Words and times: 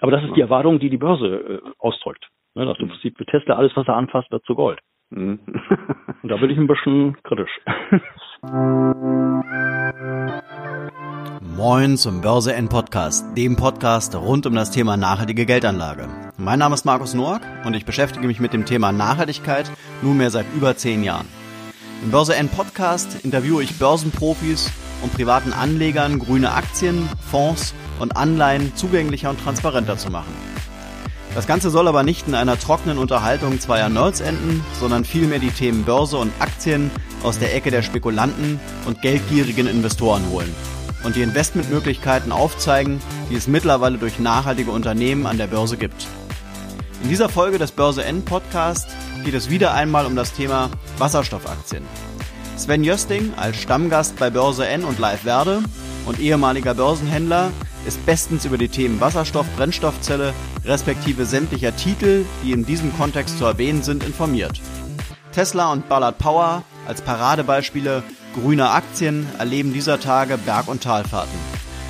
Aber 0.00 0.12
das 0.12 0.24
ist 0.24 0.34
die 0.36 0.40
Erwartung, 0.40 0.78
die 0.78 0.90
die 0.90 0.96
Börse 0.96 1.26
äh, 1.26 1.60
ausdrückt. 1.78 2.28
Ne, 2.54 2.64
dass 2.66 2.78
im 2.78 2.88
Prinzip 2.88 3.16
Tesla 3.26 3.56
alles, 3.56 3.72
was 3.76 3.86
er 3.86 3.96
anfasst, 3.96 4.30
wird 4.30 4.44
zu 4.44 4.54
Gold. 4.54 4.80
Mhm. 5.10 5.38
Und 6.22 6.28
da 6.30 6.36
bin 6.36 6.50
ich 6.50 6.58
ein 6.58 6.66
bisschen 6.66 7.16
kritisch. 7.22 7.50
Moin 11.56 11.96
zum 11.96 12.20
Börse 12.20 12.54
N 12.54 12.68
Podcast, 12.68 13.36
dem 13.36 13.56
Podcast 13.56 14.14
rund 14.14 14.46
um 14.46 14.54
das 14.54 14.70
Thema 14.70 14.96
nachhaltige 14.96 15.46
Geldanlage. 15.46 16.08
Mein 16.36 16.60
Name 16.60 16.74
ist 16.74 16.84
Markus 16.84 17.14
Noack 17.14 17.42
und 17.66 17.74
ich 17.74 17.84
beschäftige 17.84 18.26
mich 18.26 18.38
mit 18.38 18.52
dem 18.52 18.64
Thema 18.64 18.92
Nachhaltigkeit 18.92 19.70
nunmehr 20.02 20.30
seit 20.30 20.46
über 20.56 20.76
zehn 20.76 21.02
Jahren. 21.02 21.26
Im 22.04 22.12
Börse 22.12 22.36
N 22.36 22.48
Podcast 22.48 23.24
interviewe 23.24 23.62
ich 23.62 23.78
Börsenprofis 23.78 24.72
und 25.02 25.12
privaten 25.12 25.52
Anlegern 25.52 26.20
grüne 26.20 26.52
Aktien, 26.52 27.08
Fonds 27.30 27.74
und 27.98 28.16
Anleihen 28.16 28.74
zugänglicher 28.74 29.30
und 29.30 29.40
transparenter 29.40 29.96
zu 29.96 30.10
machen. 30.10 30.32
Das 31.34 31.46
Ganze 31.46 31.70
soll 31.70 31.88
aber 31.88 32.02
nicht 32.02 32.26
in 32.26 32.34
einer 32.34 32.58
trockenen 32.58 32.98
Unterhaltung 32.98 33.60
zweier 33.60 33.88
Nerds 33.88 34.20
enden, 34.20 34.64
sondern 34.80 35.04
vielmehr 35.04 35.38
die 35.38 35.50
Themen 35.50 35.84
Börse 35.84 36.16
und 36.16 36.32
Aktien 36.40 36.90
aus 37.22 37.38
der 37.38 37.54
Ecke 37.54 37.70
der 37.70 37.82
Spekulanten 37.82 38.58
und 38.86 39.02
geldgierigen 39.02 39.66
Investoren 39.66 40.28
holen 40.30 40.54
und 41.04 41.16
die 41.16 41.22
Investmentmöglichkeiten 41.22 42.32
aufzeigen, 42.32 43.00
die 43.30 43.36
es 43.36 43.46
mittlerweile 43.46 43.98
durch 43.98 44.18
nachhaltige 44.18 44.70
Unternehmen 44.70 45.26
an 45.26 45.38
der 45.38 45.46
Börse 45.46 45.76
gibt. 45.76 46.06
In 47.02 47.08
dieser 47.08 47.28
Folge 47.28 47.58
des 47.58 47.70
Börse 47.70 48.04
N 48.04 48.24
Podcast 48.24 48.88
geht 49.24 49.34
es 49.34 49.50
wieder 49.50 49.74
einmal 49.74 50.06
um 50.06 50.16
das 50.16 50.32
Thema 50.32 50.70
Wasserstoffaktien. 50.98 51.84
Sven 52.56 52.82
Jösting 52.82 53.32
als 53.36 53.56
Stammgast 53.56 54.18
bei 54.18 54.30
Börse 54.30 54.66
N 54.66 54.82
und 54.82 54.98
Live 54.98 55.24
Werde 55.24 55.62
und 56.08 56.18
ehemaliger 56.18 56.74
Börsenhändler 56.74 57.52
ist 57.86 58.04
bestens 58.06 58.44
über 58.44 58.58
die 58.58 58.68
Themen 58.68 59.00
Wasserstoff, 59.00 59.46
Brennstoffzelle 59.56 60.32
respektive 60.64 61.26
sämtlicher 61.26 61.76
Titel, 61.76 62.24
die 62.42 62.52
in 62.52 62.66
diesem 62.66 62.96
Kontext 62.96 63.38
zu 63.38 63.44
erwähnen 63.44 63.82
sind, 63.82 64.02
informiert. 64.02 64.60
Tesla 65.32 65.70
und 65.70 65.88
Ballard 65.88 66.18
Power 66.18 66.64
als 66.86 67.02
Paradebeispiele 67.02 68.02
grüner 68.34 68.72
Aktien 68.72 69.26
erleben 69.38 69.72
dieser 69.72 70.00
Tage 70.00 70.38
Berg- 70.38 70.68
und 70.68 70.82
Talfahrten, 70.82 71.38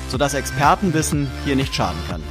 sodass 0.09 0.33
Expertenwissen 0.33 1.27
hier 1.45 1.55
nicht 1.55 1.73
schaden 1.73 1.99
kann. 2.09 2.21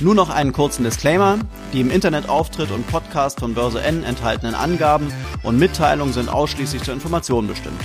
Nur 0.00 0.14
noch 0.14 0.30
einen 0.30 0.52
kurzen 0.52 0.84
Disclaimer. 0.84 1.38
Die 1.72 1.80
im 1.80 1.90
Internetauftritt 1.90 2.70
und 2.70 2.86
Podcast 2.88 3.40
von 3.40 3.54
Börse 3.54 3.80
N 3.80 4.04
enthaltenen 4.04 4.54
Angaben 4.54 5.12
und 5.42 5.58
Mitteilungen 5.58 6.12
sind 6.12 6.28
ausschließlich 6.28 6.82
zur 6.82 6.94
Information 6.94 7.46
bestimmt. 7.46 7.80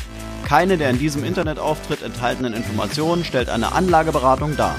Keine 0.49 0.77
der 0.77 0.89
in 0.89 0.97
diesem 0.97 1.23
Internetauftritt 1.23 2.01
enthaltenen 2.01 2.55
Informationen 2.55 3.23
stellt 3.23 3.49
eine 3.49 3.71
Anlageberatung 3.73 4.57
dar. 4.57 4.77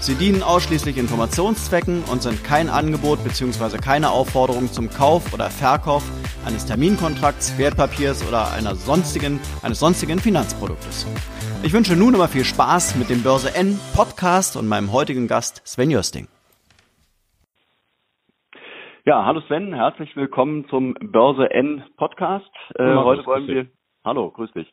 Sie 0.00 0.16
dienen 0.16 0.42
ausschließlich 0.42 0.98
Informationszwecken 0.98 2.02
und 2.10 2.20
sind 2.20 2.42
kein 2.42 2.68
Angebot 2.68 3.22
bzw. 3.22 3.78
keine 3.78 4.10
Aufforderung 4.10 4.66
zum 4.66 4.90
Kauf 4.90 5.32
oder 5.32 5.50
Verkauf 5.50 6.02
eines 6.44 6.66
Terminkontrakts, 6.66 7.56
Wertpapiers 7.60 8.26
oder 8.26 8.52
einer 8.52 8.74
sonstigen, 8.74 9.38
eines 9.62 9.78
sonstigen 9.78 10.18
Finanzproduktes. 10.18 11.06
Ich 11.62 11.72
wünsche 11.72 11.94
nun 11.94 12.16
aber 12.16 12.26
viel 12.26 12.44
Spaß 12.44 12.96
mit 12.96 13.08
dem 13.08 13.22
Börse 13.22 13.54
N 13.54 13.78
Podcast 13.94 14.56
und 14.56 14.66
meinem 14.66 14.92
heutigen 14.92 15.28
Gast 15.28 15.62
Sven 15.64 15.92
Jösting. 15.92 16.26
Ja, 19.04 19.24
hallo 19.24 19.42
Sven, 19.46 19.72
herzlich 19.72 20.16
willkommen 20.16 20.66
zum 20.68 20.94
Börse 20.94 21.52
N 21.52 21.84
Podcast. 21.96 22.50
Äh, 22.74 22.96
heute 22.96 23.24
wollen 23.26 23.46
wir 23.46 23.77
Hallo, 24.04 24.30
grüß 24.30 24.52
dich. 24.52 24.72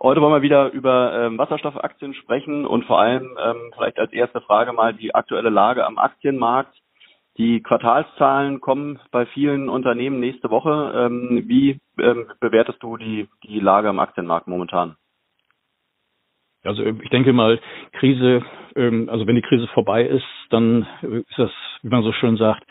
Heute 0.00 0.20
wollen 0.20 0.34
wir 0.34 0.42
wieder 0.42 0.72
über 0.72 1.12
ähm, 1.14 1.38
Wasserstoffaktien 1.38 2.14
sprechen 2.14 2.66
und 2.66 2.84
vor 2.84 3.00
allem 3.00 3.36
ähm, 3.40 3.72
vielleicht 3.74 3.98
als 3.98 4.12
erste 4.12 4.40
Frage 4.40 4.72
mal 4.72 4.92
die 4.92 5.14
aktuelle 5.14 5.50
Lage 5.50 5.86
am 5.86 5.98
Aktienmarkt. 5.98 6.76
Die 7.38 7.62
Quartalszahlen 7.62 8.60
kommen 8.60 8.98
bei 9.12 9.26
vielen 9.26 9.68
Unternehmen 9.68 10.20
nächste 10.20 10.50
Woche. 10.50 10.92
Ähm, 10.96 11.44
wie 11.46 11.80
ähm, 11.98 12.26
bewertest 12.40 12.82
du 12.82 12.96
die, 12.96 13.28
die 13.44 13.60
Lage 13.60 13.88
am 13.88 14.00
Aktienmarkt 14.00 14.48
momentan? 14.48 14.96
Also 16.64 16.82
ich 16.82 17.10
denke 17.10 17.32
mal, 17.32 17.60
Krise, 17.92 18.42
ähm, 18.74 19.08
also 19.08 19.26
wenn 19.26 19.36
die 19.36 19.42
Krise 19.42 19.68
vorbei 19.68 20.04
ist, 20.04 20.26
dann 20.50 20.86
ist 21.02 21.38
das, 21.38 21.50
wie 21.82 21.88
man 21.88 22.02
so 22.02 22.12
schön 22.12 22.36
sagt, 22.36 22.64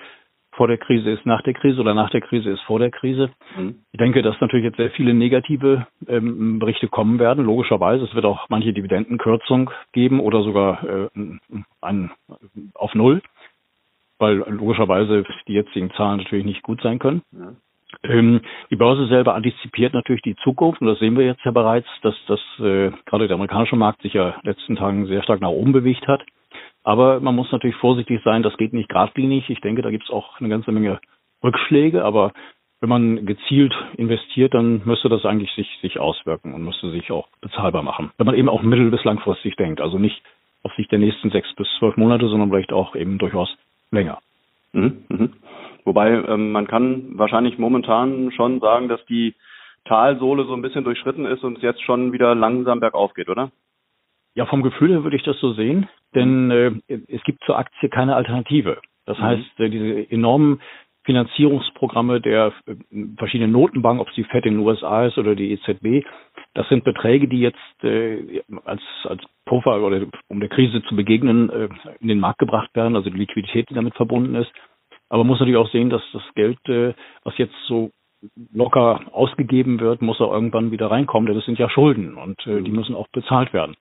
vor 0.55 0.67
der 0.67 0.77
Krise 0.77 1.11
ist 1.11 1.25
nach 1.25 1.41
der 1.41 1.53
Krise 1.53 1.79
oder 1.79 1.93
nach 1.93 2.09
der 2.09 2.21
Krise 2.21 2.49
ist 2.49 2.61
vor 2.61 2.79
der 2.79 2.91
Krise. 2.91 3.29
Mhm. 3.57 3.75
Ich 3.91 3.99
denke, 3.99 4.21
dass 4.21 4.39
natürlich 4.41 4.65
jetzt 4.65 4.77
sehr 4.77 4.91
viele 4.91 5.13
negative 5.13 5.87
ähm, 6.07 6.59
Berichte 6.59 6.87
kommen 6.87 7.19
werden, 7.19 7.45
logischerweise. 7.45 8.05
Es 8.05 8.15
wird 8.15 8.25
auch 8.25 8.49
manche 8.49 8.73
Dividendenkürzung 8.73 9.71
geben 9.91 10.19
oder 10.19 10.43
sogar 10.43 10.83
äh, 10.83 11.09
ein, 11.81 12.11
auf 12.73 12.95
Null, 12.95 13.21
weil 14.17 14.37
logischerweise 14.47 15.25
die 15.47 15.53
jetzigen 15.53 15.91
Zahlen 15.91 16.17
natürlich 16.17 16.45
nicht 16.45 16.63
gut 16.63 16.81
sein 16.81 16.99
können. 16.99 17.21
Ja. 17.31 17.53
Ähm, 18.03 18.41
die 18.69 18.75
Börse 18.75 19.07
selber 19.07 19.35
antizipiert 19.35 19.93
natürlich 19.93 20.21
die 20.21 20.35
Zukunft 20.37 20.81
und 20.81 20.87
das 20.87 20.99
sehen 20.99 21.17
wir 21.17 21.25
jetzt 21.25 21.43
ja 21.45 21.51
bereits, 21.51 21.87
dass 22.01 22.15
das 22.27 22.39
äh, 22.59 22.91
gerade 23.05 23.27
der 23.27 23.35
amerikanische 23.35 23.75
Markt 23.75 24.01
sich 24.01 24.13
ja 24.13 24.35
letzten 24.43 24.75
Tagen 24.75 25.05
sehr 25.07 25.23
stark 25.23 25.41
nach 25.41 25.49
oben 25.49 25.71
bewegt 25.71 26.07
hat. 26.07 26.21
Aber 26.85 27.19
man 27.19 27.35
muss 27.35 27.51
natürlich 27.51 27.75
vorsichtig 27.77 28.21
sein, 28.23 28.43
das 28.43 28.55
geht 28.57 28.71
nicht 28.71 28.89
geradlinig. 28.89 29.49
Ich 29.49 29.59
denke, 29.59 29.81
da 29.81 29.89
gibt 29.89 30.03
es 30.03 30.11
auch 30.11 30.39
eine 30.39 30.49
ganze 30.49 30.71
Menge 30.71 30.99
Rückschläge, 31.43 32.05
aber 32.05 32.31
wenn 32.79 32.89
man 32.89 33.25
gezielt 33.25 33.73
investiert, 33.97 34.53
dann 34.53 34.83
müsste 34.85 35.09
das 35.09 35.25
eigentlich 35.25 35.51
sich, 35.53 35.67
sich 35.81 35.99
auswirken 35.99 36.53
und 36.53 36.63
müsste 36.63 36.91
sich 36.91 37.11
auch 37.11 37.27
bezahlbar 37.41 37.81
machen. 37.81 38.11
Wenn 38.17 38.27
man 38.27 38.35
eben 38.35 38.49
auch 38.49 38.61
mittel- 38.61 38.91
bis 38.91 39.03
langfristig 39.03 39.55
denkt, 39.55 39.81
also 39.81 39.97
nicht 39.97 40.21
auf 40.61 40.73
Sicht 40.75 40.91
der 40.91 40.99
nächsten 40.99 41.31
sechs 41.31 41.51
bis 41.55 41.67
zwölf 41.79 41.97
Monate, 41.97 42.27
sondern 42.27 42.49
vielleicht 42.49 42.71
auch 42.71 42.95
eben 42.95 43.17
durchaus 43.17 43.49
länger. 43.89 44.19
Mhm, 44.73 45.05
mh. 45.09 45.29
Wobei 45.85 46.11
ähm, 46.11 46.51
man 46.51 46.67
kann 46.67 47.17
wahrscheinlich 47.17 47.57
momentan 47.57 48.31
schon 48.31 48.59
sagen, 48.59 48.89
dass 48.89 49.03
die 49.07 49.33
Talsohle 49.85 50.45
so 50.45 50.53
ein 50.53 50.61
bisschen 50.61 50.83
durchschritten 50.83 51.25
ist 51.25 51.43
und 51.43 51.57
es 51.57 51.63
jetzt 51.63 51.81
schon 51.81 52.13
wieder 52.13 52.35
langsam 52.35 52.79
bergauf 52.79 53.13
geht, 53.15 53.29
oder? 53.29 53.51
Ja, 54.35 54.45
vom 54.45 54.63
Gefühl 54.63 54.91
her 54.91 55.03
würde 55.03 55.15
ich 55.15 55.23
das 55.23 55.39
so 55.39 55.53
sehen, 55.53 55.87
denn 56.13 56.51
äh, 56.51 56.71
es 57.07 57.23
gibt 57.23 57.43
zur 57.45 57.57
Aktie 57.57 57.89
keine 57.89 58.15
Alternative. 58.15 58.81
Das 59.05 59.17
mhm. 59.17 59.23
heißt, 59.23 59.59
äh, 59.59 59.69
diese 59.69 60.11
enormen 60.11 60.61
Finanzierungsprogramme 61.05 62.19
der 62.19 62.51
äh, 62.65 62.75
verschiedenen 63.17 63.53
Notenbanken, 63.53 64.01
ob 64.01 64.09
es 64.09 64.15
die 64.15 64.23
FED 64.25 64.47
in 64.47 64.55
den 64.55 64.65
USA 64.65 65.05
ist 65.05 65.17
oder 65.17 65.35
die 65.35 65.51
EZB, 65.51 66.05
das 66.53 66.67
sind 66.67 66.83
Beträge, 66.83 67.27
die 67.27 67.39
jetzt 67.39 67.83
äh, 67.83 68.41
als, 68.65 68.81
als 69.03 69.21
Puffer 69.45 69.81
oder 69.81 70.05
um 70.27 70.39
der 70.39 70.49
Krise 70.49 70.83
zu 70.83 70.95
begegnen, 70.95 71.49
äh, 71.49 71.69
in 72.01 72.07
den 72.09 72.19
Markt 72.19 72.39
gebracht 72.39 72.75
werden, 72.75 72.95
also 72.95 73.09
die 73.09 73.17
Liquidität, 73.17 73.69
die 73.69 73.75
damit 73.75 73.95
verbunden 73.95 74.35
ist. 74.35 74.51
Aber 75.07 75.19
man 75.23 75.27
muss 75.27 75.39
natürlich 75.39 75.59
auch 75.59 75.71
sehen, 75.71 75.89
dass 75.89 76.01
das 76.11 76.23
Geld, 76.33 76.57
äh, 76.67 76.93
was 77.23 77.37
jetzt 77.37 77.55
so 77.67 77.91
locker 78.51 79.01
ausgegeben 79.11 79.79
wird, 79.79 80.01
muss 80.01 80.19
auch 80.19 80.33
irgendwann 80.33 80.71
wieder 80.71 80.89
reinkommen, 80.89 81.27
denn 81.27 81.35
das 81.35 81.45
sind 81.45 81.59
ja 81.59 81.69
Schulden 81.69 82.15
und 82.15 82.39
äh, 82.47 82.61
die 82.61 82.71
mhm. 82.71 82.77
müssen 82.77 82.95
auch 82.95 83.07
bezahlt 83.09 83.53
werden 83.53 83.75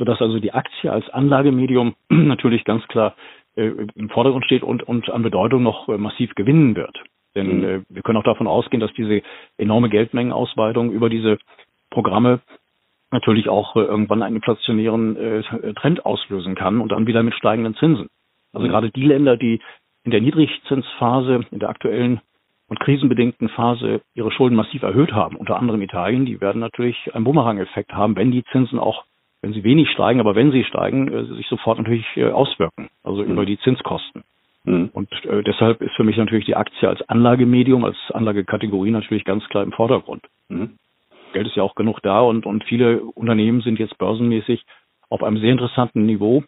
sodass 0.00 0.20
also 0.22 0.38
die 0.40 0.54
Aktie 0.54 0.90
als 0.90 1.08
Anlagemedium 1.10 1.94
natürlich 2.08 2.64
ganz 2.64 2.82
klar 2.88 3.14
äh, 3.54 3.70
im 3.94 4.08
Vordergrund 4.08 4.46
steht 4.46 4.62
und, 4.62 4.82
und 4.82 5.10
an 5.10 5.22
Bedeutung 5.22 5.62
noch 5.62 5.88
äh, 5.90 5.98
massiv 5.98 6.34
gewinnen 6.34 6.74
wird. 6.74 6.98
Denn 7.34 7.58
mhm. 7.58 7.64
äh, 7.64 7.80
wir 7.90 8.02
können 8.02 8.16
auch 8.16 8.24
davon 8.24 8.46
ausgehen, 8.46 8.80
dass 8.80 8.92
diese 8.94 9.22
enorme 9.58 9.90
Geldmengenausweitung 9.90 10.90
über 10.90 11.10
diese 11.10 11.38
Programme 11.90 12.40
natürlich 13.10 13.50
auch 13.50 13.76
äh, 13.76 13.80
irgendwann 13.80 14.22
einen 14.22 14.36
inflationären 14.36 15.16
äh, 15.16 15.74
Trend 15.74 16.06
auslösen 16.06 16.54
kann 16.54 16.80
und 16.80 16.92
dann 16.92 17.06
wieder 17.06 17.22
mit 17.22 17.34
steigenden 17.34 17.74
Zinsen. 17.74 18.08
Also 18.54 18.66
mhm. 18.66 18.70
gerade 18.70 18.90
die 18.90 19.04
Länder, 19.04 19.36
die 19.36 19.60
in 20.04 20.12
der 20.12 20.22
Niedrigzinsphase, 20.22 21.44
in 21.50 21.58
der 21.58 21.68
aktuellen 21.68 22.22
und 22.68 22.80
krisenbedingten 22.80 23.50
Phase 23.50 24.00
ihre 24.14 24.32
Schulden 24.32 24.56
massiv 24.56 24.82
erhöht 24.82 25.12
haben, 25.12 25.36
unter 25.36 25.58
anderem 25.58 25.82
Italien, 25.82 26.24
die 26.24 26.40
werden 26.40 26.60
natürlich 26.60 26.96
einen 27.14 27.24
Bumerang-Effekt 27.24 27.92
haben, 27.92 28.16
wenn 28.16 28.30
die 28.30 28.44
Zinsen 28.44 28.78
auch 28.78 29.04
wenn 29.42 29.52
sie 29.52 29.64
wenig 29.64 29.90
steigen, 29.90 30.20
aber 30.20 30.34
wenn 30.34 30.52
sie 30.52 30.64
steigen, 30.64 31.12
äh, 31.12 31.24
sich 31.36 31.48
sofort 31.48 31.78
natürlich 31.78 32.06
äh, 32.16 32.30
auswirken, 32.30 32.88
also 33.02 33.22
mhm. 33.22 33.32
über 33.32 33.46
die 33.46 33.58
Zinskosten. 33.58 34.22
Mhm. 34.64 34.90
Und 34.92 35.10
äh, 35.24 35.42
deshalb 35.42 35.80
ist 35.80 35.94
für 35.94 36.04
mich 36.04 36.16
natürlich 36.16 36.46
die 36.46 36.56
Aktie 36.56 36.88
als 36.88 37.00
Anlagemedium, 37.08 37.84
als 37.84 37.96
Anlagekategorie 38.12 38.90
natürlich 38.90 39.24
ganz 39.24 39.46
klar 39.48 39.62
im 39.62 39.72
Vordergrund. 39.72 40.22
Mhm. 40.48 40.76
Geld 41.32 41.46
ist 41.46 41.56
ja 41.56 41.62
auch 41.62 41.74
genug 41.74 42.00
da 42.02 42.20
und, 42.20 42.44
und 42.44 42.64
viele 42.64 43.02
Unternehmen 43.02 43.60
sind 43.60 43.78
jetzt 43.78 43.96
börsenmäßig 43.98 44.64
auf 45.08 45.22
einem 45.22 45.38
sehr 45.38 45.52
interessanten 45.52 46.04
Niveau, 46.06 46.44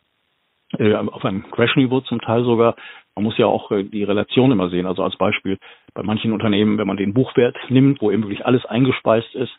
äh, 0.79 0.95
auf 0.95 1.25
einem 1.25 1.51
Crash-Niveau 1.51 2.01
zum 2.01 2.21
Teil 2.21 2.45
sogar. 2.45 2.77
Man 3.15 3.25
muss 3.25 3.39
ja 3.39 3.47
auch 3.47 3.71
äh, 3.71 3.85
die 3.85 4.05
Relation 4.05 4.53
immer 4.53 4.71
sehen. 4.71 4.87
Also 4.87 5.03
als 5.03 5.17
Beispiel 5.17 5.59
bei 5.95 6.03
manchen 6.03 6.33
Unternehmen, 6.33 6.79
wenn 6.79 6.87
man 6.87 6.97
den 6.97 7.15
Buchwert 7.15 7.57
nimmt, 7.69 8.01
wo 8.01 8.11
eben 8.11 8.23
wirklich 8.23 8.45
alles 8.45 8.65
eingespeist 8.67 9.35
ist, 9.35 9.53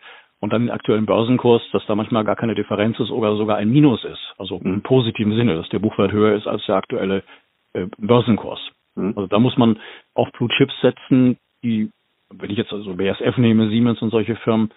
und 0.43 0.51
dann 0.51 0.63
den 0.63 0.71
aktuellen 0.71 1.05
Börsenkurs, 1.05 1.61
dass 1.71 1.85
da 1.85 1.95
manchmal 1.95 2.25
gar 2.25 2.35
keine 2.35 2.53
Differenz 2.53 2.99
ist 2.99 3.11
oder 3.11 3.37
sogar 3.37 3.55
ein 3.55 3.71
Minus 3.71 4.03
ist. 4.03 4.33
Also 4.37 4.59
im 4.61 4.81
positiven 4.81 5.37
Sinne, 5.37 5.55
dass 5.55 5.69
der 5.69 5.79
Buchwert 5.79 6.11
höher 6.11 6.35
ist 6.35 6.47
als 6.47 6.65
der 6.65 6.75
aktuelle 6.75 7.23
äh, 7.71 7.87
Börsenkurs. 7.97 8.59
Mhm. 8.95 9.13
Also 9.15 9.27
da 9.27 9.39
muss 9.39 9.55
man 9.55 9.79
auf 10.13 10.29
Blue 10.33 10.49
Chips 10.49 10.73
setzen, 10.81 11.37
die, 11.63 11.91
wenn 12.29 12.49
ich 12.49 12.57
jetzt 12.57 12.73
also 12.73 12.93
BSF 12.93 13.37
nehme, 13.37 13.69
Siemens 13.69 14.01
und 14.01 14.09
solche 14.09 14.35
Firmen, 14.35 14.71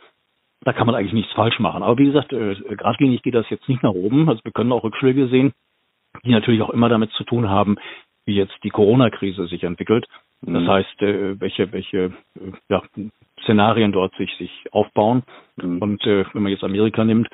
da 0.61 0.73
kann 0.73 0.87
man 0.87 0.95
eigentlich 0.95 1.15
nichts 1.15 1.33
falsch 1.33 1.59
machen. 1.59 1.83
Aber 1.83 1.99
wie 1.99 2.07
gesagt, 2.07 2.33
äh, 2.33 2.55
geradlinig 2.55 3.23
geht 3.23 3.35
das 3.35 3.51
jetzt 3.51 3.69
nicht 3.69 3.83
nach 3.83 3.91
oben. 3.91 4.29
Also 4.29 4.41
wir 4.45 4.53
können 4.53 4.71
auch 4.71 4.85
Rückschläge 4.85 5.27
sehen. 5.27 5.53
die 6.25 6.31
natürlich 6.31 6.63
auch 6.63 6.71
immer 6.71 6.89
damit 6.89 7.11
zu 7.11 7.25
tun 7.25 7.51
haben, 7.51 7.75
wie 8.25 8.37
jetzt 8.37 8.57
die 8.63 8.71
Corona-Krise 8.71 9.49
sich 9.49 9.65
entwickelt. 9.65 10.07
Das 10.43 10.63
mhm. 10.63 10.69
heißt, 10.69 11.03
äh, 11.03 11.41
welche, 11.41 11.73
welche 11.73 12.13
äh, 12.37 12.53
ja, 12.69 12.85
Szenarien 13.43 13.93
dort 13.93 14.15
sich, 14.17 14.35
sich 14.37 14.50
aufbauen. 14.73 15.23
Mhm. 15.56 15.79
Und 15.79 16.06
äh, 16.06 16.25
wenn 16.33 16.43
man 16.43 16.53
jetzt 16.53 16.65
Amerika 16.65 17.05
nimmt, 17.05 17.29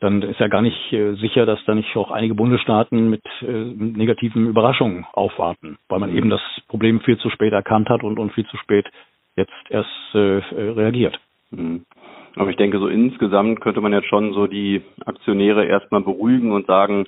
dann 0.00 0.22
ist 0.22 0.40
ja 0.40 0.48
gar 0.48 0.60
nicht 0.60 0.92
äh, 0.92 1.14
sicher, 1.14 1.46
dass 1.46 1.64
da 1.64 1.74
nicht 1.74 1.96
auch 1.96 2.10
einige 2.10 2.34
Bundesstaaten 2.34 3.08
mit 3.08 3.22
äh, 3.40 3.46
negativen 3.46 4.46
Überraschungen 4.46 5.06
aufwarten, 5.12 5.78
weil 5.88 6.00
man 6.00 6.10
mhm. 6.10 6.18
eben 6.18 6.30
das 6.30 6.42
Problem 6.68 7.00
viel 7.00 7.16
zu 7.18 7.30
spät 7.30 7.52
erkannt 7.52 7.88
hat 7.88 8.02
und, 8.02 8.18
und 8.18 8.32
viel 8.32 8.46
zu 8.46 8.56
spät 8.58 8.86
jetzt 9.36 9.52
erst 9.70 9.88
äh, 10.12 10.18
reagiert. 10.18 11.18
Mhm. 11.50 11.86
Aber 12.36 12.50
ich 12.50 12.56
denke, 12.56 12.78
so 12.78 12.88
insgesamt 12.88 13.60
könnte 13.60 13.80
man 13.80 13.92
jetzt 13.92 14.08
schon 14.08 14.32
so 14.34 14.46
die 14.46 14.82
Aktionäre 15.06 15.64
erstmal 15.64 16.00
beruhigen 16.00 16.52
und 16.52 16.66
sagen, 16.66 17.06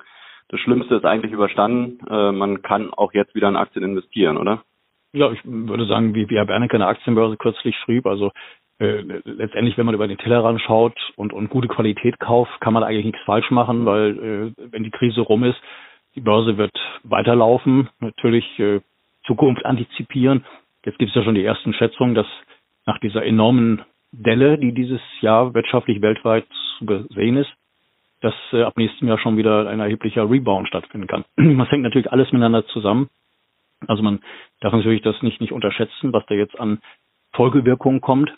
das 0.49 0.61
Schlimmste 0.61 0.95
ist 0.95 1.05
eigentlich 1.05 1.33
überstanden. 1.33 1.99
Äh, 2.09 2.33
man 2.33 2.63
kann 2.63 2.93
auch 2.95 3.13
jetzt 3.13 3.35
wieder 3.35 3.49
in 3.49 3.57
Aktien 3.57 3.85
investieren, 3.85 4.37
oder? 4.37 4.63
Ja, 5.13 5.31
ich 5.33 5.41
würde 5.45 5.87
sagen, 5.87 6.15
wie, 6.15 6.29
wie 6.29 6.37
Herr 6.37 6.47
Bernecke 6.47 6.75
an 6.75 6.81
der 6.81 6.89
Aktienbörse 6.89 7.37
kürzlich 7.37 7.77
schrieb, 7.77 8.07
also 8.07 8.33
äh, 8.79 9.03
letztendlich, 9.25 9.79
wenn 9.79 9.87
man 9.87 9.95
über 9.95 10.09
den 10.09 10.19
Tellerrand 10.19 10.61
schaut 10.61 10.97
und, 11.17 11.33
und 11.33 11.49
gute 11.49 11.69
Qualität 11.69 12.19
kauft, 12.21 12.61
kann 12.61 12.75
man 12.75 12.83
eigentlich 12.83 13.07
nichts 13.07 13.23
falsch 13.25 13.51
machen, 13.51 13.87
weil 13.87 14.53
äh, 14.59 14.71
wenn 14.71 14.85
die 14.85 14.91
Krise 14.91 15.23
rum 15.23 15.45
ist, 15.45 15.59
die 16.15 16.21
Börse 16.21 16.59
wird 16.59 16.73
weiterlaufen, 17.03 17.89
natürlich 18.01 18.59
äh, 18.59 18.81
Zukunft 19.27 19.65
antizipieren. 19.65 20.45
Jetzt 20.85 20.99
gibt 20.99 21.11
es 21.11 21.15
ja 21.15 21.23
schon 21.23 21.35
die 21.35 21.45
ersten 21.45 21.73
Schätzungen, 21.73 22.15
dass 22.15 22.27
nach 22.85 22.99
dieser 23.01 23.25
enormen 23.25 23.83
Delle, 24.13 24.59
die 24.59 24.73
dieses 24.73 25.01
Jahr 25.21 25.53
wirtschaftlich 25.55 26.01
weltweit 26.01 26.47
zu 26.79 27.07
sehen 27.15 27.37
ist, 27.37 27.53
dass 28.21 28.35
äh, 28.53 28.63
ab 28.63 28.77
nächstem 28.77 29.09
Jahr 29.09 29.19
schon 29.19 29.37
wieder 29.37 29.69
ein 29.69 29.81
erheblicher 29.81 30.31
Rebound 30.31 30.69
stattfinden 30.69 31.07
kann. 31.07 31.25
Das 31.59 31.71
hängt 31.71 31.83
natürlich 31.83 32.11
alles 32.13 32.33
miteinander 32.33 32.67
zusammen. 32.69 33.09
Also 33.89 34.03
man 34.03 34.21
darf 34.61 34.73
natürlich 34.73 35.03
das 35.03 35.21
nicht, 35.23 35.41
nicht 35.41 35.53
unterschätzen, 35.53 36.13
was 36.13 36.25
da 36.27 36.35
jetzt 36.35 36.59
an 36.59 36.81
Folgewirkungen 37.33 38.01
kommt. 38.01 38.33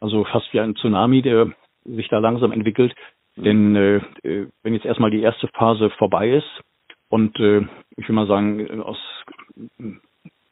Also 0.00 0.24
fast 0.24 0.52
wie 0.52 0.60
ein 0.60 0.76
Tsunami, 0.76 1.22
der 1.22 1.52
sich 1.84 2.08
da 2.08 2.18
langsam 2.18 2.52
entwickelt. 2.52 2.94
Denn 3.36 3.76
äh, 3.76 3.96
äh, 4.22 4.48
wenn 4.62 4.74
jetzt 4.74 4.86
erstmal 4.86 5.10
die 5.10 5.22
erste 5.22 5.48
Phase 5.48 5.90
vorbei 5.90 6.30
ist 6.30 6.62
und 7.08 7.38
äh, 7.38 7.66
ich 7.96 8.08
will 8.08 8.14
mal 8.14 8.26
sagen, 8.26 8.82
aus 8.82 8.98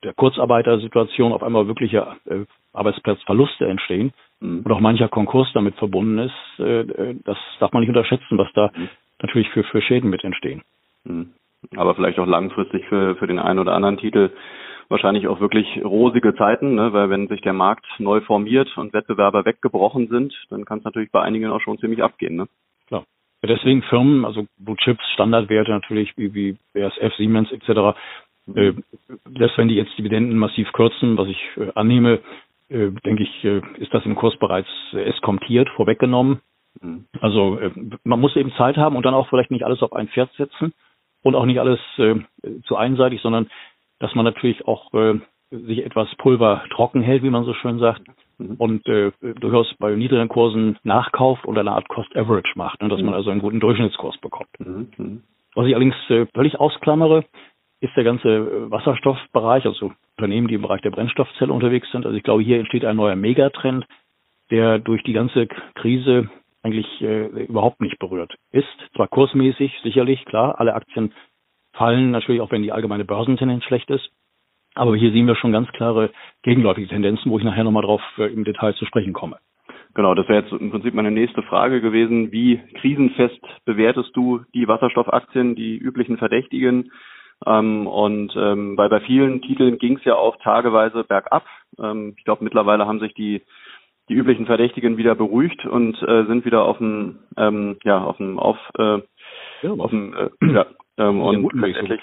der 0.02 0.14
Kurzarbeitersituation 0.14 1.32
auf 1.32 1.42
einmal 1.42 1.66
wirkliche 1.66 2.16
äh, 2.26 2.44
Arbeitsplatzverluste 2.72 3.66
entstehen 3.66 4.12
mhm. 4.40 4.62
und 4.64 4.72
auch 4.72 4.80
mancher 4.80 5.08
Konkurs 5.08 5.48
damit 5.52 5.74
verbunden 5.76 6.18
ist, 6.18 6.60
äh, 6.60 6.80
äh, 6.80 7.16
das 7.24 7.38
darf 7.58 7.72
man 7.72 7.80
nicht 7.80 7.88
unterschätzen, 7.88 8.38
was 8.38 8.52
da 8.54 8.70
mhm. 8.74 8.88
natürlich 9.20 9.48
für, 9.50 9.64
für 9.64 9.82
Schäden 9.82 10.10
mit 10.10 10.22
entstehen. 10.22 10.62
Aber 11.74 11.94
vielleicht 11.94 12.18
auch 12.18 12.26
langfristig 12.26 12.84
für, 12.86 13.16
für 13.16 13.26
den 13.26 13.38
einen 13.38 13.58
oder 13.58 13.74
anderen 13.74 13.98
Titel 13.98 14.30
wahrscheinlich 14.88 15.26
auch 15.28 15.40
wirklich 15.40 15.66
rosige 15.84 16.34
Zeiten, 16.34 16.74
ne? 16.74 16.92
weil 16.92 17.10
wenn 17.10 17.28
sich 17.28 17.40
der 17.40 17.52
Markt 17.52 17.86
neu 17.98 18.20
formiert 18.20 18.76
und 18.76 18.92
Wettbewerber 18.92 19.44
weggebrochen 19.44 20.08
sind, 20.08 20.34
dann 20.50 20.64
kann 20.64 20.78
es 20.78 20.84
natürlich 20.84 21.10
bei 21.10 21.22
einigen 21.22 21.50
auch 21.50 21.60
schon 21.60 21.78
ziemlich 21.78 22.02
abgehen. 22.02 22.36
Ne? 22.36 22.46
Klar. 22.86 23.04
Deswegen 23.42 23.82
Firmen, 23.82 24.24
also 24.24 24.46
Blue 24.58 24.76
Chips, 24.76 25.04
Standardwerte 25.14 25.70
natürlich 25.70 26.16
wie, 26.16 26.34
wie 26.34 26.56
BASF, 26.72 27.14
Siemens 27.16 27.50
etc., 27.50 27.98
mhm. 28.46 28.56
äh, 28.56 28.72
selbst 29.36 29.58
wenn 29.58 29.68
die 29.68 29.76
jetzt 29.76 29.96
Dividenden 29.98 30.38
massiv 30.38 30.72
kürzen, 30.72 31.16
was 31.16 31.28
ich 31.28 31.42
äh, 31.56 31.72
annehme, 31.74 32.20
äh, 32.68 32.90
denke 33.04 33.24
ich, 33.24 33.44
äh, 33.44 33.62
ist 33.78 33.92
das 33.92 34.04
im 34.04 34.14
Kurs 34.14 34.36
bereits 34.36 34.68
äh, 34.92 35.02
eskontiert, 35.04 35.68
vorweggenommen. 35.70 36.40
Mhm. 36.80 37.06
Also 37.20 37.58
äh, 37.58 37.70
man 38.04 38.20
muss 38.20 38.36
eben 38.36 38.52
Zeit 38.52 38.76
haben 38.76 38.96
und 38.96 39.04
dann 39.04 39.14
auch 39.14 39.28
vielleicht 39.28 39.50
nicht 39.50 39.64
alles 39.64 39.82
auf 39.82 39.92
ein 39.92 40.08
Pferd 40.08 40.32
setzen 40.34 40.72
und 41.26 41.34
auch 41.34 41.44
nicht 41.44 41.58
alles 41.58 41.80
äh, 41.98 42.14
zu 42.68 42.76
einseitig, 42.76 43.20
sondern 43.20 43.48
dass 43.98 44.14
man 44.14 44.24
natürlich 44.24 44.68
auch 44.68 44.94
äh, 44.94 45.18
sich 45.50 45.84
etwas 45.84 46.08
Pulver 46.18 46.62
trocken 46.70 47.02
hält, 47.02 47.24
wie 47.24 47.30
man 47.30 47.44
so 47.44 47.52
schön 47.52 47.80
sagt, 47.80 48.02
mhm. 48.38 48.54
und 48.58 48.86
äh, 48.86 49.10
durchaus 49.40 49.74
bei 49.80 49.92
niedrigen 49.96 50.28
Kursen 50.28 50.78
nachkauft 50.84 51.44
und 51.44 51.58
eine 51.58 51.72
Art 51.72 51.88
Cost 51.88 52.14
Average 52.14 52.52
macht, 52.54 52.80
ne, 52.80 52.88
dass 52.88 53.00
mhm. 53.00 53.06
man 53.06 53.14
also 53.14 53.30
einen 53.30 53.40
guten 53.40 53.58
Durchschnittskurs 53.58 54.18
bekommt. 54.18 54.50
Mhm. 54.60 54.88
mhm. 54.96 55.22
Was 55.56 55.66
ich 55.66 55.74
allerdings 55.74 55.96
äh, 56.10 56.26
völlig 56.32 56.60
ausklammere, 56.60 57.24
ist 57.80 57.96
der 57.96 58.04
ganze 58.04 58.28
äh, 58.28 58.70
Wasserstoffbereich, 58.70 59.66
also 59.66 59.90
Unternehmen, 60.16 60.46
die 60.46 60.54
im 60.54 60.62
Bereich 60.62 60.82
der 60.82 60.90
Brennstoffzelle 60.90 61.52
unterwegs 61.52 61.90
sind. 61.90 62.06
Also 62.06 62.16
ich 62.16 62.22
glaube, 62.22 62.44
hier 62.44 62.60
entsteht 62.60 62.84
ein 62.84 62.96
neuer 62.96 63.16
Megatrend, 63.16 63.84
der 64.52 64.78
durch 64.78 65.02
die 65.02 65.14
ganze 65.14 65.48
Krise 65.74 66.30
eigentlich 66.66 67.00
äh, 67.00 67.44
überhaupt 67.44 67.80
nicht 67.80 67.98
berührt 67.98 68.34
ist. 68.50 68.66
Zwar 68.94 69.08
kursmäßig, 69.08 69.72
sicherlich, 69.82 70.24
klar, 70.24 70.58
alle 70.58 70.74
Aktien 70.74 71.12
fallen, 71.72 72.10
natürlich 72.10 72.40
auch 72.40 72.50
wenn 72.50 72.62
die 72.62 72.72
allgemeine 72.72 73.04
Börsentendenz 73.04 73.64
schlecht 73.64 73.88
ist. 73.90 74.10
Aber 74.74 74.96
hier 74.96 75.12
sehen 75.12 75.26
wir 75.26 75.36
schon 75.36 75.52
ganz 75.52 75.68
klare 75.72 76.10
gegenläufige 76.42 76.88
Tendenzen, 76.88 77.30
wo 77.30 77.38
ich 77.38 77.44
nachher 77.44 77.64
nochmal 77.64 77.84
drauf 77.84 78.02
äh, 78.18 78.26
im 78.26 78.44
Detail 78.44 78.74
zu 78.74 78.84
sprechen 78.84 79.12
komme. 79.12 79.38
Genau, 79.94 80.14
das 80.14 80.28
wäre 80.28 80.42
jetzt 80.42 80.52
im 80.52 80.70
Prinzip 80.70 80.92
meine 80.92 81.10
nächste 81.10 81.42
Frage 81.42 81.80
gewesen. 81.80 82.30
Wie 82.30 82.60
krisenfest 82.80 83.40
bewertest 83.64 84.10
du 84.14 84.40
die 84.54 84.68
Wasserstoffaktien, 84.68 85.54
die 85.54 85.78
üblichen 85.78 86.18
Verdächtigen? 86.18 86.90
Ähm, 87.46 87.86
und 87.86 88.34
ähm, 88.36 88.76
weil 88.76 88.88
bei 88.90 89.00
vielen 89.00 89.40
Titeln 89.42 89.78
ging 89.78 89.96
es 89.96 90.04
ja 90.04 90.14
auch 90.14 90.36
tageweise 90.36 91.04
bergab. 91.04 91.46
Ähm, 91.78 92.14
ich 92.18 92.24
glaube, 92.24 92.44
mittlerweile 92.44 92.86
haben 92.86 93.00
sich 93.00 93.14
die 93.14 93.42
die 94.08 94.14
üblichen 94.14 94.46
Verdächtigen 94.46 94.96
wieder 94.96 95.14
beruhigt 95.14 95.64
und 95.66 96.00
äh, 96.02 96.26
sind 96.26 96.44
wieder 96.44 96.64
auf 96.64 96.78
dem 96.78 97.18
ähm, 97.36 97.78
ja 97.84 98.02
auf 98.02 98.16
dem 98.18 98.38
auf 98.38 98.58
äh, 98.78 99.00
ja, 99.62 99.70
auf 99.70 99.90
dem 99.90 100.14
äh, 100.14 100.52
ja 100.52 100.66
ähm, 100.98 101.20
und 101.20 101.52
letztendlich 101.54 102.00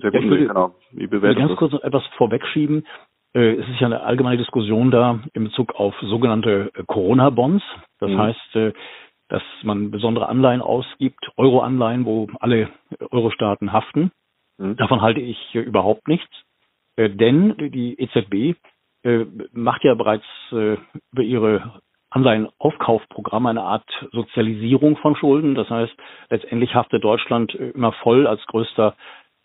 sehr 0.00 0.10
gut, 0.10 0.22
ja, 0.22 0.30
würde, 0.30 0.46
genau. 0.48 0.74
Wie 0.92 1.06
bewertet 1.06 1.38
ganz 1.38 1.56
kurz 1.56 1.72
noch 1.72 1.82
etwas 1.82 2.06
vorwegschieben. 2.16 2.86
Äh, 3.34 3.54
es 3.54 3.68
ist 3.68 3.80
ja 3.80 3.86
eine 3.86 4.02
allgemeine 4.02 4.38
Diskussion 4.38 4.90
da 4.90 5.20
in 5.34 5.44
Bezug 5.44 5.74
auf 5.74 5.94
sogenannte 6.00 6.70
äh, 6.74 6.82
Corona-Bonds. 6.86 7.64
Das 8.00 8.10
mhm. 8.10 8.18
heißt, 8.18 8.56
äh, 8.56 8.72
dass 9.28 9.42
man 9.62 9.90
besondere 9.90 10.28
Anleihen 10.28 10.62
ausgibt, 10.62 11.30
Euro-Anleihen, 11.36 12.06
wo 12.06 12.28
alle 12.40 12.70
Euro-Staaten 13.10 13.72
haften. 13.72 14.10
Mhm. 14.56 14.76
Davon 14.76 15.02
halte 15.02 15.20
ich 15.20 15.54
äh, 15.54 15.60
überhaupt 15.60 16.08
nichts, 16.08 16.32
denn 16.96 17.54
die 17.56 17.96
EZB 18.00 18.58
äh, 19.02 19.24
macht 19.52 19.84
ja 19.84 19.94
bereits 19.94 20.24
über 20.50 21.22
ihre 21.22 21.80
Anleihenaufkaufprogramm 22.10 23.46
eine 23.46 23.62
Art 23.62 23.88
Sozialisierung 24.12 24.96
von 24.96 25.14
Schulden. 25.14 25.54
Das 25.54 25.68
heißt, 25.68 25.92
letztendlich 26.30 26.74
haftet 26.74 27.04
Deutschland 27.04 27.54
immer 27.54 27.92
voll 27.92 28.26
als 28.26 28.44
größter 28.46 28.94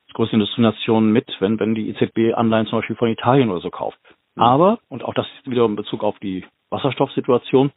als 0.07 0.13
größte 0.13 0.35
Industrienation 0.35 1.11
mit, 1.11 1.35
wenn, 1.39 1.59
wenn 1.59 1.75
die 1.75 1.89
EZB 1.89 2.35
Anleihen 2.35 2.67
zum 2.67 2.79
Beispiel 2.79 2.95
von 2.95 3.09
Italien 3.09 3.49
oder 3.49 3.61
so 3.61 3.69
kauft. 3.69 3.99
Mhm. 4.35 4.43
Aber, 4.43 4.79
und 4.89 5.03
auch 5.03 5.13
das 5.13 5.25
wieder 5.45 5.65
in 5.65 5.75
Bezug 5.75 6.03
auf 6.03 6.17
die 6.19 6.45
Wasserstoffsituation, 6.69 7.71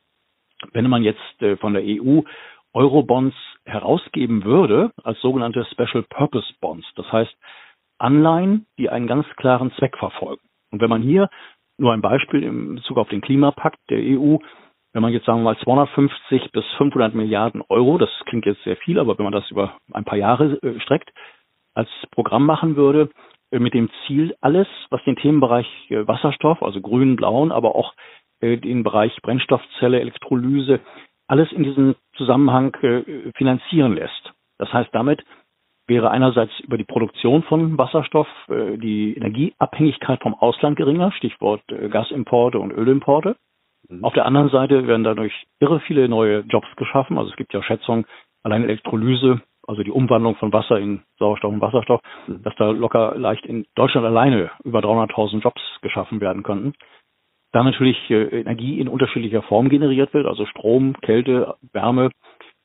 wenn 0.72 0.88
man 0.88 1.02
jetzt 1.02 1.20
von 1.60 1.74
der 1.74 1.82
EU 1.82 2.20
Eurobonds 2.72 3.34
herausgeben 3.64 4.44
würde 4.44 4.92
als 5.02 5.20
sogenannte 5.20 5.64
Special 5.72 6.02
Purpose 6.02 6.52
Bonds. 6.60 6.86
Das 6.94 7.10
heißt 7.10 7.34
Anleihen, 7.98 8.66
die 8.78 8.90
einen 8.90 9.06
ganz 9.06 9.26
klaren 9.36 9.72
Zweck 9.72 9.96
verfolgen. 9.96 10.42
Und 10.70 10.82
wenn 10.82 10.90
man 10.90 11.00
hier 11.00 11.30
nur 11.78 11.92
ein 11.92 12.00
Beispiel 12.00 12.42
in 12.42 12.76
Bezug 12.76 12.98
auf 12.98 13.08
den 13.08 13.20
Klimapakt 13.20 13.78
der 13.90 13.98
EU, 13.98 14.38
wenn 14.92 15.02
man 15.02 15.12
jetzt 15.12 15.26
sagen 15.26 15.40
wir 15.40 15.52
mal 15.52 15.58
250 15.58 16.52
bis 16.52 16.64
500 16.78 17.14
Milliarden 17.14 17.62
Euro, 17.68 17.98
das 17.98 18.08
klingt 18.24 18.46
jetzt 18.46 18.62
sehr 18.64 18.76
viel, 18.76 18.98
aber 18.98 19.18
wenn 19.18 19.24
man 19.24 19.32
das 19.32 19.50
über 19.50 19.76
ein 19.92 20.04
paar 20.04 20.16
Jahre 20.16 20.54
äh, 20.62 20.80
streckt, 20.80 21.12
als 21.74 21.90
Programm 22.12 22.46
machen 22.46 22.76
würde, 22.76 23.10
äh, 23.50 23.58
mit 23.58 23.74
dem 23.74 23.90
Ziel, 24.06 24.34
alles, 24.40 24.66
was 24.88 25.04
den 25.04 25.16
Themenbereich 25.16 25.66
äh, 25.90 26.08
Wasserstoff, 26.08 26.62
also 26.62 26.80
grün, 26.80 27.16
blauen, 27.16 27.52
aber 27.52 27.74
auch 27.74 27.92
den 28.42 28.82
Bereich 28.82 29.16
Brennstoffzelle, 29.22 29.98
Elektrolyse, 29.98 30.80
alles 31.26 31.50
in 31.52 31.62
diesem 31.62 31.94
Zusammenhang 32.16 32.76
finanzieren 33.34 33.94
lässt. 33.94 34.34
Das 34.58 34.70
heißt, 34.74 34.90
damit 34.92 35.24
wäre 35.86 36.10
einerseits 36.10 36.58
über 36.60 36.78
die 36.78 36.84
Produktion 36.84 37.42
von 37.44 37.78
Wasserstoff 37.78 38.28
äh, 38.48 38.76
die 38.76 39.14
Energieabhängigkeit 39.16 40.20
vom 40.22 40.34
Ausland 40.34 40.76
geringer, 40.76 41.12
Stichwort 41.12 41.62
äh, 41.70 41.88
Gasimporte 41.88 42.58
und 42.58 42.72
Ölimporte. 42.72 43.36
Mhm. 43.88 44.04
Auf 44.04 44.14
der 44.14 44.26
anderen 44.26 44.48
Seite 44.50 44.86
werden 44.86 45.04
dadurch 45.04 45.32
irre 45.60 45.80
viele 45.80 46.08
neue 46.08 46.40
Jobs 46.40 46.68
geschaffen. 46.76 47.18
Also 47.18 47.30
es 47.30 47.36
gibt 47.36 47.52
ja 47.52 47.62
Schätzungen, 47.62 48.04
allein 48.42 48.64
Elektrolyse, 48.64 49.40
also 49.66 49.82
die 49.82 49.90
Umwandlung 49.90 50.36
von 50.36 50.52
Wasser 50.52 50.78
in 50.78 51.02
Sauerstoff 51.18 51.52
und 51.52 51.60
Wasserstoff, 51.60 52.00
mhm. 52.26 52.42
dass 52.42 52.54
da 52.56 52.70
locker 52.70 53.14
leicht 53.16 53.46
in 53.46 53.66
Deutschland 53.74 54.06
alleine 54.06 54.50
über 54.64 54.80
300.000 54.80 55.40
Jobs 55.42 55.62
geschaffen 55.82 56.20
werden 56.20 56.42
könnten 56.42 56.74
da 57.56 57.62
natürlich 57.62 57.98
äh, 58.10 58.40
Energie 58.40 58.80
in 58.80 58.88
unterschiedlicher 58.88 59.42
Form 59.42 59.70
generiert 59.70 60.12
wird, 60.12 60.26
also 60.26 60.44
Strom, 60.44 60.94
Kälte, 61.00 61.54
Wärme, 61.72 62.10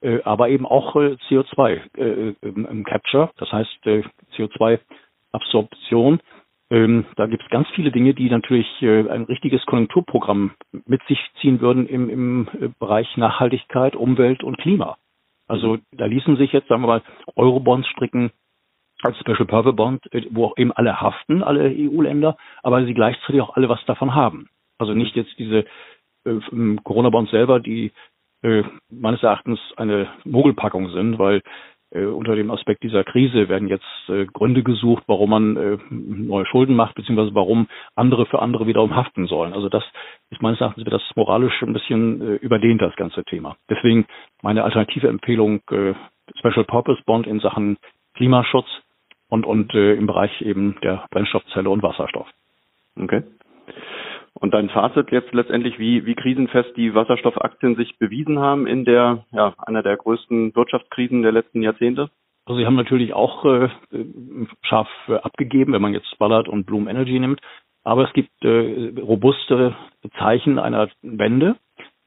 äh, 0.02 0.22
aber 0.24 0.50
eben 0.50 0.66
auch 0.66 0.96
äh, 0.96 1.18
CO2 1.30 1.80
äh, 1.98 2.34
im, 2.42 2.84
Capture, 2.84 3.32
das 3.38 3.52
heißt 3.52 3.86
äh, 3.86 4.04
CO2-Absorption. 4.36 6.20
Ähm, 6.70 7.06
da 7.18 7.28
gibt 7.28 7.44
es 7.44 7.50
ganz 7.50 7.68
viele 7.76 7.92
Dinge, 7.92 8.14
die 8.14 8.30
natürlich 8.30 8.68
äh, 8.82 9.08
ein 9.10 9.24
richtiges 9.24 9.66
Konjunkturprogramm 9.66 10.52
mit 10.86 11.04
sich 11.04 11.20
ziehen 11.40 11.62
würden 11.62 11.88
im, 11.88 12.10
im 12.10 12.74
Bereich 12.80 13.18
Nachhaltigkeit, 13.18 13.96
Umwelt 13.96 14.44
und 14.44 14.58
Klima. 14.58 14.98
Also 15.48 15.80
da 15.92 16.06
ließen 16.06 16.38
sich 16.38 16.54
jetzt, 16.54 16.70
sagen 16.70 16.82
wir 16.82 16.88
mal, 16.88 17.04
Eurobonds 17.36 17.88
stricken 17.90 18.32
als 19.04 19.18
Special 19.20 19.46
Purpose 19.46 19.74
Bond, 19.76 20.14
äh, 20.14 20.26
wo 20.32 20.46
auch 20.46 20.58
eben 20.58 20.72
alle 20.72 21.02
haften, 21.02 21.44
alle 21.44 21.70
EU-Länder, 21.70 22.38
aber 22.64 22.86
sie 22.86 22.94
gleichzeitig 22.94 23.42
auch 23.42 23.56
alle 23.56 23.70
was 23.70 23.84
davon 23.86 24.16
haben. 24.16 24.50
Also 24.78 24.94
nicht 24.94 25.16
jetzt 25.16 25.38
diese 25.38 25.66
äh, 26.26 26.40
Corona-Bonds 26.84 27.32
selber, 27.32 27.60
die 27.60 27.92
äh, 28.44 28.64
meines 28.90 29.24
Erachtens 29.24 29.60
eine 29.78 30.08
Mogelpackung 30.24 30.90
sind, 30.92 31.20
weil 31.20 31.42
äh, 31.92 32.06
unter 32.06 32.36
dem 32.36 32.52
Aspekt 32.52 32.84
dieser 32.84 33.04
Krise 33.04 33.50
werden 33.50 33.68
jetzt 33.68 33.86
äh, 34.08 34.26
Gründe 34.26 34.64
gesucht, 34.64 35.04
warum 35.08 35.30
man 35.30 35.58
äh, 35.58 35.78
neue 35.90 36.46
Schulden 36.46 36.76
macht, 36.76 36.96
beziehungsweise 36.96 37.36
warum 37.36 37.68
andere 37.96 38.26
für 38.26 38.42
andere 38.42 38.66
wiederum 38.66 38.96
haften 38.96 39.28
sollen. 39.28 39.54
Also 39.54 39.70
das 39.70 39.84
ist 40.30 40.42
meines 40.42 40.62
Erachtens 40.62 40.86
das 40.86 41.02
moralisch 41.16 41.62
ein 41.62 41.74
bisschen 41.74 42.22
äh, 42.22 42.36
überdehnt, 42.36 42.82
das 42.82 42.96
ganze 42.96 43.24
Thema. 43.26 43.58
Deswegen 43.70 44.06
meine 44.42 44.64
alternative 44.64 45.08
Empfehlung, 45.08 45.62
äh, 45.70 45.94
Special 46.40 46.64
Purpose 46.64 47.02
Bond 47.06 47.28
in 47.28 47.40
Sachen 47.40 47.78
Klimaschutz 48.16 48.68
und, 49.30 49.46
und 49.46 49.74
äh, 49.74 49.94
im 49.94 50.08
Bereich 50.08 50.42
eben 50.42 50.78
der 50.82 51.06
Brennstoffzelle 51.12 51.70
und 51.70 51.84
Wasserstoff. 51.84 52.28
Okay. 52.98 53.24
Und 54.42 54.56
dein 54.56 54.70
Fazit 54.70 55.12
jetzt 55.12 55.32
letztendlich, 55.34 55.78
wie, 55.78 56.08
wie 56.08 56.16
krisenfest 56.16 56.76
die 56.76 56.96
Wasserstoffaktien 56.96 57.76
sich 57.76 58.00
bewiesen 58.00 58.40
haben 58.40 58.66
in 58.66 58.86
der, 58.86 59.24
ja, 59.32 59.54
einer 59.60 59.84
der 59.84 59.96
größten 59.98 60.56
Wirtschaftskrisen 60.56 61.22
der 61.22 61.32
letzten 61.32 61.62
Jahrzehnte? 61.62 62.10
Also 62.46 62.60
sie 62.60 62.66
haben 62.66 62.76
natürlich 62.76 63.14
auch 63.14 63.46
äh, 63.46 63.70
scharf 64.64 64.90
äh, 65.08 65.14
abgegeben, 65.18 65.74
wenn 65.74 65.82
man 65.82 65.94
jetzt 65.94 66.18
Ballard 66.18 66.48
und 66.48 66.66
Bloom 66.66 66.88
Energy 66.88 67.20
nimmt. 67.20 67.40
Aber 67.84 68.04
es 68.04 68.14
gibt 68.14 68.32
äh, 68.44 68.92
robuste 69.00 69.76
Zeichen 70.18 70.58
einer 70.58 70.90
Wende, 71.04 71.58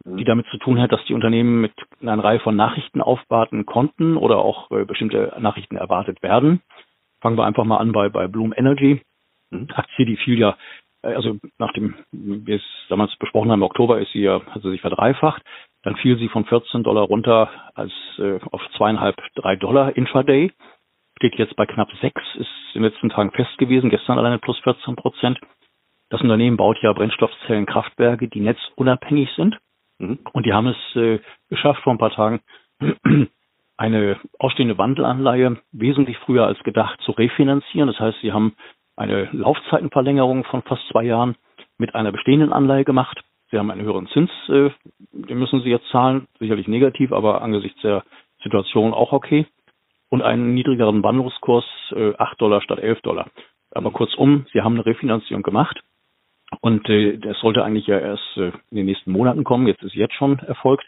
mhm. 0.04 0.16
die 0.16 0.24
damit 0.24 0.46
zu 0.46 0.58
tun 0.58 0.80
hat, 0.80 0.90
dass 0.90 1.04
die 1.04 1.14
Unternehmen 1.14 1.60
mit 1.60 1.72
einer 2.02 2.22
Reihe 2.22 2.40
von 2.40 2.56
Nachrichten 2.56 3.00
aufwarten 3.00 3.64
konnten 3.64 4.16
oder 4.16 4.38
auch 4.38 4.72
äh, 4.72 4.84
bestimmte 4.84 5.36
Nachrichten 5.38 5.76
erwartet 5.76 6.20
werden. 6.20 6.62
Fangen 7.20 7.38
wir 7.38 7.46
einfach 7.46 7.64
mal 7.64 7.78
an 7.78 7.92
bei, 7.92 8.08
bei 8.08 8.26
Bloom 8.26 8.52
Energy. 8.56 9.02
Mhm. 9.50 9.68
Aktie, 9.72 10.04
die 10.04 10.16
fiel 10.16 10.38
ja 10.40 10.50
äh, 10.50 10.56
also 11.04 11.38
nachdem 11.58 11.94
wir 12.12 12.56
es 12.56 12.62
damals 12.88 13.14
besprochen 13.16 13.50
haben, 13.50 13.60
im 13.60 13.64
Oktober 13.64 14.00
ist 14.00 14.12
sie 14.12 14.22
ja, 14.22 14.40
hat 14.50 14.62
sie 14.62 14.70
sich 14.70 14.80
verdreifacht. 14.80 15.42
Dann 15.82 15.96
fiel 15.96 16.18
sie 16.18 16.28
von 16.28 16.44
14 16.46 16.82
Dollar 16.82 17.04
runter 17.04 17.50
als 17.74 17.92
äh, 18.18 18.38
auf 18.50 18.62
zweieinhalb, 18.76 19.16
drei 19.34 19.56
Dollar 19.56 19.96
intraday. 19.96 20.50
Steht 21.18 21.34
jetzt 21.36 21.56
bei 21.56 21.66
knapp 21.66 21.90
sechs, 22.00 22.22
ist 22.36 22.48
in 22.74 22.82
den 22.82 22.90
letzten 22.90 23.10
Tagen 23.10 23.30
fest 23.32 23.56
gewesen, 23.58 23.90
gestern 23.90 24.18
alleine 24.18 24.38
plus 24.38 24.58
14 24.60 24.96
Prozent. 24.96 25.38
Das 26.10 26.20
Unternehmen 26.20 26.56
baut 26.56 26.78
ja 26.82 26.92
Brennstoffzellenkraftwerke, 26.92 28.28
die 28.28 28.40
netzunabhängig 28.40 29.30
sind. 29.36 29.58
Mhm. 29.98 30.18
Und 30.32 30.46
die 30.46 30.52
haben 30.52 30.68
es 30.68 30.96
äh, 30.96 31.20
geschafft, 31.50 31.82
vor 31.82 31.92
ein 31.92 31.98
paar 31.98 32.12
Tagen 32.12 32.40
eine 33.76 34.18
ausstehende 34.38 34.78
Wandelanleihe 34.78 35.58
wesentlich 35.72 36.18
früher 36.18 36.46
als 36.46 36.58
gedacht 36.60 37.00
zu 37.02 37.12
refinanzieren. 37.12 37.88
Das 37.88 37.98
heißt, 37.98 38.20
sie 38.20 38.32
haben 38.32 38.54
eine 38.96 39.28
Laufzeitenverlängerung 39.32 40.44
von 40.44 40.62
fast 40.62 40.82
zwei 40.88 41.04
Jahren 41.04 41.36
mit 41.78 41.94
einer 41.94 42.12
bestehenden 42.12 42.52
Anleihe 42.52 42.84
gemacht. 42.84 43.22
Sie 43.50 43.58
haben 43.58 43.70
einen 43.70 43.82
höheren 43.82 44.06
Zins, 44.08 44.30
äh, 44.48 44.70
den 45.12 45.38
müssen 45.38 45.60
Sie 45.62 45.70
jetzt 45.70 45.88
zahlen, 45.88 46.26
sicherlich 46.38 46.68
negativ, 46.68 47.12
aber 47.12 47.42
angesichts 47.42 47.80
der 47.82 48.04
Situation 48.42 48.94
auch 48.94 49.12
okay. 49.12 49.46
Und 50.10 50.22
einen 50.22 50.54
niedrigeren 50.54 51.02
Wandlungskurs, 51.02 51.64
äh, 51.94 52.14
8 52.16 52.40
Dollar 52.40 52.60
statt 52.62 52.78
11 52.78 53.00
Dollar. 53.02 53.26
Aber 53.72 53.90
kurzum, 53.90 54.46
Sie 54.52 54.60
haben 54.60 54.74
eine 54.74 54.86
Refinanzierung 54.86 55.42
gemacht 55.42 55.80
und 56.60 56.88
äh, 56.88 57.18
das 57.18 57.38
sollte 57.40 57.64
eigentlich 57.64 57.86
ja 57.86 57.98
erst 57.98 58.36
äh, 58.36 58.52
in 58.70 58.76
den 58.76 58.86
nächsten 58.86 59.10
Monaten 59.10 59.44
kommen. 59.44 59.66
Jetzt 59.66 59.82
ist 59.82 59.94
jetzt 59.94 60.14
schon 60.14 60.38
erfolgt. 60.40 60.86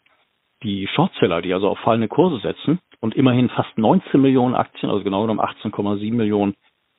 Die 0.62 0.86
Shortseller, 0.86 1.42
die 1.42 1.52
also 1.52 1.68
auf 1.68 1.78
fallende 1.80 2.08
Kurse 2.08 2.40
setzen 2.40 2.78
und 3.00 3.14
immerhin 3.14 3.50
fast 3.50 3.76
19 3.76 4.20
Millionen 4.20 4.54
Aktien, 4.54 4.90
also 4.90 5.04
genau 5.04 5.22
genommen 5.22 5.40
18,7 5.40 6.14
Millionen 6.14 6.54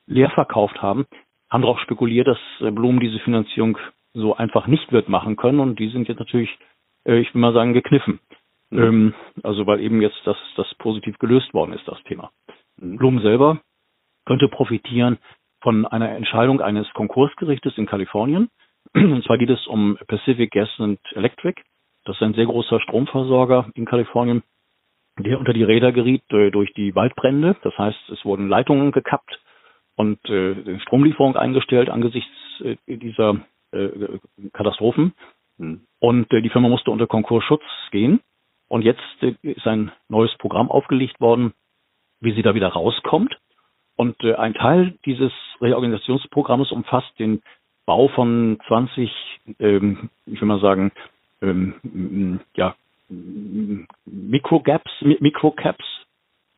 leer 0.08 0.30
verkauft 0.30 0.82
haben, 0.82 1.06
haben 1.50 1.62
darauf 1.62 1.80
spekuliert, 1.80 2.26
dass 2.26 2.38
äh, 2.60 2.70
Blumen 2.70 3.00
diese 3.00 3.18
Finanzierung 3.20 3.78
so 4.14 4.34
einfach 4.34 4.66
nicht 4.66 4.90
wird 4.92 5.08
machen 5.08 5.36
können 5.36 5.60
und 5.60 5.78
die 5.78 5.88
sind 5.88 6.08
jetzt 6.08 6.18
natürlich, 6.18 6.50
äh, 7.04 7.18
ich 7.18 7.32
will 7.34 7.40
mal 7.40 7.52
sagen, 7.52 7.72
gekniffen. 7.74 8.20
Mhm. 8.70 9.14
Also 9.42 9.66
weil 9.66 9.80
eben 9.80 10.02
jetzt 10.02 10.20
das, 10.24 10.36
das 10.56 10.66
positiv 10.78 11.18
gelöst 11.18 11.54
worden 11.54 11.72
ist, 11.72 11.86
das 11.86 12.02
Thema. 12.04 12.30
Mhm. 12.80 12.96
Blum 12.96 13.20
selber 13.20 13.60
könnte 14.26 14.48
profitieren 14.48 15.18
von 15.60 15.86
einer 15.86 16.10
Entscheidung 16.10 16.60
eines 16.60 16.88
Konkursgerichtes 16.92 17.78
in 17.78 17.86
Kalifornien. 17.86 18.50
Und 18.94 19.24
zwar 19.24 19.38
geht 19.38 19.50
es 19.50 19.66
um 19.66 19.98
Pacific 20.06 20.50
Gas 20.50 20.68
and 20.78 21.00
Electric. 21.12 21.62
Das 22.04 22.16
ist 22.16 22.22
ein 22.22 22.34
sehr 22.34 22.46
großer 22.46 22.80
Stromversorger 22.80 23.70
in 23.74 23.84
Kalifornien, 23.84 24.42
der 25.18 25.38
unter 25.38 25.52
die 25.52 25.64
Räder 25.64 25.92
geriet 25.92 26.22
äh, 26.30 26.50
durch 26.50 26.72
die 26.74 26.94
Waldbrände. 26.94 27.56
Das 27.62 27.76
heißt, 27.76 28.10
es 28.10 28.24
wurden 28.24 28.48
Leitungen 28.48 28.92
gekappt 28.92 29.38
und 29.98 30.24
äh, 30.30 30.78
Stromlieferung 30.78 31.34
eingestellt 31.34 31.90
angesichts 31.90 32.30
äh, 32.60 32.76
dieser 32.86 33.40
äh, 33.72 33.88
Katastrophen. 34.52 35.12
Mhm. 35.58 35.80
Und 35.98 36.32
äh, 36.32 36.40
die 36.40 36.50
Firma 36.50 36.68
musste 36.68 36.92
unter 36.92 37.08
Konkursschutz 37.08 37.64
gehen. 37.90 38.20
Und 38.68 38.82
jetzt 38.82 39.02
äh, 39.22 39.34
ist 39.42 39.66
ein 39.66 39.90
neues 40.08 40.32
Programm 40.38 40.70
aufgelegt 40.70 41.20
worden, 41.20 41.52
wie 42.20 42.32
sie 42.32 42.42
da 42.42 42.54
wieder 42.54 42.68
rauskommt. 42.68 43.36
Und 43.96 44.22
äh, 44.22 44.34
ein 44.34 44.54
Teil 44.54 44.94
dieses 45.04 45.32
Reorganisationsprogrammes 45.60 46.70
umfasst 46.70 47.18
den 47.18 47.42
Bau 47.84 48.06
von 48.06 48.60
20, 48.68 49.10
ähm, 49.58 50.10
ich 50.26 50.40
will 50.40 50.46
mal 50.46 50.60
sagen, 50.60 50.92
ähm, 51.42 52.38
ja, 52.54 52.76
Microgaps, 54.04 54.92
Microcaps, 55.00 55.84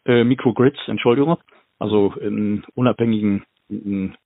äh, 0.04 0.24
Microgrids, 0.24 0.80
Entschuldigung, 0.88 1.38
also 1.80 2.14
in 2.20 2.64
unabhängigen 2.74 3.44
in 3.68 4.16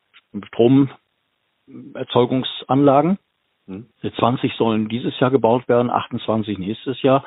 Stromerzeugungsanlagen. 0.48 3.18
Mhm. 3.66 3.86
20 4.02 4.52
sollen 4.54 4.88
dieses 4.88 5.18
Jahr 5.20 5.30
gebaut 5.30 5.68
werden, 5.68 5.90
28 5.90 6.58
nächstes 6.58 7.00
Jahr. 7.02 7.24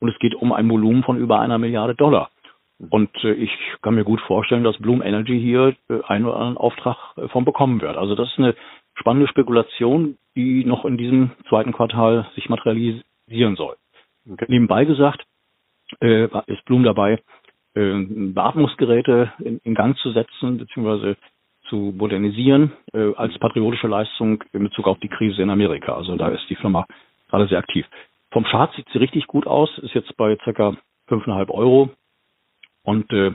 Und 0.00 0.08
es 0.08 0.18
geht 0.18 0.34
um 0.34 0.52
ein 0.52 0.68
Volumen 0.68 1.04
von 1.04 1.18
über 1.18 1.40
einer 1.40 1.58
Milliarde 1.58 1.94
Dollar. 1.94 2.30
Mhm. 2.78 2.88
Und 2.88 3.24
äh, 3.24 3.32
ich 3.32 3.50
kann 3.82 3.94
mir 3.94 4.04
gut 4.04 4.20
vorstellen, 4.22 4.64
dass 4.64 4.78
Bloom 4.78 5.02
Energy 5.02 5.40
hier 5.40 5.76
äh, 5.88 6.02
einen 6.06 6.24
oder 6.24 6.36
anderen 6.36 6.56
Auftrag 6.56 6.96
äh, 7.16 7.28
von 7.28 7.44
bekommen 7.44 7.80
wird. 7.80 7.96
Also 7.96 8.14
das 8.14 8.30
ist 8.32 8.38
eine 8.38 8.54
spannende 8.94 9.28
Spekulation, 9.28 10.16
die 10.34 10.64
noch 10.64 10.84
in 10.84 10.96
diesem 10.96 11.32
zweiten 11.48 11.72
Quartal 11.72 12.26
sich 12.34 12.48
materialisieren 12.48 13.56
soll. 13.56 13.76
Okay. 14.28 14.46
Nebenbei 14.48 14.84
gesagt, 14.84 15.24
äh, 16.00 16.28
ist 16.46 16.64
Bloom 16.64 16.82
dabei, 16.82 17.22
Beatmungsgeräte 17.76 19.32
in, 19.38 19.58
in, 19.62 19.74
Gang 19.74 19.98
zu 19.98 20.10
setzen 20.12 20.56
bzw. 20.56 21.14
zu 21.68 21.92
modernisieren 21.96 22.72
äh, 22.94 23.12
als 23.16 23.38
patriotische 23.38 23.86
Leistung 23.86 24.42
in 24.52 24.64
Bezug 24.64 24.86
auf 24.86 24.98
die 25.00 25.08
Krise 25.08 25.42
in 25.42 25.50
Amerika. 25.50 25.94
Also 25.94 26.16
da 26.16 26.28
ist 26.28 26.48
die 26.48 26.56
Firma 26.56 26.86
gerade 27.28 27.46
sehr 27.48 27.58
aktiv. 27.58 27.86
Vom 28.30 28.44
Chart 28.44 28.72
sieht 28.74 28.88
sie 28.92 28.98
richtig 28.98 29.26
gut 29.26 29.46
aus, 29.46 29.76
ist 29.78 29.94
jetzt 29.94 30.16
bei 30.16 30.36
ca. 30.36 30.76
5,5 31.08 31.50
Euro. 31.50 31.90
Und 32.82 33.12
äh, 33.12 33.32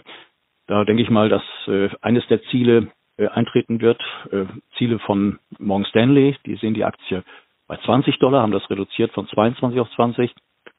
da 0.68 0.86
denke 0.86 1.04
ich 1.04 1.10
mal, 1.10 1.30
dass 1.30 1.44
äh, 1.68 1.90
eines 2.02 2.26
der 2.28 2.42
Ziele 2.44 2.92
äh, 3.18 3.28
eintreten 3.28 3.82
wird, 3.82 4.02
äh, 4.32 4.46
Ziele 4.78 5.00
von 5.00 5.40
Morgan 5.60 5.86
Stanley, 5.86 6.36
die 6.46 6.56
sehen 6.56 6.74
die 6.74 6.86
Aktie 6.86 7.24
bei 7.68 7.78
20 7.78 8.20
Dollar, 8.20 8.42
haben 8.42 8.52
das 8.52 8.70
reduziert 8.70 9.12
von 9.12 9.28
22 9.28 9.80
auf 9.80 9.90
20. 9.92 10.34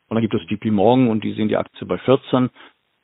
Und 0.08 0.14
dann 0.16 0.20
gibt 0.20 0.34
es 0.34 0.50
JP 0.50 0.70
Morgan 0.72 1.08
und 1.08 1.24
die 1.24 1.32
sehen 1.32 1.48
die 1.48 1.56
Aktie 1.56 1.86
bei 1.86 1.98
14. 1.98 2.50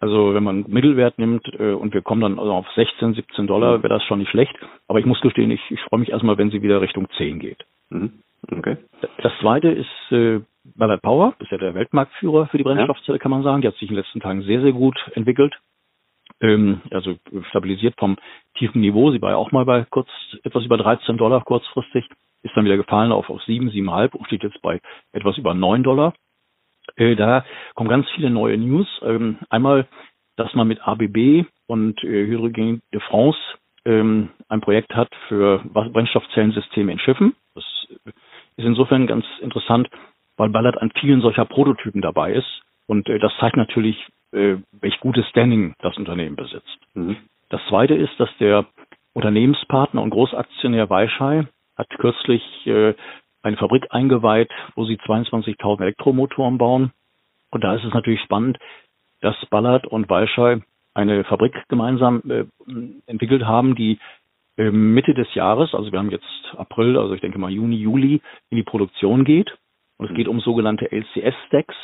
Also 0.01 0.35
wenn 0.35 0.45
man 0.45 0.65
Mittelwert 0.69 1.19
nimmt 1.19 1.47
äh, 1.59 1.73
und 1.73 1.93
wir 1.93 2.03
kommen 2.03 2.21
dann 2.21 2.39
also 2.39 2.53
auf 2.53 2.67
16, 2.75 3.15
17 3.15 3.47
Dollar, 3.47 3.79
mhm. 3.79 3.83
wäre 3.83 3.95
das 3.95 4.05
schon 4.05 4.21
nicht 4.21 4.31
schlecht. 4.31 4.55
Aber 4.87 5.01
ich 5.01 5.07
muss 5.07 5.21
gestehen, 5.21 5.51
ich, 5.51 5.61
ich 5.71 5.81
freue 5.83 6.01
mich 6.01 6.11
erstmal, 6.11 6.39
wenn 6.39 6.51
sie 6.51 6.63
wieder 6.63 6.81
Richtung 6.81 7.09
10 7.17 7.41
geht. 7.41 7.65
Mhm. 7.91 8.13
Okay. 8.51 8.77
Das 9.23 9.33
zweite 9.41 9.69
ist 9.69 10.13
äh, 10.13 10.41
Ballard 10.77 11.03
Power, 11.03 11.35
das 11.39 11.47
ist 11.47 11.53
ja 11.53 11.59
der 11.59 11.75
Weltmarktführer 11.75 12.47
für 12.47 12.59
die 12.59 12.65
Brennstoffzelle, 12.65 13.19
kann 13.19 13.31
man 13.31 13.43
sagen. 13.43 13.63
Die 13.63 13.69
hat 13.69 13.75
sich 13.75 13.89
in 13.89 13.97
den 13.97 14.03
letzten 14.03 14.21
Tagen 14.21 14.43
sehr, 14.43 14.61
sehr 14.61 14.73
gut 14.73 14.97
entwickelt. 15.15 15.59
Ähm, 16.41 16.83
also 16.91 17.17
stabilisiert 17.51 17.95
vom 17.99 18.17
tiefen 18.57 18.81
Niveau. 18.81 19.11
Sie 19.11 19.21
war 19.21 19.31
ja 19.31 19.37
auch 19.37 19.51
mal 19.51 19.65
bei 19.65 19.85
kurz 19.91 20.09
etwas 20.45 20.65
über 20.65 20.77
13 20.77 21.17
Dollar 21.17 21.43
kurzfristig, 21.43 22.09
ist 22.43 22.57
dann 22.57 22.65
wieder 22.65 22.77
gefallen 22.77 23.11
auf, 23.11 23.29
auf 23.29 23.43
7, 23.43 23.71
7,5 23.71 24.17
und 24.17 24.27
steht 24.27 24.45
jetzt 24.45 24.63
bei 24.63 24.81
etwas 25.13 25.37
über 25.39 25.55
9 25.55 25.83
Dollar. 25.83 26.15
Äh, 26.99 27.17
da 27.17 27.45
kommen 27.75 27.89
ganz 27.89 28.07
viele 28.15 28.31
neue 28.31 28.59
News. 28.59 28.87
Ähm, 29.03 29.39
einmal, 29.49 29.87
dass 30.37 30.53
man 30.55 30.69
mit 30.69 30.81
ABB 30.87 31.47
und 31.67 32.03
äh, 32.03 32.27
Hydrogen 32.27 32.83
de 32.93 33.01
France 33.01 33.39
ähm, 33.85 34.31
ein 34.49 34.61
Projekt 34.61 34.95
hat 34.95 35.09
für 35.29 35.63
Brennstoffzellensysteme 35.73 36.93
in 36.93 36.99
Schiffen. 36.99 37.35
Das 37.55 37.65
ist 38.57 38.65
insofern 38.65 39.07
ganz 39.07 39.25
interessant, 39.41 39.89
weil 40.37 40.51
Ballard 40.51 40.81
an 40.81 40.93
vielen 41.01 41.21
solcher 41.21 41.45
Prototypen 41.45 42.03
dabei 42.03 42.33
ist. 42.35 42.63
Und 42.87 43.09
äh, 43.09 43.19
das 43.19 43.33
zeigt 43.39 43.57
natürlich, 43.57 43.97
äh, 44.33 44.57
welch 44.73 44.99
gutes 45.01 45.27
Standing 45.29 45.75
das 45.81 45.97
Unternehmen 45.97 46.37
besitzt. 46.37 46.79
Mhm. 46.95 47.17
Das 47.51 47.61
zweite 47.69 47.95
ist, 47.95 48.13
dass 48.19 48.29
der 48.41 48.67
Unternehmenspartner 49.15 50.03
und 50.03 50.11
Großaktionär 50.11 50.91
Weichai 50.91 51.47
hat 51.77 51.89
kürzlich 51.91 52.43
äh, 52.67 52.95
eine 53.49 53.57
Fabrik 53.57 53.87
eingeweiht, 53.91 54.51
wo 54.75 54.85
sie 54.85 54.97
22.000 54.97 55.83
Elektromotoren 55.83 56.59
bauen. 56.59 56.93
Und 57.51 57.65
da 57.65 57.75
ist 57.75 57.85
es 57.85 57.95
natürlich 57.95 58.21
spannend, 58.23 58.59
dass 59.21 59.35
Ballard 59.51 59.87
und 59.87 60.09
Walschei 60.09 60.61
eine 60.95 61.25
Fabrik 61.25 61.55
gemeinsam 61.69 62.23
äh, 62.29 62.45
entwickelt 63.07 63.45
haben, 63.45 63.75
die 63.75 63.99
äh, 64.57 64.71
Mitte 64.71 65.15
des 65.15 65.33
Jahres, 65.35 65.75
also 65.75 65.93
wir 65.93 65.99
haben 65.99 66.11
jetzt 66.11 66.27
April, 66.57 66.99
also 66.99 67.15
ich 67.15 67.21
denke 67.21 67.39
mal 67.39 67.51
Juni, 67.51 67.77
Juli, 67.77 68.21
in 68.51 68.57
die 68.57 68.65
Produktion 68.65 69.25
geht. 69.25 69.57
Und 69.97 70.11
es 70.11 70.17
geht 70.17 70.29
um 70.29 70.41
sogenannte 70.41 70.91
LCS-Stacks. 70.93 71.75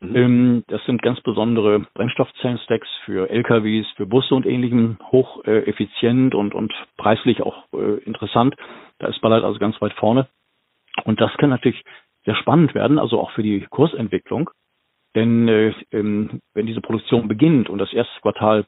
Mhm. 0.00 0.16
Ähm, 0.16 0.64
das 0.68 0.84
sind 0.84 1.02
ganz 1.02 1.20
besondere 1.20 1.80
Brennstoffzellen-Stacks 1.94 2.88
für 3.04 3.28
LKWs, 3.28 3.86
für 3.96 4.06
Busse 4.06 4.34
und 4.34 4.46
ähnlichem, 4.46 4.98
hocheffizient 5.10 6.34
und, 6.34 6.54
und 6.54 6.72
preislich 6.96 7.42
auch 7.42 7.64
äh, 7.72 7.98
interessant. 8.04 8.54
Da 8.98 9.08
ist 9.08 9.20
Ballard 9.20 9.44
also 9.44 9.58
ganz 9.58 9.80
weit 9.80 9.92
vorne. 9.94 10.28
Und 11.04 11.20
das 11.20 11.32
kann 11.38 11.50
natürlich 11.50 11.82
sehr 12.24 12.34
spannend 12.36 12.74
werden, 12.74 12.98
also 12.98 13.20
auch 13.20 13.30
für 13.32 13.42
die 13.42 13.66
Kursentwicklung. 13.70 14.50
Denn 15.14 15.48
äh, 15.48 15.74
ähm, 15.90 16.40
wenn 16.54 16.66
diese 16.66 16.80
Produktion 16.80 17.28
beginnt 17.28 17.68
und 17.68 17.78
das 17.78 17.92
erste 17.92 18.20
Quartal 18.20 18.66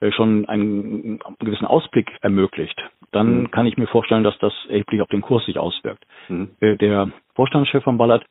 äh, 0.00 0.10
schon 0.10 0.48
einen, 0.48 1.20
einen, 1.24 1.36
gewissen 1.38 1.66
Ausblick 1.66 2.10
ermöglicht, 2.20 2.80
dann 3.12 3.42
mhm. 3.42 3.50
kann 3.50 3.66
ich 3.66 3.76
mir 3.76 3.86
vorstellen, 3.86 4.24
dass 4.24 4.36
das 4.38 4.52
erheblich 4.68 5.00
auf 5.02 5.08
den 5.08 5.20
Kurs 5.20 5.44
sich 5.46 5.58
auswirkt. 5.58 6.04
Mhm. 6.28 6.50
Äh, 6.60 6.76
der 6.76 7.10
Vorstandschef 7.34 7.84
von 7.84 7.96
Ballard, 7.96 8.24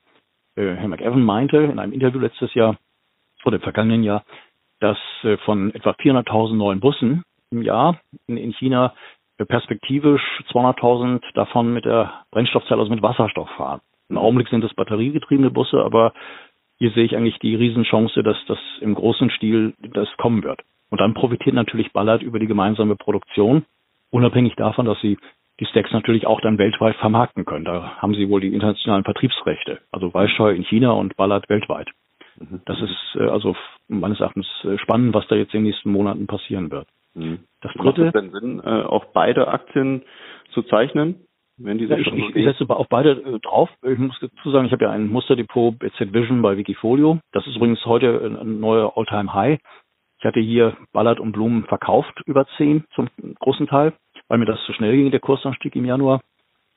äh, 0.56 0.76
Herr 0.76 0.90
McEwan, 0.90 1.24
meinte 1.24 1.58
in 1.58 1.80
einem 1.80 1.94
Interview 1.94 2.20
letztes 2.20 2.54
Jahr 2.54 2.78
oder 3.46 3.58
im 3.58 3.62
vergangenen 3.62 4.04
Jahr, 4.04 4.26
dass 4.80 4.98
von 5.46 5.74
etwa 5.74 5.92
400.000 5.92 6.56
neuen 6.56 6.82
Bussen 6.82 7.24
im 7.52 7.62
Jahr 7.62 8.02
in, 8.28 8.36
in 8.36 8.52
China 8.54 8.94
perspektivisch 9.38 10.22
200.000 10.52 11.22
davon 11.34 11.74
mit 11.74 11.86
der 11.86 12.26
Brennstoffzelle, 12.32 12.80
also 12.80 12.94
mit 12.94 13.02
Wasserstoff 13.02 13.50
fahren. 13.52 13.82
Im 14.10 14.18
Augenblick 14.18 14.50
sind 14.50 14.64
es 14.64 14.74
batteriegetriebene 14.74 15.50
Busse, 15.50 15.84
aber 15.84 16.14
hier 16.78 16.92
sehe 16.92 17.06
ich 17.06 17.16
eigentlich 17.16 17.40
die 17.40 17.56
Riesenchance, 17.56 18.24
dass 18.24 18.38
das 18.48 18.60
im 18.82 18.96
großen 18.96 19.30
Stil 19.32 19.74
das 19.80 20.10
kommen 20.18 20.44
wird. 20.44 20.62
Und 20.90 21.02
dann 21.02 21.14
profitiert 21.14 21.56
natürlich 21.56 21.92
Ballard 21.94 22.22
über 22.22 22.40
die 22.40 22.48
gemeinsame 22.48 22.96
Produktion, 22.96 23.66
unabhängig 24.12 24.56
davon, 24.56 24.86
dass 24.86 25.00
sie 25.02 25.18
die 25.60 25.66
Stacks 25.66 25.92
natürlich 25.92 26.28
auch 26.28 26.42
dann 26.42 26.58
weltweit 26.58 26.96
vermarkten 26.98 27.46
können. 27.46 27.66
Da 27.66 27.98
haben 27.98 28.16
sie 28.16 28.30
wohl 28.30 28.42
die 28.42 28.54
internationalen 28.54 29.04
Vertriebsrechte. 29.04 29.80
Also 29.92 30.14
Weißscheu 30.14 30.52
in 30.52 30.64
China 30.64 30.92
und 30.92 31.16
Ballard 31.16 31.48
weltweit. 31.50 31.90
Mhm. 32.38 32.62
Das 32.66 32.80
ist 32.82 33.16
äh, 33.16 33.28
also 33.28 33.56
meines 33.88 34.20
Erachtens 34.20 34.48
äh, 34.64 34.78
spannend, 34.78 35.14
was 35.14 35.28
da 35.28 35.36
jetzt 35.36 35.54
in 35.54 35.62
den 35.62 35.68
nächsten 35.70 35.92
Monaten 35.92 36.28
passieren 36.28 36.72
wird. 36.72 36.88
Mhm. 37.16 37.40
Das 37.62 37.74
dritte. 37.74 38.06
Macht 38.06 38.16
es 38.16 38.22
denn 38.22 38.32
Sinn, 38.32 38.62
äh, 38.64 38.84
auch 38.84 39.06
beide 39.14 39.48
Aktien 39.48 40.04
zu 40.52 40.64
zeichnen? 40.64 41.26
Wenn 41.58 41.78
diese 41.78 41.94
ja, 41.94 42.00
ich, 42.00 42.08
ich, 42.08 42.36
ich 42.36 42.46
setze 42.46 42.68
auf 42.70 42.88
beide 42.90 43.12
äh, 43.12 43.40
drauf. 43.40 43.70
Ich 43.84 43.98
muss 43.98 44.18
dazu 44.20 44.52
sagen, 44.52 44.66
ich 44.66 44.72
habe 44.72 44.86
ja 44.86 44.92
ein 44.92 45.08
Musterdepot 45.08 45.78
BZ 45.78 46.14
Vision 46.14 46.42
bei 46.42 46.58
Wikifolio. 46.58 47.20
Das 47.32 47.46
ist 47.46 47.56
übrigens 47.56 47.86
heute 47.86 48.38
ein 48.42 48.60
neuer 48.60 48.98
Alltime 48.98 49.34
high 49.34 49.60
Ich 50.20 50.26
hatte 50.26 50.40
hier 50.40 50.76
Ballard 50.94 51.20
und 51.20 51.32
Blumen 51.32 51.66
verkauft 51.66 52.22
über 52.26 52.48
10 52.58 52.86
zum 52.96 53.08
großen 53.40 53.68
Teil, 53.68 53.94
weil 54.28 54.40
mir 54.40 54.46
das 54.46 54.64
zu 54.66 54.74
schnell 54.74 54.96
ging, 54.96 55.12
der 55.12 55.20
Kursanstieg 55.20 55.76
im 55.76 55.86
Januar. 55.86 56.22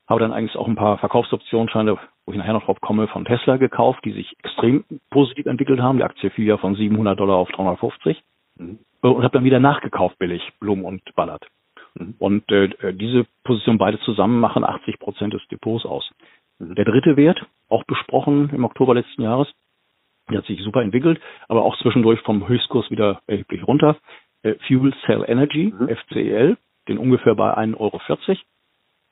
Habe 0.09 0.21
dann 0.21 0.33
eigentlich 0.33 0.57
auch 0.57 0.69
ein 0.69 0.77
paar 0.77 0.99
Verkaufsoptionsscheine, 0.99 1.97
wo 2.27 2.33
ich 2.33 2.39
nachher 2.39 2.53
noch 2.53 2.65
drauf 2.65 2.81
komme, 2.81 3.09
von 3.09 3.25
Tesla 3.25 3.57
gekauft, 3.57 4.05
die 4.05 4.13
sich 4.13 4.37
extrem 4.45 4.85
positiv 5.11 5.47
entwickelt 5.47 5.81
haben. 5.81 5.99
Die 5.99 6.05
Aktie 6.05 6.31
fiel 6.31 6.47
ja 6.47 6.59
von 6.59 6.77
700 6.77 7.19
Dollar 7.19 7.37
auf 7.37 7.51
350. 7.51 8.23
Mhm. 8.59 8.79
Und 9.01 9.23
habe 9.23 9.33
dann 9.33 9.45
wieder 9.45 9.61
nachgekauft 9.61 10.19
billig, 10.19 10.43
Blumen 10.61 10.85
und 10.85 11.03
Ballard. 11.15 11.47
Mhm. 11.95 12.15
Und 12.19 12.51
äh, 12.51 12.93
diese 12.95 13.27
Position 13.45 13.79
beide 13.79 13.99
zusammen 14.01 14.41
machen 14.41 14.65
80 14.65 14.99
Prozent 14.99 15.35
des 15.35 15.47
Depots 15.49 15.85
aus. 15.85 16.11
Mhm. 16.59 16.75
Der 16.75 16.85
dritte 16.85 17.17
Wert, 17.17 17.45
auch 17.69 17.85
besprochen 17.85 18.51
im 18.51 18.65
Oktober 18.65 18.95
letzten 18.95 19.23
Jahres, 19.23 19.49
der 20.31 20.39
hat 20.39 20.47
sich 20.47 20.61
super 20.63 20.83
entwickelt, 20.83 21.21
aber 21.49 21.65
auch 21.65 21.77
zwischendurch 21.79 22.21
vom 22.21 22.49
Höchstkurs 22.49 22.91
wieder 22.91 23.21
erheblich 23.27 23.67
runter. 23.67 23.97
Äh, 24.43 24.55
Fuel 24.67 24.93
Cell 25.05 25.25
Energy, 25.27 25.73
mhm. 25.79 25.89
FCEL, 25.89 26.57
den 26.89 26.99
ungefähr 26.99 27.35
bei 27.35 27.57
1,40 27.57 27.79
Euro. 27.79 28.01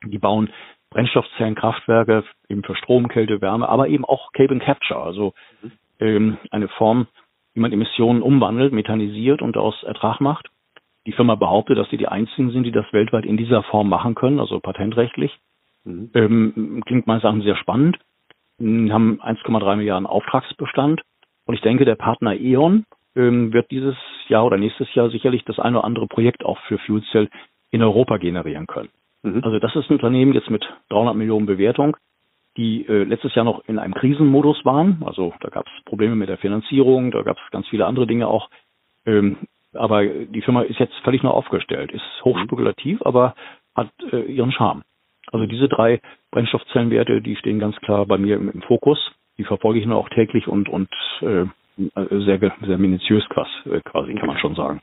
Die 0.06 0.18
bauen 0.18 0.50
Brennstoffzellenkraftwerke 0.90 2.24
eben 2.48 2.62
für 2.62 2.76
Strom, 2.76 3.08
Kälte, 3.08 3.40
Wärme, 3.40 3.68
aber 3.68 3.88
eben 3.88 4.04
auch 4.04 4.32
Carbon 4.32 4.60
Capture, 4.60 5.00
also 5.00 5.34
mhm. 5.62 5.72
ähm, 6.00 6.38
eine 6.50 6.68
Form, 6.68 7.06
wie 7.54 7.60
man 7.60 7.72
Emissionen 7.72 8.22
umwandelt, 8.22 8.72
methanisiert 8.72 9.42
und 9.42 9.56
daraus 9.56 9.82
Ertrag 9.82 10.20
macht. 10.20 10.50
Die 11.06 11.12
Firma 11.12 11.34
behauptet, 11.34 11.78
dass 11.78 11.88
sie 11.90 11.96
die 11.96 12.08
einzigen 12.08 12.50
sind, 12.50 12.64
die 12.64 12.72
das 12.72 12.90
weltweit 12.92 13.24
in 13.24 13.36
dieser 13.36 13.62
Form 13.62 13.88
machen 13.88 14.14
können, 14.14 14.40
also 14.40 14.60
patentrechtlich. 14.60 15.38
Mhm. 15.84 16.10
Ähm, 16.14 16.82
klingt 16.86 17.06
meines 17.06 17.24
Erachtens 17.24 17.44
sehr 17.44 17.56
spannend. 17.56 17.98
Wir 18.58 18.92
haben 18.92 19.20
1,3 19.20 19.76
Milliarden 19.76 20.06
Auftragsbestand. 20.06 21.02
Und 21.46 21.54
ich 21.54 21.60
denke, 21.60 21.84
der 21.84 21.96
Partner 21.96 22.34
E.ON 22.34 22.84
ähm, 23.16 23.52
wird 23.52 23.70
dieses 23.70 23.96
Jahr 24.28 24.46
oder 24.46 24.56
nächstes 24.56 24.92
Jahr 24.94 25.10
sicherlich 25.10 25.44
das 25.44 25.58
eine 25.58 25.78
oder 25.78 25.86
andere 25.86 26.06
Projekt 26.06 26.44
auch 26.44 26.58
für 26.66 26.78
Fuel 26.78 27.02
Cell 27.12 27.28
in 27.70 27.82
Europa 27.82 28.16
generieren 28.16 28.66
können. 28.66 28.90
Mhm. 29.22 29.42
Also 29.44 29.58
das 29.58 29.76
ist 29.76 29.90
ein 29.90 29.94
Unternehmen 29.94 30.32
jetzt 30.32 30.50
mit 30.50 30.64
300 30.88 31.14
Millionen 31.14 31.46
Bewertung, 31.46 31.96
die 32.56 32.86
äh, 32.86 33.04
letztes 33.04 33.34
Jahr 33.34 33.44
noch 33.44 33.64
in 33.66 33.78
einem 33.78 33.94
Krisenmodus 33.94 34.64
waren. 34.64 35.02
Also 35.04 35.34
da 35.40 35.48
gab 35.48 35.66
es 35.66 35.84
Probleme 35.84 36.14
mit 36.14 36.28
der 36.28 36.38
Finanzierung, 36.38 37.10
da 37.10 37.22
gab 37.22 37.36
es 37.36 37.50
ganz 37.50 37.66
viele 37.68 37.86
andere 37.86 38.06
Dinge 38.06 38.28
auch. 38.28 38.48
Ähm, 39.06 39.38
aber 39.72 40.04
die 40.06 40.42
Firma 40.42 40.62
ist 40.62 40.78
jetzt 40.78 40.94
völlig 41.02 41.22
neu 41.22 41.30
aufgestellt, 41.30 41.92
ist 41.92 42.24
hochspekulativ, 42.24 43.02
aber 43.04 43.34
hat 43.74 43.90
äh, 44.12 44.22
ihren 44.22 44.52
Charme. 44.52 44.82
Also 45.32 45.46
diese 45.46 45.68
drei 45.68 46.00
Brennstoffzellenwerte, 46.30 47.20
die 47.22 47.36
stehen 47.36 47.58
ganz 47.58 47.76
klar 47.76 48.06
bei 48.06 48.18
mir 48.18 48.36
im, 48.36 48.50
im 48.50 48.62
Fokus. 48.62 48.98
Die 49.36 49.44
verfolge 49.44 49.80
ich 49.80 49.86
nur 49.86 49.96
auch 49.96 50.08
täglich 50.10 50.46
und, 50.46 50.68
und 50.68 50.88
äh, 51.22 51.46
sehr, 51.76 52.38
sehr 52.38 52.78
minutiös 52.78 53.28
quasi, 53.28 53.80
quasi, 53.84 54.14
kann 54.14 54.28
man 54.28 54.38
schon 54.38 54.54
sagen. 54.54 54.80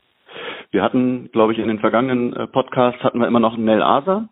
Wir 0.71 0.83
hatten, 0.83 1.29
glaube 1.31 1.53
ich, 1.53 1.59
in 1.59 1.67
den 1.67 1.79
vergangenen 1.79 2.33
äh, 2.33 2.47
Podcasts 2.47 3.01
hatten 3.03 3.19
wir 3.19 3.27
immer 3.27 3.39
noch 3.39 3.57
Nel 3.57 3.81
Asa. 3.81 4.27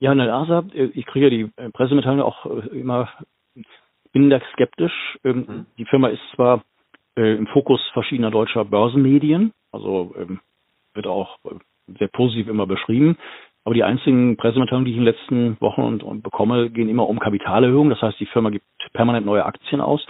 Ja, 0.00 0.14
Nel 0.14 0.30
Asa, 0.30 0.64
äh, 0.74 0.90
ich 0.94 1.06
kriege 1.06 1.30
die 1.30 1.50
äh, 1.56 1.70
Pressemitteilung 1.70 2.22
auch 2.22 2.46
immer, 2.46 3.08
bin 4.12 4.30
da 4.30 4.40
skeptisch. 4.52 5.18
Ähm, 5.24 5.36
mhm. 5.36 5.66
Die 5.76 5.84
Firma 5.84 6.08
ist 6.08 6.22
zwar 6.34 6.62
äh, 7.16 7.34
im 7.34 7.46
Fokus 7.48 7.80
verschiedener 7.92 8.30
deutscher 8.30 8.64
Börsenmedien. 8.64 9.52
Also 9.72 10.14
ähm, 10.18 10.40
wird 10.94 11.06
auch 11.06 11.38
äh, 11.44 11.54
sehr 11.98 12.08
positiv 12.08 12.48
immer 12.48 12.66
beschrieben. 12.66 13.16
Aber 13.64 13.74
die 13.74 13.84
einzigen 13.84 14.36
Pressemitteilungen, 14.36 14.86
die 14.86 14.92
ich 14.92 14.96
in 14.96 15.04
den 15.04 15.12
letzten 15.12 15.60
Wochen 15.60 15.82
und, 15.82 16.02
und 16.02 16.22
bekomme, 16.22 16.70
gehen 16.70 16.88
immer 16.88 17.08
um 17.08 17.18
Kapitalerhöhung. 17.18 17.90
Das 17.90 18.00
heißt, 18.00 18.18
die 18.18 18.26
Firma 18.26 18.50
gibt 18.50 18.64
permanent 18.92 19.26
neue 19.26 19.44
Aktien 19.44 19.80
aus. 19.80 20.06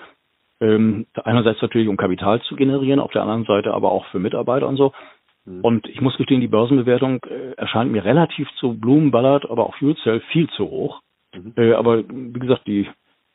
Ähm, 0.60 1.06
einerseits 1.24 1.62
natürlich, 1.62 1.88
um 1.88 1.96
Kapital 1.96 2.40
zu 2.42 2.56
generieren, 2.56 3.00
auf 3.00 3.12
der 3.12 3.22
anderen 3.22 3.44
Seite 3.44 3.74
aber 3.74 3.90
auch 3.90 4.06
für 4.06 4.18
Mitarbeiter 4.18 4.68
und 4.68 4.76
so. 4.76 4.92
Mhm. 5.48 5.60
Und 5.62 5.88
ich 5.88 6.00
muss 6.00 6.16
gestehen, 6.16 6.40
die 6.40 6.48
Börsenbewertung 6.48 7.20
äh, 7.24 7.52
erscheint 7.56 7.90
mir 7.90 8.04
relativ 8.04 8.48
zu 8.56 8.78
Blumenballard, 8.78 9.50
aber 9.50 9.66
auch 9.66 9.76
Fuelcell 9.76 10.20
viel 10.32 10.48
zu 10.50 10.68
hoch. 10.68 11.00
Mhm. 11.34 11.54
Äh, 11.56 11.72
aber 11.72 12.04
wie 12.08 12.38
gesagt, 12.38 12.66
die 12.66 12.88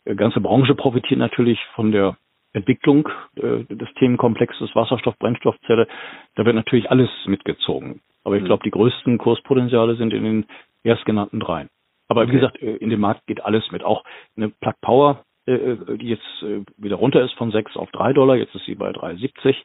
äh, 0.06 0.16
ganze 0.16 0.40
Branche 0.40 0.76
profitiert 0.76 1.20
natürlich 1.20 1.60
von 1.76 1.92
der 1.92 2.18
Entwicklung 2.54 3.10
äh, 3.36 3.64
des 3.64 3.92
Themenkomplexes 3.96 4.76
Wasserstoff, 4.76 5.18
Brennstoffzelle, 5.18 5.88
da 6.36 6.46
wird 6.46 6.56
natürlich 6.56 6.92
alles 6.92 7.10
mitgezogen. 7.26 8.02
Aber 8.24 8.36
ich 8.36 8.44
mhm. 8.44 8.48
glaube, 8.48 8.64
die 8.64 8.72
größten 8.72 9.18
Kurspotenziale 9.18 9.96
sind 9.96 10.14
in 10.14 10.24
den 10.24 10.46
erstgenannten 10.84 11.40
dreien. 11.40 11.70
Aber 12.10 12.22
okay. 12.22 12.32
wie 12.32 12.36
gesagt, 12.36 12.62
äh, 12.62 12.76
in 12.76 12.90
dem 12.90 13.00
Markt 13.00 13.26
geht 13.26 13.44
alles 13.44 13.72
mit. 13.72 13.84
Auch 13.84 14.04
eine 14.38 14.50
Plug 14.50 14.76
Power, 14.82 15.24
die 15.46 16.08
jetzt 16.08 16.46
wieder 16.78 16.96
runter 16.96 17.22
ist 17.22 17.34
von 17.34 17.52
6 17.52 17.76
auf 17.76 17.92
3 17.92 18.14
Dollar, 18.14 18.38
jetzt 18.38 18.56
ist 18.56 18.64
sie 18.66 18.76
bei 18.76 18.92
3,70 18.92 19.56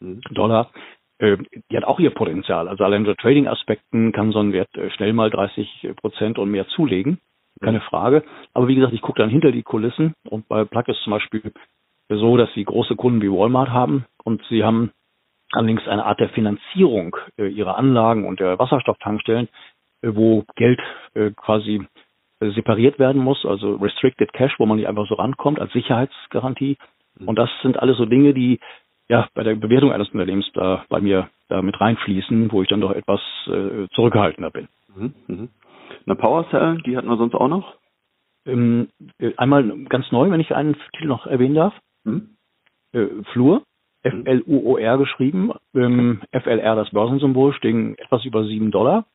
mhm. 0.00 0.20
Dollar. 0.32 0.72
Äh, 1.18 1.36
die 1.70 1.76
hat 1.76 1.84
auch 1.84 1.98
ihr 1.98 2.10
Potenzial. 2.10 2.68
Also 2.68 2.84
allein 2.84 3.02
unter 3.02 3.16
Trading-Aspekten 3.16 4.12
kann 4.12 4.32
so 4.32 4.38
ein 4.38 4.52
Wert 4.52 4.74
äh, 4.76 4.90
schnell 4.90 5.12
mal 5.12 5.30
30 5.30 5.90
Prozent 5.96 6.38
und 6.38 6.50
mehr 6.50 6.66
zulegen. 6.68 7.18
Keine. 7.60 7.80
Frage. 7.80 8.22
Aber 8.54 8.68
wie 8.68 8.76
gesagt, 8.76 8.92
ich 8.92 9.00
gucke 9.00 9.20
dann 9.20 9.30
hinter 9.30 9.50
die 9.50 9.64
Kulissen 9.64 10.14
und 10.28 10.46
bei 10.46 10.64
Plug 10.64 10.84
ist 10.86 11.02
zum 11.02 11.10
Beispiel 11.10 11.52
so, 12.08 12.36
dass 12.36 12.48
sie 12.54 12.64
große 12.64 12.94
Kunden 12.94 13.20
wie 13.20 13.32
Walmart 13.32 13.70
haben 13.70 14.04
und 14.22 14.40
sie 14.48 14.62
haben 14.62 14.92
allerdings 15.50 15.84
eine 15.88 16.04
Art 16.04 16.20
der 16.20 16.28
Finanzierung 16.28 17.16
äh, 17.36 17.48
ihrer 17.48 17.76
Anlagen 17.76 18.28
und 18.28 18.38
der 18.38 18.60
Wasserstofftankstellen, 18.60 19.48
äh, 20.02 20.10
wo 20.14 20.44
Geld 20.54 20.80
quasi 21.34 21.84
separiert 22.38 23.00
werden 23.00 23.20
muss, 23.20 23.44
also 23.44 23.74
Restricted 23.74 24.32
Cash, 24.32 24.54
wo 24.58 24.66
man 24.66 24.76
nicht 24.76 24.86
einfach 24.86 25.08
so 25.08 25.16
rankommt 25.16 25.58
als 25.58 25.72
Sicherheitsgarantie. 25.72 26.76
Mhm. 27.18 27.26
Und 27.26 27.36
das 27.36 27.50
sind 27.62 27.76
alles 27.76 27.96
so 27.96 28.06
Dinge, 28.06 28.34
die 28.34 28.60
ja 29.08 29.28
bei 29.34 29.42
der 29.42 29.54
Bewertung 29.54 29.92
eines 29.92 30.08
Unternehmens 30.10 30.50
da 30.54 30.84
bei 30.88 31.00
mir 31.00 31.28
da 31.48 31.62
mit 31.62 31.80
reinfließen, 31.80 32.52
wo 32.52 32.62
ich 32.62 32.68
dann 32.68 32.80
doch 32.80 32.92
etwas 32.92 33.20
äh, 33.46 33.88
zurückgehaltener 33.94 34.50
bin. 34.50 34.68
Mhm. 34.94 35.14
Mhm. 35.26 35.48
Eine 36.06 36.16
PowerCell, 36.16 36.82
die 36.82 36.96
hatten 36.96 37.08
wir 37.08 37.16
sonst 37.16 37.34
auch 37.34 37.48
noch? 37.48 37.74
Ähm, 38.46 38.88
äh, 39.18 39.32
einmal 39.36 39.84
ganz 39.88 40.10
neu, 40.12 40.30
wenn 40.30 40.40
ich 40.40 40.54
einen 40.54 40.76
Titel 40.92 41.06
noch 41.06 41.26
erwähnen 41.26 41.54
darf. 41.54 41.74
Hm? 42.04 42.36
Äh, 42.92 43.06
Flur, 43.32 43.62
F-L-U-O-R 44.02 44.98
geschrieben, 44.98 45.52
ähm, 45.74 46.22
FLR 46.32 46.76
das 46.76 46.90
Börsensymbol, 46.90 47.52
stehen 47.52 47.96
etwas 47.98 48.24
über 48.24 48.44
sieben 48.44 48.70
Dollar. 48.70 49.06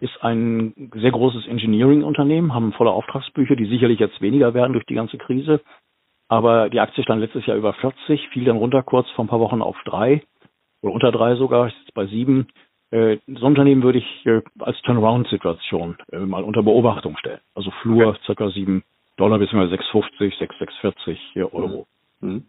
Ist 0.00 0.22
ein 0.22 0.90
sehr 0.94 1.10
großes 1.10 1.48
Engineering-Unternehmen, 1.48 2.54
haben 2.54 2.72
volle 2.72 2.90
Auftragsbücher, 2.90 3.56
die 3.56 3.66
sicherlich 3.66 3.98
jetzt 3.98 4.20
weniger 4.20 4.54
werden 4.54 4.72
durch 4.72 4.86
die 4.86 4.94
ganze 4.94 5.18
Krise. 5.18 5.60
Aber 6.28 6.68
die 6.68 6.80
Aktie 6.80 7.02
stand 7.02 7.20
letztes 7.20 7.46
Jahr 7.46 7.56
über 7.56 7.72
40, 7.72 8.28
fiel 8.28 8.44
dann 8.44 8.58
runter 8.58 8.82
kurz 8.82 9.08
vor 9.10 9.24
ein 9.24 9.28
paar 9.28 9.40
Wochen 9.40 9.62
auf 9.62 9.76
drei. 9.84 10.22
oder 10.82 10.92
unter 10.92 11.10
drei 11.10 11.34
sogar, 11.36 11.68
ist 11.68 11.76
jetzt 11.80 11.94
bei 11.94 12.06
sieben. 12.06 12.48
Äh, 12.90 13.18
so 13.26 13.44
ein 13.46 13.52
Unternehmen 13.52 13.82
würde 13.82 13.98
ich 13.98 14.26
äh, 14.26 14.42
als 14.60 14.80
Turnaround-Situation 14.82 15.98
äh, 16.12 16.18
mal 16.18 16.44
unter 16.44 16.62
Beobachtung 16.62 17.16
stellen. 17.16 17.40
Also 17.54 17.70
Flur 17.82 18.08
okay. 18.08 18.18
circa 18.24 18.50
sieben 18.50 18.84
Dollar 19.16 19.38
bzw. 19.38 19.74
6,50, 19.74 20.38
6, 20.38 20.54
6,40 20.82 21.52
Euro. 21.52 21.86
Mhm. 22.20 22.46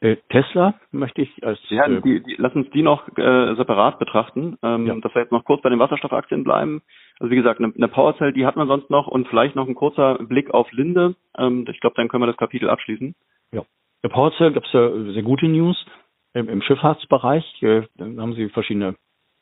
Äh, 0.00 0.16
Tesla 0.28 0.74
möchte 0.92 1.22
ich 1.22 1.44
als. 1.44 1.58
Ja, 1.68 1.86
äh, 1.86 2.02
die, 2.02 2.22
die, 2.22 2.36
lass 2.38 2.54
uns 2.54 2.68
die 2.70 2.82
noch 2.82 3.08
äh, 3.16 3.54
separat 3.54 3.98
betrachten. 3.98 4.58
Ähm, 4.62 4.86
ja. 4.86 4.94
Dass 4.96 5.14
wir 5.14 5.22
jetzt 5.22 5.32
noch 5.32 5.44
kurz 5.44 5.62
bei 5.62 5.70
den 5.70 5.78
Wasserstoffaktien 5.78 6.44
bleiben. 6.44 6.82
Also 7.18 7.30
wie 7.30 7.36
gesagt, 7.36 7.60
eine, 7.60 7.72
eine 7.74 7.88
Powercell, 7.88 8.32
die 8.32 8.44
hat 8.44 8.56
man 8.56 8.68
sonst 8.68 8.90
noch 8.90 9.06
und 9.06 9.26
vielleicht 9.28 9.56
noch 9.56 9.66
ein 9.66 9.74
kurzer 9.74 10.16
Blick 10.16 10.52
auf 10.52 10.70
Linde. 10.72 11.16
Ähm, 11.38 11.66
ich 11.70 11.80
glaube, 11.80 11.96
dann 11.96 12.08
können 12.08 12.22
wir 12.22 12.26
das 12.26 12.36
Kapitel 12.36 12.68
abschließen. 12.68 13.14
Ja. 13.52 13.62
Der 14.02 14.10
Powercell 14.10 14.52
gab 14.52 14.64
es 14.64 14.72
ja 14.72 14.90
sehr 15.12 15.22
gute 15.22 15.48
News 15.48 15.86
im, 16.34 16.48
im 16.50 16.60
Schifffahrtsbereich. 16.60 17.62
Äh, 17.62 17.82
dann 17.96 18.20
haben 18.20 18.34
sie 18.34 18.50
verschiedene, 18.50 18.96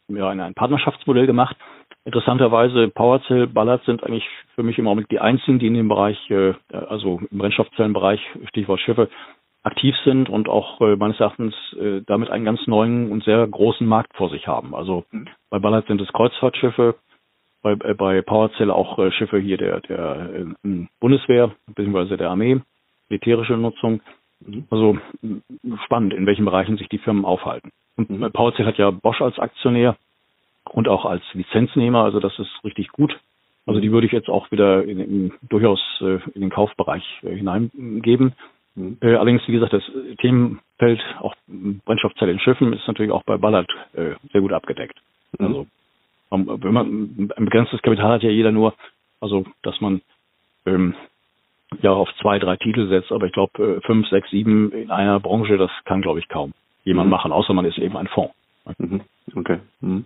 ja, 0.07 0.29
ein, 0.29 0.41
ein 0.41 0.55
Partnerschaftsmodell 0.55 1.27
gemacht. 1.27 1.57
Interessanterweise, 2.05 2.89
Powercell, 2.89 3.49
Ballard 3.49 3.83
sind 3.87 4.05
eigentlich 4.05 4.29
für 4.55 4.63
mich 4.63 4.79
im 4.79 4.87
Augenblick 4.87 5.09
die 5.09 5.21
einzigen, 5.21 5.59
die 5.59 5.67
in 5.67 5.75
dem 5.75 5.89
Bereich, 5.89 6.19
äh, 6.31 6.53
also 6.71 7.21
im 7.29 7.39
Brennstoffzellenbereich, 7.39 8.21
Stichwort 8.51 8.79
Schiffe, 8.81 9.09
aktiv 9.65 9.95
sind 10.05 10.29
und 10.29 10.49
auch 10.49 10.81
äh, 10.81 10.95
meines 10.97 11.19
Erachtens 11.19 11.55
äh, 11.81 12.03
damit 12.07 12.31
einen 12.31 12.45
ganz 12.45 12.67
neuen 12.67 13.11
und 13.11 13.25
sehr 13.25 13.47
großen 13.47 13.87
Markt 13.87 14.15
vor 14.15 14.29
sich 14.31 14.47
haben. 14.47 14.75
Also 14.75 15.05
mhm. 15.11 15.27
bei 15.51 15.59
Ballard 15.59 15.87
sind 15.87 16.01
es 16.01 16.13
Kreuzfahrtschiffe, 16.13 16.97
bei, 17.63 17.73
äh, 17.73 17.95
bei 17.95 18.21
PowerCell 18.21 18.71
auch 18.71 18.99
äh, 18.99 19.11
Schiffe 19.11 19.39
hier 19.39 19.57
der, 19.57 19.81
der 19.81 20.31
äh, 20.65 20.87
Bundeswehr 21.01 21.51
bzw. 21.75 22.19
der 22.19 22.31
Armee, 22.31 22.61
militärische 23.09 23.57
Nutzung. 23.57 24.03
Mhm. 24.41 24.67
Also 24.71 24.99
spannend, 25.85 26.13
in 26.13 26.27
welchen 26.27 26.45
Bereichen 26.45 26.77
sich 26.77 26.89
die 26.91 26.99
Firmen 26.99 27.25
aufhalten. 27.25 27.71
Und 27.97 28.11
mhm. 28.11 28.31
PowerCell 28.33 28.67
hat 28.67 28.77
ja 28.77 28.91
Bosch 28.91 29.23
als 29.23 29.39
Aktionär 29.39 29.97
und 30.71 30.89
auch 30.89 31.07
als 31.07 31.23
Lizenznehmer, 31.33 32.05
also 32.05 32.21
das 32.21 32.39
ist 32.39 32.53
richtig 32.65 32.89
gut. 32.89 33.19
Also 33.67 33.81
die 33.81 33.93
würde 33.93 34.07
ich 34.07 34.13
jetzt 34.13 34.29
auch 34.29 34.51
wieder 34.51 34.85
in, 34.85 35.01
in, 35.01 35.33
durchaus 35.49 35.81
äh, 36.03 36.19
in 36.35 36.43
den 36.43 36.51
Kaufbereich 36.51 37.03
äh, 37.23 37.35
hineingeben. 37.35 38.35
Mhm. 38.75 38.99
Äh, 39.01 39.15
allerdings, 39.15 39.43
wie 39.47 39.53
gesagt, 39.53 39.73
das 39.73 39.85
Themenfeld 40.19 41.01
auch 41.21 41.35
Brennstoffzelle 41.47 42.33
in 42.33 42.41
Schiffen 42.41 42.73
ist 42.73 42.87
natürlich 42.87 43.13
auch 43.13 43.23
bei 43.25 43.37
Ballard 43.37 43.71
äh, 43.95 44.15
sehr 44.33 44.41
gut 44.41 44.53
abgedeckt. 44.53 44.99
Mhm. 45.39 45.47
Also 45.47 45.67
wenn 46.31 46.73
man 46.73 47.31
ein 47.37 47.45
begrenztes 47.45 47.81
Kapital 47.83 48.11
hat 48.11 48.23
ja 48.23 48.31
jeder 48.31 48.51
nur, 48.51 48.75
also 49.21 49.45
dass 49.63 49.81
man 49.81 50.01
ähm, 50.67 50.95
ja 51.81 51.93
auf 51.93 52.09
zwei, 52.21 52.39
drei 52.39 52.57
Titel 52.57 52.89
setzt, 52.89 53.13
aber 53.13 53.27
ich 53.27 53.33
glaube 53.33 53.77
äh, 53.77 53.81
fünf, 53.87 54.09
sechs, 54.09 54.31
sieben 54.31 54.73
in 54.73 54.91
einer 54.91 55.21
Branche, 55.21 55.57
das 55.57 55.71
kann 55.85 56.03
glaube 56.03 56.19
ich 56.19 56.29
kaum 56.29 56.53
jemand 56.83 57.07
mhm. 57.07 57.13
machen, 57.13 57.33
außer 57.33 57.55
man 57.55 57.65
ist 57.65 57.79
eben 57.79 57.97
ein 57.97 58.09
Fonds. 58.09 58.35
Mhm. 58.79 59.03
Okay. 59.35 59.59
Mhm. 59.81 60.05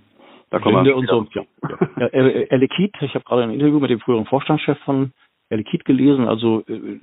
Da 0.50 0.58
kommen 0.58 0.84
wir 0.84 0.96
und 0.96 1.08
so. 1.08 1.26
Ja. 1.32 1.42
ja. 1.98 2.56
Liquid, 2.56 2.92
ich 3.00 3.14
habe 3.14 3.24
gerade 3.24 3.42
ein 3.42 3.50
Interview 3.50 3.80
mit 3.80 3.90
dem 3.90 4.00
früheren 4.00 4.26
Vorstandschef 4.26 4.78
von 4.80 5.12
Liquid 5.50 5.84
gelesen, 5.84 6.26
also 6.28 6.64
äh, 6.68 6.98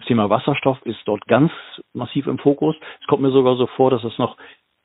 das 0.00 0.06
Thema 0.06 0.30
Wasserstoff 0.30 0.78
ist 0.86 1.00
dort 1.04 1.26
ganz 1.26 1.52
massiv 1.92 2.26
im 2.26 2.38
Fokus. 2.38 2.74
Es 3.02 3.06
kommt 3.06 3.22
mir 3.22 3.30
sogar 3.30 3.56
so 3.56 3.66
vor, 3.66 3.90
dass 3.90 4.02
es 4.02 4.16
noch 4.18 4.36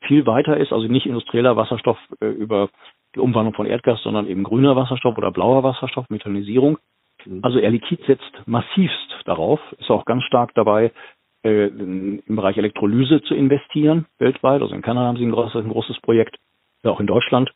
viel 0.02 0.26
weiter 0.26 0.58
ist, 0.58 0.72
also 0.72 0.86
nicht 0.88 1.06
industrieller 1.06 1.56
Wasserstoff 1.56 1.98
äh, 2.20 2.26
über 2.26 2.68
die 3.14 3.20
Umwandlung 3.20 3.54
von 3.54 3.66
Erdgas, 3.66 4.02
sondern 4.02 4.26
eben 4.26 4.44
grüner 4.44 4.76
Wasserstoff 4.76 5.16
oder 5.16 5.32
blauer 5.32 5.62
Wasserstoff, 5.62 6.10
Methanisierung. 6.10 6.78
Mhm. 7.24 7.40
Also 7.42 7.58
Air 7.58 7.70
Liquid 7.70 8.02
setzt 8.06 8.30
massivst 8.44 9.16
darauf, 9.24 9.58
ist 9.78 9.90
auch 9.90 10.04
ganz 10.04 10.22
stark 10.24 10.52
dabei, 10.54 10.92
äh, 11.42 11.68
im 11.68 12.22
Bereich 12.28 12.58
Elektrolyse 12.58 13.22
zu 13.22 13.34
investieren, 13.34 14.04
weltweit. 14.18 14.60
Also 14.60 14.74
in 14.74 14.82
Kanada 14.82 15.06
haben 15.06 15.16
sie 15.16 15.24
ein 15.24 15.32
großes, 15.32 15.64
ein 15.64 15.70
großes 15.70 15.98
Projekt, 16.00 16.36
ja 16.82 16.90
auch 16.90 17.00
in 17.00 17.06
Deutschland. 17.06 17.50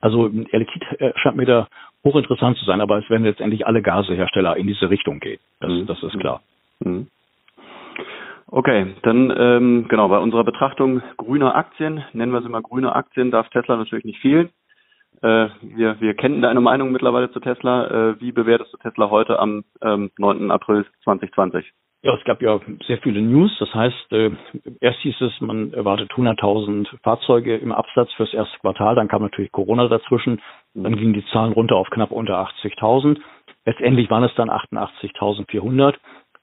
Also 0.00 0.28
Air 0.28 0.60
Liquid 0.60 0.86
äh, 0.98 1.12
scheint 1.16 1.36
mir 1.36 1.44
da 1.44 1.68
hochinteressant 2.04 2.56
zu 2.56 2.64
sein, 2.64 2.80
aber 2.80 2.96
es 2.96 3.10
werden 3.10 3.24
letztendlich 3.24 3.66
alle 3.66 3.82
Gasehersteller 3.82 4.56
in 4.56 4.66
diese 4.66 4.88
Richtung 4.88 5.20
gehen. 5.20 5.40
Das, 5.60 5.70
mhm. 5.70 5.86
das 5.86 6.02
ist 6.02 6.18
klar. 6.18 6.40
Mhm. 6.80 7.08
Okay, 8.46 8.94
dann 9.02 9.32
ähm, 9.36 9.86
genau, 9.88 10.08
bei 10.08 10.18
unserer 10.18 10.42
Betrachtung 10.42 11.02
grüner 11.16 11.54
Aktien, 11.54 12.04
nennen 12.12 12.32
wir 12.32 12.42
sie 12.42 12.48
mal 12.48 12.62
grüne 12.62 12.94
Aktien, 12.94 13.30
darf 13.30 13.48
Tesla 13.50 13.76
natürlich 13.76 14.04
nicht 14.04 14.20
fehlen. 14.20 14.50
Äh, 15.22 15.48
wir, 15.62 16.00
wir 16.00 16.14
kennen 16.14 16.42
deine 16.42 16.60
Meinung 16.60 16.92
mittlerweile 16.92 17.30
zu 17.30 17.40
Tesla. 17.40 17.86
Äh, 18.10 18.20
wie 18.20 18.32
bewertest 18.32 18.72
du 18.72 18.78
Tesla 18.78 19.10
heute 19.10 19.38
am 19.38 19.64
ähm, 19.82 20.10
9. 20.18 20.50
April 20.50 20.86
2020? 21.04 21.72
Ja, 22.02 22.14
es 22.14 22.24
gab 22.24 22.40
ja 22.40 22.58
sehr 22.86 22.96
viele 22.98 23.20
News. 23.20 23.54
Das 23.58 23.74
heißt, 23.74 24.12
äh, 24.12 24.30
erst 24.80 25.00
hieß 25.00 25.20
es, 25.20 25.40
man 25.40 25.74
erwartet 25.74 26.10
100.000 26.12 26.88
Fahrzeuge 27.02 27.58
im 27.58 27.72
Absatz 27.72 28.10
fürs 28.14 28.32
erste 28.32 28.58
Quartal. 28.60 28.94
Dann 28.94 29.08
kam 29.08 29.22
natürlich 29.22 29.52
Corona 29.52 29.86
dazwischen. 29.88 30.40
Dann 30.72 30.96
gingen 30.96 31.12
die 31.12 31.26
Zahlen 31.26 31.52
runter 31.52 31.76
auf 31.76 31.90
knapp 31.90 32.10
unter 32.10 32.40
80.000. 32.64 33.18
Letztendlich 33.66 34.08
waren 34.08 34.24
es 34.24 34.34
dann 34.36 34.48
88.400. 34.48 35.96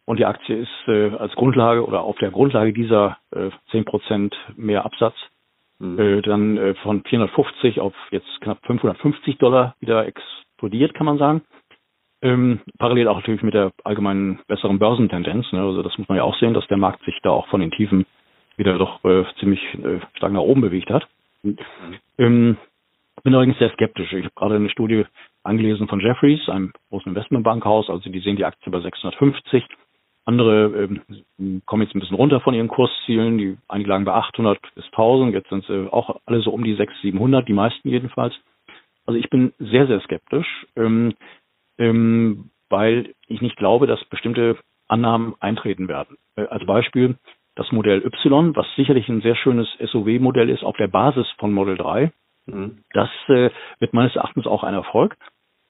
Und 0.08 0.20
die 0.20 0.26
Aktie 0.26 0.56
ist 0.56 0.88
äh, 0.88 1.10
als 1.18 1.36
Grundlage 1.36 1.86
oder 1.86 2.02
auf 2.02 2.18
der 2.18 2.32
Grundlage 2.32 2.72
dieser 2.72 3.18
äh, 3.36 3.50
10% 3.72 4.34
mehr 4.56 4.86
Absatz 4.86 5.16
mhm. 5.80 6.00
äh, 6.00 6.22
dann 6.22 6.58
äh, 6.58 6.76
von 6.76 7.04
450 7.04 7.82
auf 7.82 7.94
jetzt 8.10 8.40
knapp 8.40 8.66
550 8.66 9.38
Dollar 9.38 9.76
wieder 9.82 10.08
explodiert, 10.08 10.94
kann 10.94 11.08
man 11.08 11.18
sagen. 11.18 11.42
Ähm, 12.22 12.62
parallel 12.80 13.10
auch 13.10 13.18
natürlich 13.18 13.44
mit 13.44 13.54
der 13.54 13.74
allgemeinen 13.84 14.40
besseren 14.48 14.80
Börsentendenz. 14.80 15.52
Ne? 15.52 15.60
Also 15.60 15.84
das 15.84 15.98
muss 15.98 16.08
man 16.08 16.18
ja 16.18 16.24
auch 16.24 16.40
sehen, 16.40 16.54
dass 16.54 16.66
der 16.68 16.78
Markt 16.78 17.04
sich 17.04 17.20
da 17.22 17.32
auch 17.32 17.48
von 17.50 17.60
den 17.60 17.72
Tiefen 17.72 18.06
wieder 18.56 18.78
doch 18.78 19.04
äh, 19.04 19.26
ziemlich 19.42 19.62
äh, 19.76 20.00
stark 20.16 20.32
nach 20.32 20.40
oben 20.40 20.62
bewegt 20.62 20.90
hat. 20.90 21.06
Mhm. 21.44 21.58
Ähm, 22.18 22.58
bin 23.24 23.36
allerdings 23.36 23.60
sehr 23.60 23.74
skeptisch. 23.74 24.14
Ich 24.14 24.24
habe 24.24 24.36
gerade 24.36 24.56
eine 24.56 24.70
Studie 24.70 25.06
angelesen 25.44 25.90
von 25.90 26.00
Jeffries, 26.00 26.48
einem 26.48 26.72
großen 26.92 27.10
Investmentbankhaus. 27.10 27.90
Also 27.90 28.10
die 28.10 28.20
sehen 28.20 28.38
die 28.38 28.46
Aktie 28.46 28.72
bei 28.72 28.80
650 28.80 29.66
andere 30.28 30.90
ähm, 31.40 31.62
kommen 31.66 31.84
jetzt 31.84 31.96
ein 31.96 32.00
bisschen 32.00 32.18
runter 32.18 32.42
von 32.42 32.54
ihren 32.54 32.68
Kurszielen. 32.68 33.38
Die 33.38 33.58
einige 33.68 33.90
lagen 33.90 34.06
bei 34.06 34.14
800 34.14 34.60
bis 34.76 34.86
1000. 34.86 35.34
Jetzt 35.34 35.50
sind 35.50 35.66
sie 35.66 35.92
auch 35.92 36.20
alle 36.26 36.42
so 36.42 36.52
um 36.52 36.64
die 36.64 36.76
600, 36.76 37.02
700, 37.02 37.48
die 37.48 37.54
meisten 37.54 37.90
jedenfalls. 37.90 38.36
Also 39.06 39.20
ich 39.20 39.30
bin 39.30 39.54
sehr, 39.58 39.88
sehr 39.88 40.02
skeptisch, 40.02 40.68
ähm, 40.76 41.14
ähm, 41.78 42.50
weil 42.70 43.14
ich 43.28 43.42
nicht 43.42 43.56
glaube, 43.56 43.88
dass 43.88 44.04
bestimmte 44.06 44.58
Annahmen 44.90 45.36
eintreten 45.40 45.88
werden. 45.88 46.18
Äh, 46.36 46.48
als 46.48 46.66
Beispiel 46.66 47.16
das 47.56 47.72
Modell 47.72 48.06
Y, 48.06 48.56
was 48.56 48.68
sicherlich 48.76 49.08
ein 49.08 49.22
sehr 49.22 49.36
schönes 49.36 49.68
SOW-Modell 49.80 50.50
ist 50.50 50.64
auf 50.64 50.76
der 50.78 50.88
Basis 50.88 51.28
von 51.40 51.54
Model 51.54 51.78
3. 51.78 52.12
Mhm. 52.46 52.80
Das 52.92 53.10
äh, 53.30 53.50
wird 53.80 53.94
meines 53.94 54.16
Erachtens 54.16 54.46
auch 54.46 54.64
ein 54.64 54.74
Erfolg. 54.74 55.16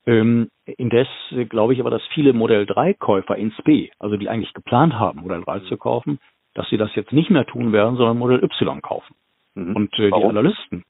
Ähm, 0.07 0.49
indes 0.65 1.07
glaube 1.49 1.73
ich 1.73 1.79
aber, 1.79 1.89
dass 1.89 2.01
viele 2.13 2.33
Modell 2.33 2.65
3 2.65 2.93
Käufer 2.93 3.35
ins 3.35 3.55
B, 3.63 3.89
also 3.99 4.15
die 4.15 4.29
eigentlich 4.29 4.53
geplant 4.53 4.93
haben, 4.93 5.21
Modell 5.21 5.43
3 5.43 5.59
zu 5.61 5.77
kaufen, 5.77 6.19
dass 6.53 6.69
sie 6.69 6.77
das 6.77 6.95
jetzt 6.95 7.11
nicht 7.11 7.29
mehr 7.29 7.45
tun 7.45 7.73
werden, 7.73 7.97
sondern 7.97 8.17
Modell 8.17 8.43
Y 8.43 8.81
kaufen. 8.81 9.15
Mhm. 9.53 9.75
Und 9.75 9.93
äh, 9.99 10.09
die 10.09 10.23
Analysten, 10.23 10.85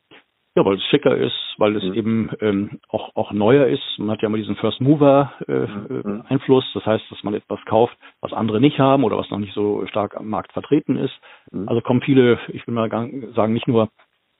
ja, 0.57 0.65
weil 0.65 0.75
es 0.75 0.83
schicker 0.85 1.15
ist, 1.15 1.37
weil 1.57 1.75
es 1.75 1.83
mhm. 1.83 1.93
eben 1.93 2.29
ähm, 2.41 2.79
auch, 2.89 3.15
auch 3.15 3.31
neuer 3.31 3.67
ist. 3.67 3.83
Man 3.99 4.09
hat 4.09 4.21
ja 4.21 4.27
immer 4.27 4.37
diesen 4.37 4.55
First 4.55 4.81
Mover 4.81 5.33
äh, 5.47 5.67
mhm. 5.67 6.23
Äh, 6.27 6.33
Einfluss. 6.33 6.65
Das 6.73 6.85
heißt, 6.85 7.03
dass 7.11 7.23
man 7.23 7.35
etwas 7.35 7.59
kauft, 7.65 7.95
was 8.21 8.33
andere 8.33 8.59
nicht 8.59 8.79
haben 8.79 9.03
oder 9.03 9.17
was 9.17 9.29
noch 9.29 9.37
nicht 9.37 9.53
so 9.53 9.85
stark 9.87 10.15
am 10.17 10.29
Markt 10.29 10.53
vertreten 10.53 10.97
ist. 10.97 11.13
Mhm. 11.51 11.69
Also 11.69 11.81
kommen 11.81 12.01
viele, 12.01 12.39
ich 12.49 12.65
will 12.65 12.73
mal 12.73 12.89
sagen, 12.89 13.53
nicht 13.53 13.67
nur 13.67 13.89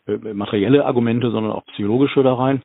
äh, 0.08 0.18
materielle 0.34 0.86
Argumente, 0.86 1.30
sondern 1.30 1.52
auch 1.52 1.66
psychologische 1.66 2.24
da 2.24 2.34
rein. 2.34 2.64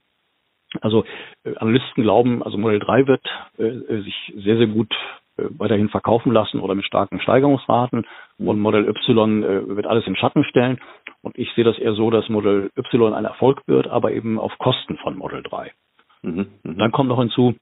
Also 0.81 1.05
äh, 1.45 1.55
Analysten 1.57 2.03
glauben, 2.03 2.43
also 2.43 2.59
Modell 2.59 2.81
3 2.81 3.07
wird 3.07 3.25
äh, 3.59 3.65
äh, 3.65 4.03
sich 4.03 4.33
sehr, 4.37 4.57
sehr 4.57 4.67
gut 4.67 4.93
äh, 5.37 5.45
weiterhin 5.59 5.89
verkaufen 5.89 6.33
lassen 6.33 6.61
oder 6.61 6.75
mit 6.75 6.85
starken 6.85 7.21
Steigerungsraten 7.21 8.07
und 8.39 8.61
Modell 8.61 8.89
Y 8.89 9.43
äh, 9.43 9.77
wird 9.77 9.87
alles 9.87 10.07
in 10.07 10.17
Schatten 10.17 10.45
stellen. 10.45 10.81
Und 11.21 11.39
ich 11.39 11.53
sehe 11.55 11.65
das 11.65 11.79
eher 11.79 11.95
so, 11.95 12.11
dass 12.11 12.29
Modell 12.29 12.71
Y 12.77 13.15
ein 13.15 13.25
Erfolg 13.25 13.63
wird, 13.67 13.87
aber 13.87 14.13
eben 14.13 14.39
auf 14.39 14.57
Kosten 14.59 14.97
von 14.99 15.17
Model 15.17 15.43
3. 15.43 15.73
Mhm, 16.23 16.47
mh. 16.63 16.75
Dann 16.79 16.93
kommt 16.93 17.09
noch 17.09 17.19
hinzu, 17.19 17.55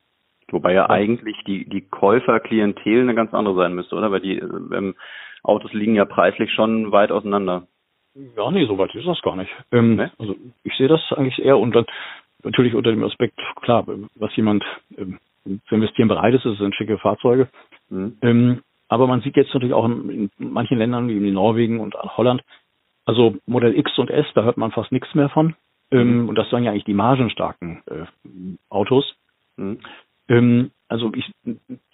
Wobei 0.53 0.73
ja 0.73 0.90
eigentlich 0.90 1.37
die, 1.46 1.68
die 1.68 1.83
Käuferklientel 1.83 3.03
eine 3.03 3.14
ganz 3.14 3.33
andere 3.35 3.55
sein 3.55 3.75
müsste, 3.75 3.96
oder? 3.96 4.11
Weil 4.11 4.20
die 4.20 4.38
ähm, 4.38 4.94
Autos 5.42 5.73
liegen 5.73 5.94
ja 5.94 6.05
preislich 6.05 6.53
schon 6.53 6.92
weit 6.92 7.12
auseinander. 7.12 7.66
Ja, 8.37 8.51
nee, 8.51 8.66
so 8.66 8.77
weit 8.77 8.94
ist 8.94 9.07
das 9.07 9.23
gar 9.23 9.37
nicht. 9.37 9.51
Ähm, 9.70 9.96
nee? 9.96 10.09
Also 10.18 10.35
ich 10.64 10.77
sehe 10.77 10.88
das 10.88 11.01
eigentlich 11.12 11.42
eher 11.42 11.59
und 11.59 11.75
dann 11.75 11.87
natürlich 12.44 12.74
unter 12.74 12.90
dem 12.90 13.05
Aspekt, 13.05 13.38
klar, 13.62 13.85
was 14.16 14.35
jemand 14.37 14.64
ähm, 14.96 15.18
zu 15.68 15.74
investieren 15.74 16.09
bereit 16.09 16.35
ist, 16.35 16.44
das 16.44 16.59
sind 16.59 16.74
schicke 16.74 16.98
Fahrzeuge. 16.98 17.48
Mhm. 17.88 18.16
Ähm, 18.22 18.62
aber 18.88 19.07
man 19.07 19.20
sieht 19.20 19.37
jetzt 19.37 19.55
natürlich 19.55 19.74
auch 19.74 19.85
in, 19.85 20.31
in 20.38 20.50
manchen 20.53 20.79
Ländern, 20.79 21.09
wie 21.09 21.16
in 21.16 21.35
Norwegen 21.35 21.81
und 21.81 21.94
Holland, 21.94 22.42
also 23.05 23.37
Modell 23.46 23.76
X 23.76 23.96
und 23.98 24.11
S, 24.11 24.26
da 24.35 24.42
hört 24.42 24.57
man 24.57 24.72
fast 24.72 24.92
nichts 24.92 25.14
mehr 25.14 25.29
von. 25.29 25.55
Ähm, 25.90 26.22
mhm. 26.22 26.29
Und 26.29 26.37
das 26.37 26.48
sind 26.50 26.62
ja 26.64 26.70
eigentlich 26.70 26.85
die 26.85 26.94
margenstarken 26.94 27.83
äh, 27.87 28.07
Autos. 28.68 29.14
Mhm. 29.57 29.79
Ähm, 30.29 30.70
also 30.88 31.12
ich 31.14 31.31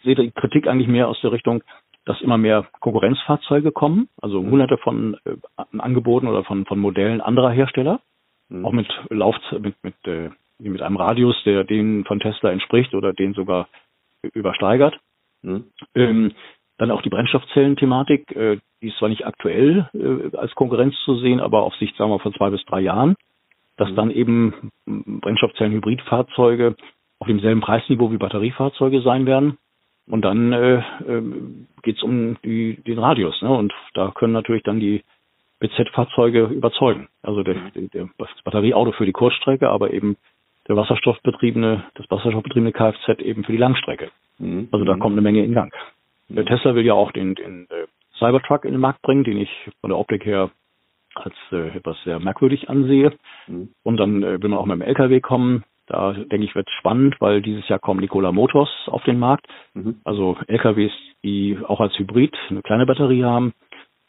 sehe 0.02 0.14
die 0.14 0.30
Kritik 0.30 0.66
eigentlich 0.66 0.88
mehr 0.88 1.08
aus 1.08 1.20
der 1.20 1.32
Richtung, 1.32 1.62
dass 2.04 2.20
immer 2.20 2.38
mehr 2.38 2.66
Konkurrenzfahrzeuge 2.80 3.72
kommen, 3.72 4.08
also 4.20 4.42
mhm. 4.42 4.50
hunderte 4.52 4.78
von 4.78 5.16
äh, 5.24 5.36
Angeboten 5.78 6.28
oder 6.28 6.44
von, 6.44 6.64
von 6.66 6.78
Modellen 6.78 7.20
anderer 7.20 7.50
Hersteller, 7.50 8.00
mhm. 8.48 8.64
auch 8.64 8.72
mit 8.72 8.88
Laufzeit, 9.10 9.60
mit, 9.60 9.74
mit, 9.82 9.94
äh, 10.06 10.30
mit 10.58 10.82
einem 10.82 10.96
Radius, 10.96 11.36
der 11.44 11.64
den 11.64 12.04
von 12.04 12.20
Tesla 12.20 12.50
entspricht 12.50 12.94
oder 12.94 13.12
den 13.12 13.34
sogar 13.34 13.68
übersteigert. 14.34 14.98
Mhm. 15.42 15.64
Ähm, 15.94 16.32
dann 16.78 16.90
auch 16.90 17.02
die 17.02 17.10
Brennstoffzellenthematik, 17.10 18.34
äh, 18.36 18.58
die 18.82 18.88
ist 18.88 18.98
zwar 18.98 19.08
nicht 19.08 19.26
aktuell 19.26 19.88
äh, 19.94 20.36
als 20.36 20.54
Konkurrenz 20.54 20.94
zu 21.04 21.16
sehen, 21.16 21.40
aber 21.40 21.62
auf 21.62 21.74
Sicht, 21.76 21.96
sagen 21.96 22.10
wir, 22.10 22.18
von 22.18 22.34
zwei 22.34 22.50
bis 22.50 22.64
drei 22.64 22.80
Jahren, 22.80 23.16
dass 23.76 23.90
mhm. 23.90 23.96
dann 23.96 24.10
eben 24.10 24.72
Brennstoffzellen-Hybridfahrzeuge 24.86 26.76
auf 27.18 27.26
demselben 27.26 27.60
Preisniveau 27.60 28.12
wie 28.12 28.18
Batteriefahrzeuge 28.18 29.00
sein 29.00 29.26
werden. 29.26 29.58
Und 30.08 30.22
dann 30.22 30.52
äh, 30.52 30.76
äh, 30.76 31.22
geht 31.82 31.96
es 31.96 32.02
um 32.02 32.36
die, 32.44 32.80
den 32.86 32.98
Radius. 32.98 33.40
Ne? 33.42 33.50
Und 33.50 33.72
da 33.94 34.12
können 34.14 34.32
natürlich 34.32 34.62
dann 34.62 34.78
die 34.78 35.02
BZ-Fahrzeuge 35.60 36.44
überzeugen. 36.44 37.08
Also 37.22 37.42
der, 37.42 37.54
der, 37.74 37.82
der 37.88 38.08
Batterieauto 38.44 38.92
für 38.92 39.06
die 39.06 39.12
Kurzstrecke, 39.12 39.68
aber 39.68 39.92
eben 39.92 40.16
der 40.68 40.76
wasserstoffbetriebene, 40.76 41.84
das 41.94 42.10
wasserstoffbetriebene 42.10 42.72
Kfz 42.72 43.20
eben 43.20 43.44
für 43.44 43.52
die 43.52 43.58
Langstrecke. 43.58 44.10
Mhm. 44.38 44.68
Also 44.72 44.84
da 44.84 44.96
kommt 44.96 45.12
eine 45.12 45.22
Menge 45.22 45.44
in 45.44 45.54
Gang. 45.54 45.72
Der 46.28 46.42
mhm. 46.42 46.48
Tesla 46.48 46.74
will 46.74 46.84
ja 46.84 46.94
auch 46.94 47.12
den, 47.12 47.34
den 47.34 47.66
äh, 47.70 47.86
Cybertruck 48.18 48.64
in 48.64 48.72
den 48.72 48.80
Markt 48.80 49.02
bringen, 49.02 49.24
den 49.24 49.38
ich 49.38 49.50
von 49.80 49.90
der 49.90 49.98
Optik 49.98 50.24
her 50.24 50.50
als 51.14 51.34
äh, 51.52 51.76
etwas 51.76 51.96
sehr 52.04 52.18
merkwürdig 52.18 52.68
ansehe. 52.68 53.12
Mhm. 53.46 53.70
Und 53.82 53.96
dann 53.96 54.22
äh, 54.22 54.42
will 54.42 54.50
man 54.50 54.58
auch 54.58 54.66
mit 54.66 54.76
dem 54.76 54.82
LKW 54.82 55.20
kommen. 55.20 55.64
Da 55.86 56.12
denke 56.12 56.44
ich, 56.44 56.54
wird 56.54 56.68
spannend, 56.80 57.20
weil 57.20 57.42
dieses 57.42 57.68
Jahr 57.68 57.78
kommen 57.78 58.00
Nikola 58.00 58.32
Motors 58.32 58.70
auf 58.86 59.04
den 59.04 59.18
Markt. 59.18 59.46
Mhm. 59.74 60.00
Also 60.04 60.36
LKWs, 60.48 60.92
die 61.22 61.58
auch 61.64 61.80
als 61.80 61.96
Hybrid 61.98 62.36
eine 62.50 62.62
kleine 62.62 62.86
Batterie 62.86 63.24
haben, 63.24 63.54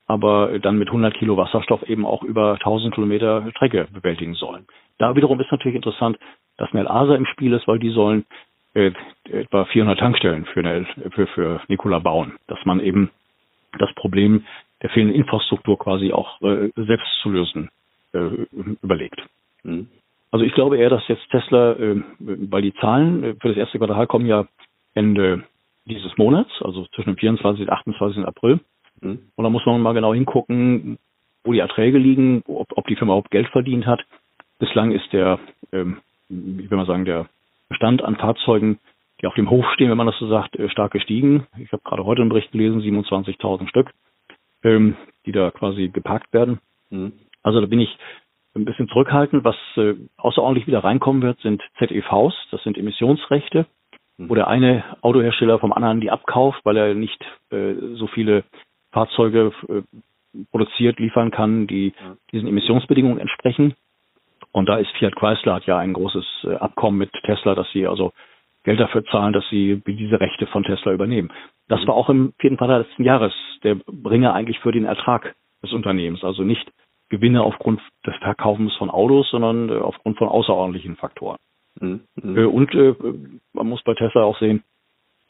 aber 0.07 0.59
dann 0.59 0.77
mit 0.77 0.87
100 0.87 1.13
Kilo 1.15 1.37
Wasserstoff 1.37 1.83
eben 1.83 2.05
auch 2.05 2.23
über 2.23 2.53
1000 2.53 2.93
Kilometer 2.93 3.45
Strecke 3.51 3.87
bewältigen 3.91 4.33
sollen. 4.33 4.65
Da 4.97 5.15
wiederum 5.15 5.39
ist 5.39 5.51
natürlich 5.51 5.75
interessant, 5.75 6.17
dass 6.57 6.73
Nel 6.73 6.87
Asa 6.87 7.15
im 7.15 7.25
Spiel 7.25 7.53
ist, 7.53 7.67
weil 7.67 7.79
die 7.79 7.91
sollen 7.91 8.25
äh, 8.73 8.91
etwa 9.29 9.65
400 9.65 9.99
Tankstellen 9.99 10.45
für, 10.45 10.61
eine, 10.61 10.85
für, 11.11 11.27
für 11.27 11.61
Nikola 11.67 11.99
bauen, 11.99 12.33
dass 12.47 12.59
man 12.65 12.79
eben 12.79 13.11
das 13.77 13.93
Problem 13.95 14.45
der 14.81 14.89
fehlenden 14.89 15.15
Infrastruktur 15.15 15.77
quasi 15.77 16.11
auch 16.13 16.41
äh, 16.41 16.69
selbst 16.75 17.07
zu 17.21 17.29
lösen 17.29 17.69
äh, 18.13 18.45
überlegt. 18.81 19.21
Mhm. 19.63 19.87
Also 20.31 20.45
ich 20.45 20.53
glaube 20.53 20.77
eher, 20.77 20.89
dass 20.89 21.07
jetzt 21.07 21.29
Tesla, 21.31 21.73
äh, 21.73 22.01
weil 22.19 22.61
die 22.61 22.73
Zahlen 22.75 23.23
äh, 23.23 23.33
für 23.39 23.49
das 23.49 23.57
erste 23.57 23.77
Quartal 23.77 24.07
kommen 24.07 24.25
ja 24.25 24.47
Ende 24.93 25.43
dieses 25.85 26.17
Monats, 26.17 26.51
also 26.61 26.85
zwischen 26.95 27.11
dem 27.11 27.17
24. 27.17 27.61
und 27.61 27.69
28. 27.69 28.25
April. 28.25 28.59
Mhm. 29.01 29.19
Und 29.35 29.43
da 29.43 29.49
muss 29.49 29.65
man 29.65 29.81
mal 29.81 29.93
genau 29.93 30.13
hingucken, 30.13 30.97
wo 31.43 31.53
die 31.53 31.59
Erträge 31.59 31.97
liegen, 31.97 32.43
ob, 32.47 32.67
ob 32.75 32.87
die 32.87 32.95
Firma 32.95 33.13
überhaupt 33.13 33.31
Geld 33.31 33.47
verdient 33.49 33.85
hat. 33.85 34.03
Bislang 34.59 34.91
ist 34.91 35.11
der, 35.13 35.39
ähm, 35.71 35.97
wie 36.29 36.69
will 36.69 36.77
man 36.77 36.87
sagen, 36.87 37.05
der 37.05 37.27
Bestand 37.69 38.03
an 38.03 38.15
Fahrzeugen, 38.15 38.79
die 39.21 39.27
auf 39.27 39.35
dem 39.35 39.49
Hof 39.49 39.65
stehen, 39.73 39.89
wenn 39.89 39.97
man 39.97 40.07
das 40.07 40.17
so 40.19 40.27
sagt, 40.27 40.55
äh, 40.57 40.69
stark 40.69 40.91
gestiegen. 40.91 41.47
Ich 41.57 41.71
habe 41.71 41.81
gerade 41.83 42.05
heute 42.05 42.21
einen 42.21 42.29
Bericht 42.29 42.51
gelesen, 42.51 42.81
27.000 42.81 43.69
Stück, 43.69 43.91
ähm, 44.63 44.95
die 45.25 45.31
da 45.31 45.51
quasi 45.51 45.89
geparkt 45.89 46.33
werden. 46.33 46.59
Mhm. 46.89 47.13
Also 47.43 47.61
da 47.61 47.67
bin 47.67 47.79
ich 47.79 47.97
ein 48.55 48.65
bisschen 48.65 48.87
zurückhaltend. 48.89 49.43
Was 49.43 49.55
äh, 49.75 49.95
außerordentlich 50.17 50.67
wieder 50.67 50.83
reinkommen 50.83 51.21
wird, 51.21 51.39
sind 51.41 51.63
ZEVs, 51.77 52.35
das 52.51 52.63
sind 52.63 52.77
Emissionsrechte, 52.77 53.65
mhm. 54.17 54.29
wo 54.29 54.35
der 54.35 54.47
eine 54.47 54.83
Autohersteller 55.01 55.59
vom 55.59 55.73
anderen 55.73 56.01
die 56.01 56.11
abkauft, 56.11 56.59
weil 56.63 56.77
er 56.77 56.93
nicht 56.93 57.23
äh, 57.51 57.73
so 57.95 58.07
viele 58.07 58.43
Fahrzeuge 58.91 59.51
äh, 59.69 59.81
produziert, 60.51 60.99
liefern 60.99 61.31
kann, 61.31 61.67
die 61.67 61.93
diesen 62.31 62.47
Emissionsbedingungen 62.47 63.19
entsprechen. 63.19 63.75
Und 64.51 64.67
da 64.67 64.77
ist 64.77 64.91
Fiat 64.97 65.15
Chrysler 65.15 65.55
hat 65.55 65.65
ja 65.65 65.77
ein 65.77 65.93
großes 65.93 66.25
äh, 66.43 66.55
Abkommen 66.55 66.97
mit 66.97 67.11
Tesla, 67.23 67.55
dass 67.55 67.69
sie 67.71 67.87
also 67.87 68.11
Geld 68.63 68.79
dafür 68.79 69.05
zahlen, 69.05 69.33
dass 69.33 69.47
sie 69.49 69.81
diese 69.85 70.19
Rechte 70.19 70.45
von 70.47 70.63
Tesla 70.63 70.91
übernehmen. 70.91 71.31
Das 71.67 71.81
mhm. 71.81 71.87
war 71.87 71.95
auch 71.95 72.09
im 72.09 72.33
vierten 72.39 72.57
Quartal 72.57 72.81
letzten 72.81 73.03
Jahres 73.03 73.33
der 73.63 73.75
Bringer 73.75 74.33
eigentlich 74.33 74.59
für 74.59 74.71
den 74.71 74.85
Ertrag 74.85 75.35
des 75.63 75.73
Unternehmens. 75.73 76.23
Also 76.23 76.43
nicht 76.43 76.69
Gewinne 77.09 77.43
aufgrund 77.43 77.81
des 78.05 78.15
Verkaufens 78.17 78.75
von 78.75 78.89
Autos, 78.89 79.29
sondern 79.29 79.69
äh, 79.69 79.77
aufgrund 79.79 80.17
von 80.17 80.27
außerordentlichen 80.27 80.95
Faktoren. 80.97 81.37
Mhm. 81.79 82.01
mhm. 82.15 82.37
Äh, 82.37 82.45
und 82.45 82.73
äh, 82.73 82.95
man 83.53 83.67
muss 83.67 83.81
bei 83.83 83.93
Tesla 83.93 84.23
auch 84.23 84.37
sehen, 84.39 84.63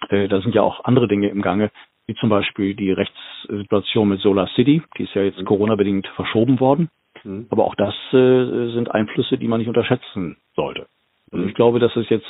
da 0.10 0.41
sind 0.41 0.54
ja 0.54 0.62
auch 0.62 0.86
andere 0.86 1.08
Dinge 1.08 1.30
im 1.30 1.41
Gange, 1.41 1.72
wie 2.08 2.15
zum 2.15 2.30
Beispiel 2.30 2.74
die 2.74 2.91
Rechtssituation 2.91 4.10
mit 4.10 4.22
Solar 4.22 4.48
City, 4.56 4.82
die 4.98 5.04
ist 5.04 5.13
ja 5.13 5.24
jetzt 5.24 5.39
mhm. 5.39 5.46
Corona-bedingt 5.46 6.08
verschoben 6.15 6.60
worden. 6.60 6.89
Mhm. 7.24 7.48
Aber 7.50 7.65
auch 7.65 7.76
das 7.76 7.93
äh, 8.13 8.72
sind 8.72 8.89
Einflüsse, 8.89 9.38
die 9.38 9.48
man 9.48 9.60
nicht 9.60 9.67
unterschätzen 9.67 10.38
sollte. 10.56 10.88
Und 11.32 11.41
mhm. 11.41 11.50
ich 11.50 11.54
glaube, 11.54 11.80
dass 11.80 11.96
es 11.96 12.10
jetzt 12.10 12.28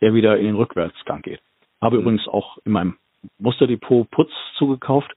eher 0.00 0.14
wieder 0.14 0.38
in 0.38 0.46
den 0.46 0.54
Rückwärtsgang 0.54 1.22
geht. 1.22 1.40
Habe 1.80 1.96
mhm. 1.96 2.02
übrigens 2.02 2.28
auch 2.28 2.58
in 2.64 2.72
meinem 2.72 2.96
Musterdepot 3.38 4.10
Putz 4.10 4.30
zugekauft, 4.56 5.12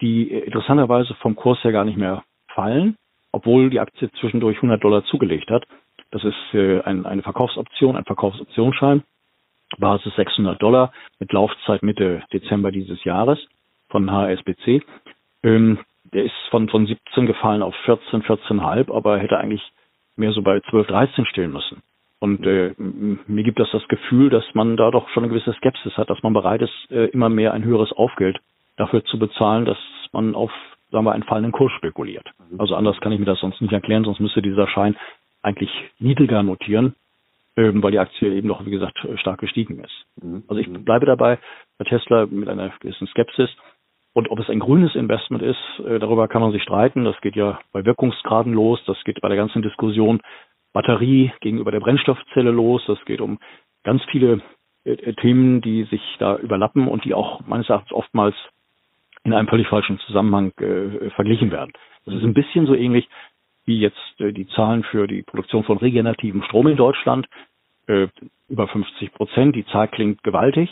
die 0.00 0.28
interessanterweise 0.28 1.14
vom 1.14 1.36
Kurs 1.36 1.62
her 1.62 1.72
gar 1.72 1.84
nicht 1.84 1.96
mehr 1.96 2.24
fallen, 2.48 2.96
obwohl 3.30 3.70
die 3.70 3.80
Aktie 3.80 4.10
zwischendurch 4.20 4.56
100 4.56 4.82
Dollar 4.82 5.04
zugelegt 5.04 5.50
hat. 5.50 5.64
Das 6.10 6.24
ist 6.24 6.54
äh, 6.54 6.80
ein, 6.82 7.06
eine 7.06 7.22
Verkaufsoption, 7.22 7.96
ein 7.96 8.04
Verkaufsoptionsschein, 8.04 9.04
Basis 9.78 10.14
600 10.16 10.60
Dollar 10.60 10.92
mit 11.18 11.32
Laufzeit 11.32 11.82
Mitte 11.82 12.22
Dezember 12.32 12.72
dieses 12.72 13.02
Jahres 13.04 13.38
von 13.88 14.10
HSBC. 14.10 14.82
Ähm, 15.42 15.78
der 16.12 16.24
ist 16.24 16.34
von, 16.50 16.68
von 16.68 16.86
17 16.86 17.26
gefallen 17.26 17.62
auf 17.62 17.74
14, 17.84 18.22
14,5, 18.22 18.94
aber 18.94 19.18
hätte 19.18 19.38
eigentlich 19.38 19.62
mehr 20.16 20.32
so 20.32 20.42
bei 20.42 20.60
12, 20.60 20.86
13 20.86 21.26
stehen 21.26 21.52
müssen. 21.52 21.82
Und 22.20 22.46
äh, 22.46 22.72
mir 22.78 23.42
gibt 23.42 23.60
das 23.60 23.70
das 23.72 23.86
Gefühl, 23.88 24.30
dass 24.30 24.44
man 24.54 24.76
da 24.76 24.90
doch 24.90 25.08
schon 25.10 25.24
eine 25.24 25.32
gewisse 25.32 25.52
Skepsis 25.54 25.96
hat, 25.98 26.08
dass 26.08 26.22
man 26.22 26.32
bereit 26.32 26.62
ist, 26.62 26.90
äh, 26.90 27.06
immer 27.06 27.28
mehr 27.28 27.52
ein 27.52 27.64
höheres 27.64 27.92
Aufgeld 27.92 28.38
dafür 28.76 29.04
zu 29.04 29.18
bezahlen, 29.18 29.64
dass 29.64 29.78
man 30.12 30.34
auf, 30.34 30.50
sagen 30.90 31.04
wir, 31.04 31.12
einen 31.12 31.24
fallenden 31.24 31.52
Kurs 31.52 31.72
spekuliert. 31.72 32.26
Mhm. 32.50 32.60
Also 32.60 32.76
anders 32.76 32.98
kann 33.00 33.12
ich 33.12 33.18
mir 33.18 33.26
das 33.26 33.40
sonst 33.40 33.60
nicht 33.60 33.72
erklären, 33.72 34.04
sonst 34.04 34.20
müsste 34.20 34.40
dieser 34.40 34.68
Schein 34.68 34.96
eigentlich 35.42 35.70
niedriger 35.98 36.42
notieren, 36.42 36.94
ähm, 37.56 37.82
weil 37.82 37.92
die 37.92 37.98
Aktie 37.98 38.32
eben 38.32 38.48
doch, 38.48 38.64
wie 38.64 38.70
gesagt, 38.70 38.98
stark 39.16 39.40
gestiegen 39.40 39.82
ist. 39.82 40.06
Mhm. 40.22 40.44
Also 40.48 40.60
ich 40.60 40.70
bleibe 40.70 41.06
dabei 41.06 41.38
bei 41.78 41.84
Tesla 41.84 42.26
mit 42.26 42.48
einer 42.48 42.72
gewissen 42.80 43.06
Skepsis. 43.08 43.50
Und 44.12 44.30
ob 44.30 44.38
es 44.38 44.48
ein 44.48 44.60
grünes 44.60 44.94
Investment 44.94 45.42
ist, 45.42 45.80
äh, 45.86 45.98
darüber 45.98 46.28
kann 46.28 46.40
man 46.40 46.52
sich 46.52 46.62
streiten. 46.62 47.04
Das 47.04 47.20
geht 47.20 47.34
ja 47.34 47.58
bei 47.72 47.84
Wirkungsgraden 47.84 48.52
los. 48.52 48.80
Das 48.86 49.02
geht 49.04 49.20
bei 49.20 49.28
der 49.28 49.36
ganzen 49.36 49.62
Diskussion 49.62 50.20
Batterie 50.72 51.32
gegenüber 51.40 51.72
der 51.72 51.80
Brennstoffzelle 51.80 52.50
los. 52.50 52.82
Das 52.86 53.02
geht 53.06 53.20
um 53.20 53.38
ganz 53.82 54.02
viele 54.10 54.40
äh, 54.84 54.92
äh, 54.92 55.14
Themen, 55.14 55.60
die 55.60 55.84
sich 55.84 56.02
da 56.18 56.36
überlappen 56.36 56.88
und 56.88 57.04
die 57.04 57.14
auch 57.14 57.40
meines 57.46 57.68
Erachtens 57.68 57.92
oftmals 57.92 58.34
in 59.24 59.32
einem 59.32 59.48
völlig 59.48 59.68
falschen 59.68 59.98
Zusammenhang 60.00 60.52
äh, 60.58 61.10
verglichen 61.10 61.50
werden. 61.50 61.72
Das 62.04 62.14
ist 62.14 62.22
ein 62.22 62.34
bisschen 62.34 62.66
so 62.66 62.74
ähnlich 62.74 63.08
wie 63.64 63.78
jetzt 63.78 64.20
äh, 64.20 64.32
die 64.32 64.46
Zahlen 64.48 64.84
für 64.84 65.06
die 65.06 65.22
Produktion 65.22 65.64
von 65.64 65.78
regenerativem 65.78 66.42
Strom 66.42 66.66
in 66.68 66.76
Deutschland. 66.76 67.26
Äh, 67.86 68.08
über 68.48 68.68
50 68.68 69.12
Prozent. 69.12 69.56
Die 69.56 69.66
Zahl 69.66 69.88
klingt 69.88 70.22
gewaltig. 70.22 70.70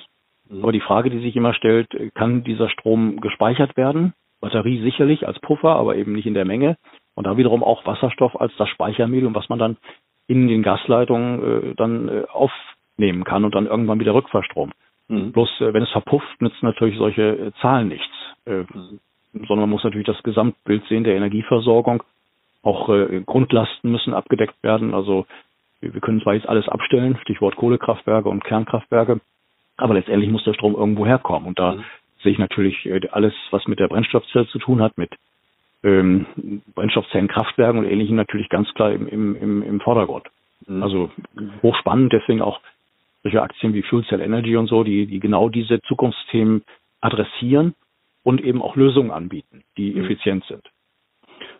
Mhm. 0.48 0.62
Aber 0.62 0.72
die 0.72 0.80
Frage, 0.80 1.10
die 1.10 1.20
sich 1.20 1.36
immer 1.36 1.54
stellt, 1.54 1.88
kann 2.14 2.44
dieser 2.44 2.68
Strom 2.68 3.20
gespeichert 3.20 3.76
werden? 3.76 4.14
Batterie 4.40 4.82
sicherlich 4.82 5.26
als 5.26 5.38
Puffer, 5.38 5.76
aber 5.76 5.96
eben 5.96 6.12
nicht 6.12 6.26
in 6.26 6.34
der 6.34 6.44
Menge. 6.44 6.76
Und 7.14 7.26
da 7.26 7.36
wiederum 7.36 7.62
auch 7.62 7.86
Wasserstoff 7.86 8.38
als 8.40 8.52
das 8.56 8.68
Speichermedium, 8.68 9.34
was 9.34 9.48
man 9.48 9.58
dann 9.58 9.76
in 10.26 10.48
den 10.48 10.62
Gasleitungen 10.62 11.70
äh, 11.70 11.74
dann 11.76 12.08
äh, 12.08 12.24
aufnehmen 12.32 13.24
kann 13.24 13.44
und 13.44 13.54
dann 13.54 13.66
irgendwann 13.66 14.00
wieder 14.00 14.14
rückverstromen. 14.14 14.74
Mhm. 15.08 15.32
Bloß 15.32 15.60
äh, 15.60 15.72
wenn 15.72 15.82
es 15.82 15.90
verpufft, 15.90 16.40
nützen 16.40 16.66
natürlich 16.66 16.98
solche 16.98 17.22
äh, 17.22 17.52
Zahlen 17.60 17.88
nichts. 17.88 18.14
Äh, 18.46 18.64
mhm. 18.72 18.98
Sondern 19.32 19.60
man 19.60 19.70
muss 19.70 19.84
natürlich 19.84 20.06
das 20.06 20.22
Gesamtbild 20.22 20.84
sehen 20.88 21.04
der 21.04 21.16
Energieversorgung. 21.16 22.02
Auch 22.62 22.88
äh, 22.88 23.22
Grundlasten 23.26 23.90
müssen 23.90 24.14
abgedeckt 24.14 24.62
werden. 24.62 24.94
Also 24.94 25.26
wir, 25.80 25.94
wir 25.94 26.00
können 26.00 26.22
zwar 26.22 26.34
jetzt 26.34 26.48
alles 26.48 26.68
abstellen, 26.68 27.18
Stichwort 27.22 27.56
Kohlekraftwerke 27.56 28.28
und 28.28 28.44
Kernkraftwerke, 28.44 29.20
aber 29.76 29.94
letztendlich 29.94 30.30
muss 30.30 30.44
der 30.44 30.54
Strom 30.54 30.74
irgendwo 30.74 31.06
herkommen. 31.06 31.48
Und 31.48 31.58
da 31.58 31.72
mhm. 31.72 31.84
sehe 32.22 32.32
ich 32.32 32.38
natürlich 32.38 32.86
äh, 32.86 33.00
alles, 33.10 33.34
was 33.50 33.66
mit 33.66 33.78
der 33.78 33.88
Brennstoffzelle 33.88 34.46
zu 34.48 34.58
tun 34.58 34.80
hat, 34.80 34.96
mit 34.96 35.10
ähm, 35.82 36.26
Brennstoffzellenkraftwerken 36.74 37.80
und 37.80 37.90
ähnlichem 37.90 38.16
natürlich 38.16 38.48
ganz 38.48 38.72
klar 38.74 38.92
im, 38.92 39.08
im, 39.08 39.62
im 39.62 39.80
Vordergrund. 39.80 40.26
Mhm. 40.66 40.82
Also 40.82 41.10
hochspannend, 41.62 42.12
deswegen 42.12 42.42
auch 42.42 42.60
solche 43.22 43.42
Aktien 43.42 43.74
wie 43.74 43.82
Fuel 43.82 44.04
Cell 44.04 44.20
Energy 44.20 44.56
und 44.56 44.68
so, 44.68 44.84
die, 44.84 45.06
die 45.06 45.20
genau 45.20 45.48
diese 45.48 45.80
Zukunftsthemen 45.82 46.62
adressieren 47.00 47.74
und 48.22 48.40
eben 48.40 48.62
auch 48.62 48.76
Lösungen 48.76 49.10
anbieten, 49.10 49.64
die 49.76 49.92
mhm. 49.92 50.04
effizient 50.04 50.44
sind. 50.44 50.62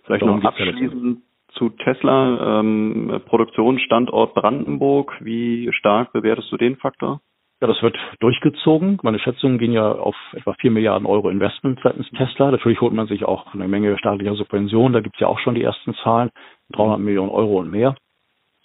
Vielleicht 0.04 0.24
noch 0.24 0.42
abschließend 0.42 1.22
zu 1.54 1.70
Tesla, 1.70 2.60
ähm, 2.60 3.20
Produktionsstandort 3.26 4.34
Brandenburg. 4.34 5.16
Wie 5.20 5.70
stark 5.72 6.12
bewertest 6.12 6.50
du 6.50 6.56
den 6.56 6.76
Faktor? 6.76 7.20
Ja, 7.60 7.68
das 7.68 7.80
wird 7.82 7.96
durchgezogen. 8.18 8.98
Meine 9.02 9.20
Schätzungen 9.20 9.58
gehen 9.58 9.72
ja 9.72 9.92
auf 9.92 10.16
etwa 10.32 10.54
4 10.54 10.72
Milliarden 10.72 11.06
Euro 11.06 11.28
Investment 11.30 11.78
seitens 11.82 12.10
Tesla. 12.10 12.50
Natürlich 12.50 12.80
holt 12.80 12.92
man 12.92 13.06
sich 13.06 13.24
auch 13.24 13.54
eine 13.54 13.68
Menge 13.68 13.96
staatlicher 13.98 14.34
Subventionen. 14.34 14.92
Da 14.92 15.00
gibt's 15.00 15.20
ja 15.20 15.28
auch 15.28 15.38
schon 15.38 15.54
die 15.54 15.62
ersten 15.62 15.94
Zahlen. 16.02 16.30
300 16.72 16.98
Millionen 16.98 17.30
Euro 17.30 17.60
und 17.60 17.70
mehr. 17.70 17.94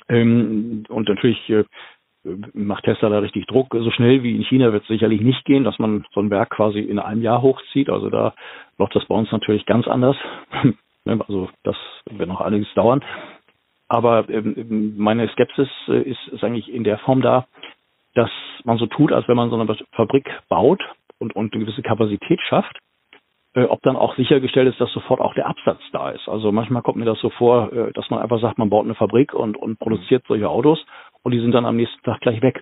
Ähm, 0.09 0.85
und 0.89 1.07
natürlich 1.07 1.47
äh, 1.49 1.65
macht 2.53 2.85
Tesla 2.85 3.09
da 3.09 3.19
richtig 3.19 3.45
Druck. 3.45 3.67
So 3.71 3.91
schnell 3.91 4.23
wie 4.23 4.35
in 4.35 4.43
China 4.43 4.73
wird 4.73 4.83
es 4.83 4.87
sicherlich 4.87 5.21
nicht 5.21 5.45
gehen, 5.45 5.63
dass 5.63 5.77
man 5.77 6.03
so 6.13 6.21
ein 6.21 6.31
Werk 6.31 6.49
quasi 6.49 6.79
in 6.79 6.97
einem 6.97 7.21
Jahr 7.21 7.43
hochzieht. 7.43 7.89
Also 7.91 8.09
da 8.09 8.33
läuft 8.79 8.95
das 8.95 9.05
bei 9.05 9.15
uns 9.15 9.31
natürlich 9.31 9.65
ganz 9.67 9.87
anders. 9.87 10.17
Ne, 11.07 11.23
also 11.25 11.49
das 11.63 11.77
wird 12.09 12.27
noch 12.27 12.41
einiges 12.41 12.67
dauern. 12.73 13.01
Aber 13.87 14.27
ähm, 14.27 14.95
meine 14.97 15.29
Skepsis 15.29 15.69
äh, 15.87 16.01
ist, 16.01 16.27
ist 16.27 16.43
eigentlich 16.43 16.69
in 16.69 16.83
der 16.83 16.97
Form 16.99 17.21
da, 17.21 17.47
dass 18.13 18.29
man 18.65 18.77
so 18.77 18.87
tut, 18.87 19.13
als 19.13 19.27
wenn 19.29 19.37
man 19.37 19.49
so 19.49 19.55
eine 19.55 19.77
Fabrik 19.93 20.29
baut 20.49 20.83
und, 21.19 21.33
und 21.33 21.53
eine 21.53 21.63
gewisse 21.63 21.81
Kapazität 21.81 22.41
schafft, 22.41 22.77
äh, 23.53 23.63
ob 23.63 23.81
dann 23.83 23.95
auch 23.95 24.17
sichergestellt 24.17 24.67
ist, 24.67 24.81
dass 24.81 24.91
sofort 24.91 25.21
auch 25.21 25.33
der 25.33 25.47
Absatz 25.47 25.79
da 25.93 26.09
ist. 26.09 26.27
Also 26.27 26.51
manchmal 26.51 26.81
kommt 26.81 26.97
mir 26.97 27.05
das 27.05 27.21
so 27.21 27.29
vor, 27.29 27.71
äh, 27.71 27.93
dass 27.93 28.09
man 28.09 28.19
einfach 28.19 28.41
sagt, 28.41 28.57
man 28.57 28.69
baut 28.69 28.83
eine 28.83 28.95
Fabrik 28.95 29.33
und, 29.33 29.55
und 29.55 29.79
produziert 29.79 30.25
solche 30.27 30.49
Autos 30.49 30.85
und 31.23 31.31
die 31.31 31.39
sind 31.39 31.53
dann 31.53 31.65
am 31.65 31.77
nächsten 31.77 32.03
Tag 32.03 32.19
gleich 32.19 32.41
weg 32.41 32.61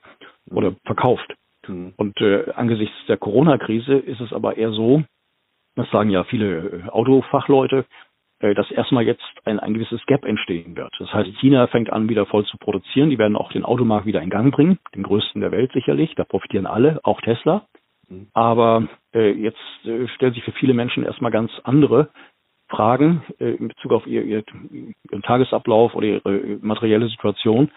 oder 0.52 0.76
verkauft. 0.86 1.34
Mhm. 1.68 1.94
Und 1.98 2.22
äh, 2.22 2.52
angesichts 2.52 2.96
der 3.08 3.18
Corona-Krise 3.18 3.96
ist 3.96 4.22
es 4.22 4.32
aber 4.34 4.58
eher 4.58 4.72
so, 4.72 5.04
das 5.76 5.90
sagen 5.90 6.10
ja 6.10 6.24
viele 6.24 6.84
äh, 6.86 6.90
Autofachleute, 6.90 7.86
dass 8.54 8.70
erstmal 8.72 9.06
jetzt 9.06 9.24
ein, 9.46 9.60
ein 9.60 9.74
gewisses 9.74 10.06
Gap 10.06 10.26
entstehen 10.26 10.76
wird. 10.76 10.94
Das 11.00 11.12
heißt, 11.14 11.30
China 11.40 11.68
fängt 11.68 11.92
an, 11.92 12.10
wieder 12.10 12.26
voll 12.26 12.46
zu 12.46 12.58
produzieren. 12.58 13.10
Die 13.10 13.18
werden 13.18 13.36
auch 13.36 13.52
den 13.52 13.66
Automarkt 13.66 14.06
wieder 14.06 14.22
in 14.22 14.30
Gang 14.30 14.54
bringen, 14.54 14.78
den 14.94 15.04
größten 15.04 15.42
der 15.42 15.52
Welt 15.52 15.72
sicherlich. 15.74 16.14
Da 16.16 16.24
profitieren 16.24 16.66
alle, 16.66 17.00
auch 17.04 17.22
Tesla. 17.22 17.66
Aber 18.34 18.88
äh, 19.14 19.32
jetzt 19.32 19.58
äh, 19.86 20.08
stellt 20.10 20.36
sich 20.36 20.44
für 20.44 20.52
viele 20.52 20.74
Menschen 20.74 21.04
erstmal 21.04 21.32
ganz 21.32 21.52
andere 21.64 22.10
Fragen 22.68 23.24
äh, 23.40 23.56
in 23.56 23.70
Bezug 23.70 23.94
auf 23.94 24.06
ihr, 24.06 24.24
ihr, 24.24 24.44
ihren 25.12 25.24
Tagesablauf 25.24 25.96
oder 25.96 26.06
ihre 26.08 26.60
materielle 26.62 27.08
Situation 27.08 27.72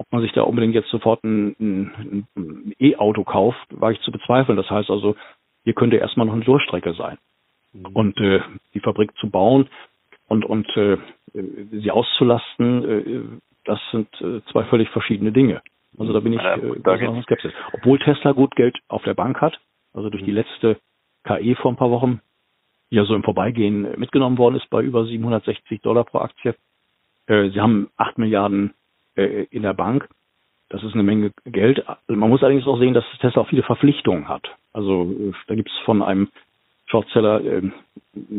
ob 0.00 0.10
man 0.12 0.22
sich 0.22 0.32
da 0.32 0.42
unbedingt 0.42 0.74
jetzt 0.74 0.88
sofort 0.88 1.22
ein, 1.24 1.54
ein, 1.60 2.26
ein 2.34 2.74
E-Auto 2.78 3.22
kauft, 3.22 3.66
war 3.68 3.92
ich 3.92 4.00
zu 4.00 4.10
bezweifeln. 4.10 4.56
Das 4.56 4.70
heißt 4.70 4.88
also, 4.88 5.14
hier 5.62 5.74
könnte 5.74 5.96
erstmal 5.96 6.24
noch 6.26 6.32
eine 6.32 6.44
Durchstrecke 6.44 6.94
sein. 6.94 7.18
Mhm. 7.74 7.86
Und 7.92 8.18
äh, 8.18 8.40
die 8.72 8.80
Fabrik 8.80 9.14
zu 9.18 9.28
bauen 9.28 9.68
und, 10.30 10.44
und 10.44 10.68
äh, 10.76 10.96
sie 11.34 11.90
auszulasten, 11.90 12.84
äh, 12.84 13.38
das 13.64 13.80
sind 13.90 14.08
äh, 14.20 14.40
zwei 14.52 14.64
völlig 14.64 14.88
verschiedene 14.90 15.32
Dinge. 15.32 15.60
Also 15.98 16.12
da 16.12 16.20
bin 16.20 16.32
ich 16.32 16.40
äh, 16.40 16.80
da 16.84 17.22
skeptisch. 17.22 17.52
Obwohl 17.72 17.98
Tesla 17.98 18.30
gut 18.30 18.54
Geld 18.54 18.78
auf 18.86 19.02
der 19.02 19.14
Bank 19.14 19.40
hat, 19.40 19.58
also 19.92 20.08
durch 20.08 20.22
die 20.22 20.30
mhm. 20.30 20.36
letzte 20.36 20.80
KI 21.24 21.56
vor 21.56 21.72
ein 21.72 21.76
paar 21.76 21.90
Wochen, 21.90 22.20
die 22.90 22.96
ja 22.96 23.04
so 23.04 23.14
im 23.16 23.24
Vorbeigehen 23.24 23.98
mitgenommen 23.98 24.38
worden 24.38 24.54
ist 24.54 24.70
bei 24.70 24.82
über 24.82 25.04
760 25.04 25.80
Dollar 25.80 26.04
pro 26.04 26.18
Aktie. 26.18 26.54
Äh, 27.26 27.50
sie 27.50 27.60
haben 27.60 27.90
8 27.96 28.18
Milliarden 28.18 28.74
äh, 29.16 29.46
in 29.50 29.62
der 29.62 29.74
Bank. 29.74 30.08
Das 30.68 30.84
ist 30.84 30.94
eine 30.94 31.02
Menge 31.02 31.32
Geld. 31.44 31.84
Man 32.06 32.30
muss 32.30 32.44
allerdings 32.44 32.68
auch 32.68 32.78
sehen, 32.78 32.94
dass 32.94 33.04
Tesla 33.20 33.42
auch 33.42 33.48
viele 33.48 33.64
Verpflichtungen 33.64 34.28
hat. 34.28 34.48
Also 34.72 35.10
äh, 35.10 35.32
da 35.48 35.56
gibt 35.56 35.70
es 35.70 35.78
von 35.84 36.02
einem 36.02 36.28
Shortseller 36.90 37.44
äh, 37.44 37.62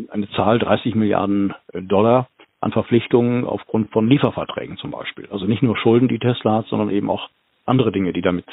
eine 0.10 0.30
Zahl 0.32 0.60
30 0.60 0.96
Milliarden 0.96 1.54
Dollar 1.74 2.28
an 2.60 2.72
Verpflichtungen 2.72 3.46
aufgrund 3.46 3.92
von 3.92 4.08
Lieferverträgen 4.08 4.78
zum 4.78 4.92
Beispiel. 4.92 5.28
Also 5.32 5.46
nicht 5.46 5.64
nur 5.64 5.78
Schulden, 5.78 6.08
die 6.08 6.20
Tesla 6.20 6.58
hat, 6.58 6.68
sondern 6.68 6.92
eben 6.92 7.10
auch 7.10 7.30
andere 7.66 7.92
Dinge, 7.92 8.14
die 8.14 8.22
damit 8.22 8.46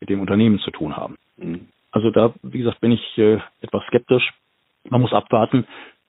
mit 0.00 0.10
dem 0.10 0.20
Unternehmen 0.20 0.58
zu 0.58 0.70
tun 0.72 0.96
haben. 0.96 1.16
Mhm. 1.36 1.68
Also 1.92 2.10
da, 2.10 2.32
wie 2.42 2.58
gesagt, 2.58 2.80
bin 2.80 2.92
ich 2.92 3.18
äh, 3.18 3.38
etwas 3.60 3.84
skeptisch. 3.86 4.32
Man 4.88 5.00
muss 5.00 5.12
abwarten, 5.12 5.66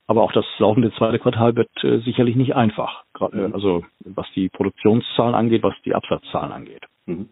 aber 0.08 0.24
auch 0.24 0.32
das 0.32 0.46
laufende 0.58 0.92
zweite 0.94 1.20
Quartal 1.20 1.56
wird 1.56 1.70
äh, 1.84 2.00
sicherlich 2.00 2.36
nicht 2.36 2.56
einfach. 2.56 3.04
Grad, 3.14 3.34
äh, 3.34 3.50
also 3.54 3.84
was 4.00 4.26
die 4.36 4.50
Produktionszahlen 4.50 5.36
angeht, 5.36 5.62
was 5.62 5.76
die 5.86 5.94
Absatzzahlen 5.94 6.52
angeht. 6.52 6.84
Mhm. 7.06 7.30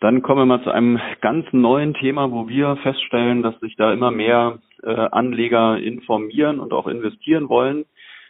Dann 0.00 0.22
kommen 0.22 0.42
wir 0.42 0.46
mal 0.46 0.62
zu 0.62 0.70
einem 0.70 1.00
ganz 1.22 1.46
neuen 1.52 1.94
Thema, 1.94 2.30
wo 2.30 2.48
wir 2.48 2.76
feststellen, 2.76 3.42
dass 3.42 3.58
sich 3.60 3.76
da 3.76 3.92
immer 3.92 4.10
mehr 4.10 4.58
äh, 4.82 4.90
Anleger 4.90 5.78
informieren 5.78 6.60
und 6.60 6.72
auch 6.74 6.86
investieren 6.86 7.48
wollen. 7.48 7.86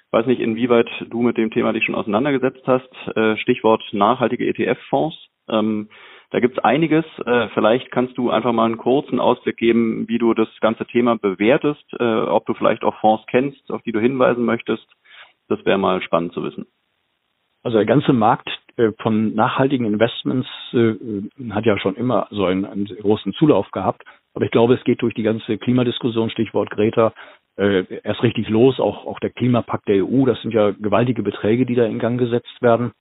Ich 0.07 0.12
weiß 0.12 0.26
nicht, 0.26 0.40
inwieweit 0.40 0.88
du 1.11 1.22
mit 1.22 1.37
dem 1.37 1.50
Thema 1.50 1.72
dich 1.72 1.85
schon 1.85 1.96
auseinandergesetzt 1.96 2.62
hast. 2.66 2.88
Äh, 3.16 3.37
Stichwort 3.38 3.83
nachhaltige 3.92 4.46
ETF-Fonds. 4.46 5.16
Ähm, 5.48 5.88
da 6.31 6.38
gibt's 6.38 6.59
einiges. 6.61 7.05
Äh, 7.24 7.48
vielleicht 7.55 7.90
kannst 7.90 8.16
du 8.16 8.31
einfach 8.31 8.52
mal 8.52 8.66
einen 8.66 8.79
kurzen 8.79 9.18
Ausblick 9.18 9.57
geben, 9.57 10.07
wie 10.09 10.18
du 10.18 10.35
das 10.35 10.48
ganze 10.61 10.87
Thema 10.87 11.16
bewertest, 11.16 11.85
äh, 11.98 12.05
ob 12.05 12.46
du 12.46 12.55
vielleicht 12.55 12.85
auch 12.85 12.98
Fonds 13.00 13.24
kennst, 13.29 13.70
auf 13.72 13.83
die 13.83 13.92
du 13.92 14.00
hinweisen 14.00 14.44
möchtest. 14.44 14.87
Das 15.48 15.64
wäre 15.64 15.79
mal 15.79 16.00
spannend 16.00 16.33
zu 16.33 16.44
wissen. 16.44 16.66
Also 17.66 17.79
der 17.79 17.85
ganze 17.85 18.12
Markt 18.12 18.48
äh, 18.76 18.92
von 19.02 19.35
nachhaltigen 19.35 19.87
Investments 19.87 20.46
äh, 20.72 20.94
hat 21.50 21.66
ja 21.66 21.76
schon 21.81 21.96
immer 21.96 22.29
so 22.31 22.44
einen, 22.44 22.64
einen, 22.64 22.85
großen 22.85 23.33
Zulauf 23.33 23.68
gehabt. 23.72 24.05
Aber 24.35 24.44
ich 24.44 24.52
glaube, 24.52 24.74
es 24.74 24.85
geht 24.85 25.02
durch 25.02 25.14
die 25.14 25.24
ganze 25.24 25.59
Klimadiskussion, 25.59 26.31
Stichwort 26.31 26.70
Greta, 26.70 27.12
äh, 27.57 27.83
erst 28.05 28.22
richtig 28.22 28.48
los. 28.50 28.79
Auch, 28.79 29.05
auch 29.05 29.18
der 29.18 29.31
Klimapakt 29.31 29.88
der 29.88 30.07
EU, 30.07 30.26
das 30.26 30.40
sind 30.42 30.55
ja 30.55 30.70
gewaltige 30.70 31.24
Beträge, 31.24 31.66
die 31.66 31.74
da 31.74 31.87
in 31.87 31.98
Gang 31.98 32.20
gesetzt 32.20 32.62
werden 32.62 32.92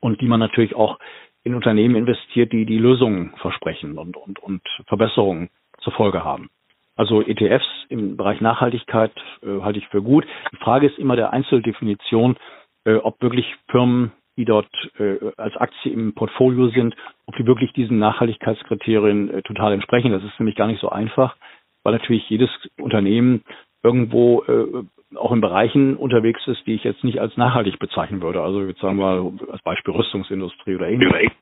und 0.00 0.20
die 0.20 0.26
man 0.26 0.40
natürlich 0.40 0.74
auch 0.74 0.98
in 1.44 1.54
Unternehmen 1.54 1.94
investiert, 1.94 2.52
die 2.52 2.66
die 2.66 2.78
Lösungen 2.78 3.32
versprechen 3.36 3.96
und, 3.96 4.16
und, 4.16 4.40
und 4.40 4.62
Verbesserungen 4.88 5.50
zur 5.82 5.92
Folge 5.92 6.24
haben. 6.24 6.50
Also 6.96 7.22
ETFs 7.22 7.86
im 7.88 8.16
Bereich 8.16 8.40
Nachhaltigkeit 8.40 9.12
äh, 9.44 9.60
halte 9.60 9.78
ich 9.78 9.86
für 9.86 10.02
gut. 10.02 10.26
Die 10.50 10.56
Frage 10.56 10.88
ist 10.88 10.98
immer 10.98 11.14
der 11.14 11.32
Einzeldefinition, 11.32 12.36
äh, 12.84 12.94
ob 12.94 13.20
wirklich 13.22 13.46
Firmen, 13.70 14.12
die 14.36 14.44
dort 14.44 14.70
äh, 14.98 15.18
als 15.36 15.56
Aktie 15.56 15.92
im 15.92 16.14
Portfolio 16.14 16.68
sind, 16.68 16.94
ob 17.26 17.36
die 17.36 17.46
wirklich 17.46 17.72
diesen 17.72 17.98
Nachhaltigkeitskriterien 17.98 19.30
äh, 19.30 19.42
total 19.42 19.72
entsprechen. 19.72 20.12
Das 20.12 20.24
ist 20.24 20.38
nämlich 20.38 20.56
gar 20.56 20.66
nicht 20.66 20.80
so 20.80 20.88
einfach, 20.88 21.36
weil 21.82 21.92
natürlich 21.92 22.28
jedes 22.28 22.50
Unternehmen 22.78 23.42
irgendwo 23.82 24.42
äh, 24.42 24.84
auch 25.16 25.32
in 25.32 25.40
Bereichen 25.40 25.96
unterwegs 25.96 26.46
ist, 26.46 26.66
die 26.66 26.74
ich 26.74 26.84
jetzt 26.84 27.02
nicht 27.04 27.20
als 27.20 27.36
nachhaltig 27.36 27.78
bezeichnen 27.78 28.22
würde. 28.22 28.42
Also 28.42 28.62
jetzt 28.64 28.80
sagen 28.80 28.98
wir 28.98 29.32
als 29.50 29.62
Beispiel 29.62 29.94
Rüstungsindustrie 29.94 30.76
oder 30.76 30.88
ähnliches. 30.88 31.32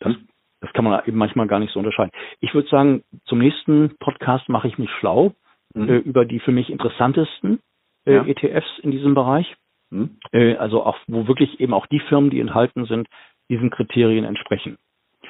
Das, 0.00 0.14
das 0.60 0.72
kann 0.72 0.84
man 0.84 1.02
eben 1.06 1.16
manchmal 1.16 1.46
gar 1.46 1.60
nicht 1.60 1.72
so 1.72 1.78
unterscheiden. 1.78 2.10
Ich 2.40 2.54
würde 2.54 2.68
sagen, 2.68 3.02
zum 3.26 3.38
nächsten 3.38 3.96
Podcast 3.98 4.48
mache 4.48 4.68
ich 4.68 4.78
mich 4.78 4.90
schlau 4.98 5.34
mhm. 5.74 5.88
äh, 5.88 5.98
über 5.98 6.24
die 6.24 6.40
für 6.40 6.52
mich 6.52 6.70
interessantesten 6.70 7.60
äh, 8.06 8.14
ja. 8.14 8.26
ETFs 8.26 8.78
in 8.82 8.90
diesem 8.90 9.14
Bereich. 9.14 9.56
Mhm. 9.90 10.18
Äh, 10.32 10.56
also 10.56 10.84
auch, 10.84 10.98
wo 11.06 11.26
wirklich 11.26 11.60
eben 11.60 11.74
auch 11.74 11.86
die 11.86 12.00
Firmen, 12.00 12.30
die 12.30 12.40
enthalten 12.40 12.86
sind, 12.86 13.08
diesen 13.48 13.70
Kriterien 13.70 14.24
entsprechen. 14.24 14.78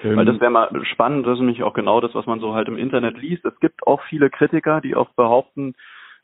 Weil 0.02 0.24
das 0.24 0.40
wäre 0.40 0.50
mal 0.50 0.70
spannend, 0.84 1.26
das 1.26 1.34
ist 1.34 1.40
nämlich 1.40 1.62
auch 1.62 1.74
genau 1.74 2.00
das, 2.00 2.14
was 2.14 2.24
man 2.24 2.40
so 2.40 2.54
halt 2.54 2.68
im 2.68 2.78
Internet 2.78 3.18
liest. 3.18 3.44
Es 3.44 3.58
gibt 3.60 3.86
auch 3.86 4.00
viele 4.08 4.30
Kritiker, 4.30 4.80
die 4.80 4.94
auch 4.94 5.10
behaupten, 5.10 5.74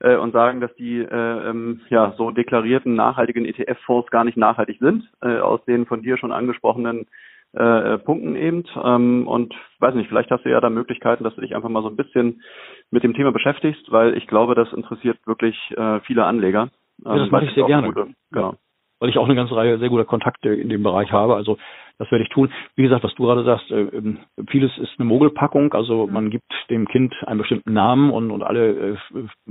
äh, 0.01 0.17
und 0.17 0.33
sagen, 0.33 0.61
dass 0.61 0.75
die 0.77 0.99
äh, 0.99 1.49
ähm, 1.49 1.81
ja 1.89 2.15
so 2.17 2.31
deklarierten 2.31 2.95
nachhaltigen 2.95 3.45
ETF-Fonds 3.45 4.11
gar 4.11 4.25
nicht 4.25 4.37
nachhaltig 4.37 4.79
sind, 4.81 5.05
äh, 5.23 5.39
aus 5.39 5.65
den 5.65 5.87
von 5.87 6.03
dir 6.03 6.17
schon 6.17 6.33
angesprochenen 6.33 7.07
äh, 7.53 7.99
Punkten 7.99 8.37
eben. 8.37 8.65
Ähm, 8.83 9.27
und 9.27 9.55
weiß 9.79 9.95
nicht, 9.95 10.09
vielleicht 10.09 10.31
hast 10.31 10.45
du 10.45 10.51
ja 10.51 10.61
da 10.61 10.71
Möglichkeiten, 10.71 11.25
dass 11.25 11.35
du 11.35 11.41
dich 11.41 11.55
einfach 11.55 11.69
mal 11.69 11.83
so 11.83 11.89
ein 11.89 11.97
bisschen 11.97 12.43
mit 12.91 13.03
dem 13.03 13.15
Thema 13.15 13.33
beschäftigst, 13.33 13.91
weil 13.91 14.17
ich 14.17 14.27
glaube, 14.27 14.55
das 14.55 14.73
interessiert 14.73 15.19
wirklich 15.27 15.57
äh, 15.77 16.01
viele 16.01 16.25
Anleger. 16.25 16.69
Ja, 17.05 17.17
das 17.17 17.27
ähm, 17.27 17.31
mache 17.31 17.45
ich 17.47 17.55
sehr 17.55 17.65
gerne. 17.65 17.89
Gute, 17.89 18.09
genau. 18.31 18.55
Weil 18.99 19.11
ich 19.11 19.19
auch 19.19 19.27
eine 19.27 19.35
ganze 19.35 19.55
Reihe 19.55 19.79
sehr 19.79 19.91
guter 19.91 20.07
Kontakte 20.07 20.49
in 20.55 20.71
dem 20.71 20.83
Bereich 20.83 21.13
habe. 21.13 21.35
Also 21.35 21.59
das 21.99 22.11
werde 22.11 22.25
ich 22.25 22.31
tun. 22.31 22.51
Wie 22.77 22.83
gesagt, 22.83 23.05
was 23.05 23.15
du 23.15 23.25
gerade 23.25 23.45
sagst, 23.45 23.71
äh, 23.71 23.83
ähm, 23.83 24.19
vieles 24.49 24.77
ist 24.79 24.99
eine 24.99 25.07
Mogelpackung. 25.07 25.73
Also 25.75 26.07
man 26.07 26.31
gibt 26.31 26.51
dem 26.71 26.87
Kind 26.89 27.15
einen 27.27 27.39
bestimmten 27.39 27.73
Namen 27.73 28.11
und, 28.11 28.31
und 28.31 28.43
alle 28.43 28.95
äh, 28.95 28.97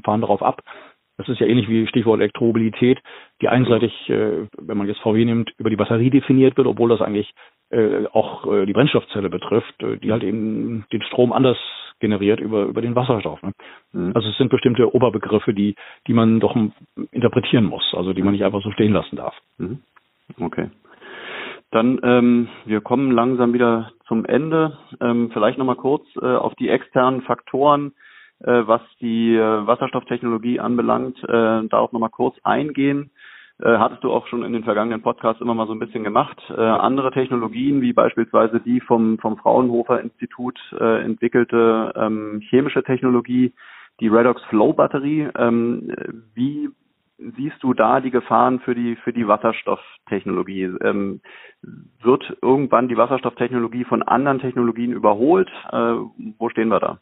fahren 0.03 0.21
darauf 0.21 0.41
ab. 0.41 0.61
Das 1.17 1.29
ist 1.29 1.39
ja 1.39 1.47
ähnlich 1.47 1.69
wie 1.69 1.87
Stichwort 1.87 2.19
Elektromobilität, 2.19 2.99
die 3.41 3.47
einseitig, 3.47 4.09
äh, 4.09 4.47
wenn 4.57 4.77
man 4.77 4.87
jetzt 4.87 4.99
VW 4.99 5.23
nimmt, 5.23 5.51
über 5.57 5.69
die 5.69 5.77
Batterie 5.77 6.09
definiert 6.09 6.57
wird, 6.57 6.67
obwohl 6.67 6.89
das 6.89 7.01
eigentlich 7.01 7.33
äh, 7.69 8.05
auch 8.11 8.51
äh, 8.51 8.65
die 8.65 8.73
Brennstoffzelle 8.73 9.29
betrifft, 9.29 9.81
äh, 9.81 9.97
die 9.97 10.11
halt 10.11 10.23
eben 10.23 10.85
den 10.91 11.01
Strom 11.03 11.31
anders 11.31 11.57
generiert 11.99 12.39
über, 12.39 12.65
über 12.65 12.81
den 12.81 12.95
Wasserstoff. 12.95 13.41
Ne? 13.41 13.51
Mhm. 13.93 14.11
Also 14.15 14.29
es 14.29 14.37
sind 14.37 14.49
bestimmte 14.49 14.93
Oberbegriffe, 14.93 15.53
die, 15.53 15.75
die 16.07 16.13
man 16.13 16.39
doch 16.39 16.55
interpretieren 17.11 17.65
muss, 17.65 17.93
also 17.95 18.13
die 18.13 18.21
man 18.21 18.33
nicht 18.33 18.43
einfach 18.43 18.61
so 18.61 18.71
stehen 18.71 18.93
lassen 18.93 19.15
darf. 19.15 19.35
Mhm. 19.57 19.79
Okay. 20.39 20.69
Dann, 21.71 21.99
ähm, 22.03 22.47
wir 22.65 22.81
kommen 22.81 23.11
langsam 23.11 23.53
wieder 23.53 23.91
zum 24.07 24.25
Ende. 24.25 24.77
Ähm, 25.01 25.29
vielleicht 25.33 25.57
nochmal 25.57 25.75
kurz 25.75 26.05
äh, 26.21 26.25
auf 26.25 26.55
die 26.55 26.69
externen 26.69 27.21
Faktoren, 27.23 27.93
äh, 28.39 28.63
was 28.65 28.81
die 29.01 29.35
äh, 29.35 29.67
Wasserstofftechnologie 29.67 30.59
anbelangt, 30.59 31.21
äh, 31.23 31.67
darauf 31.67 31.91
nochmal 31.91 32.11
kurz 32.11 32.37
eingehen. 32.43 33.11
Äh, 33.61 33.77
hattest 33.77 34.03
du 34.03 34.11
auch 34.11 34.27
schon 34.27 34.43
in 34.43 34.53
den 34.53 34.63
vergangenen 34.63 35.01
Podcasts 35.01 35.41
immer 35.41 35.53
mal 35.53 35.67
so 35.67 35.73
ein 35.73 35.79
bisschen 35.79 36.03
gemacht. 36.03 36.41
Äh, 36.49 36.61
andere 36.61 37.11
Technologien, 37.11 37.81
wie 37.81 37.93
beispielsweise 37.93 38.59
die 38.59 38.81
vom, 38.81 39.17
vom 39.19 39.37
Fraunhofer 39.37 40.01
Institut 40.01 40.59
äh, 40.79 41.01
entwickelte 41.03 41.93
ähm, 41.95 42.41
chemische 42.49 42.83
Technologie, 42.83 43.53
die 44.01 44.09
Redox 44.09 44.41
Flow 44.49 44.73
Batterie. 44.73 45.29
Ähm, 45.37 45.93
wie 46.33 46.69
siehst 47.17 47.63
du 47.63 47.73
da 47.73 48.01
die 48.01 48.11
Gefahren 48.11 48.59
für 48.59 48.75
die 48.75 48.97
für 48.97 49.13
die 49.13 49.27
Wasserstofftechnologie? 49.27 50.71
Ähm, 50.81 51.21
wird 52.01 52.37
irgendwann 52.41 52.89
die 52.89 52.97
Wasserstofftechnologie 52.97 53.85
von 53.85 54.03
anderen 54.03 54.39
Technologien 54.39 54.91
überholt? 54.91 55.49
Äh, 55.71 55.95
wo 56.37 56.49
stehen 56.49 56.67
wir 56.67 56.81
da? 56.81 56.99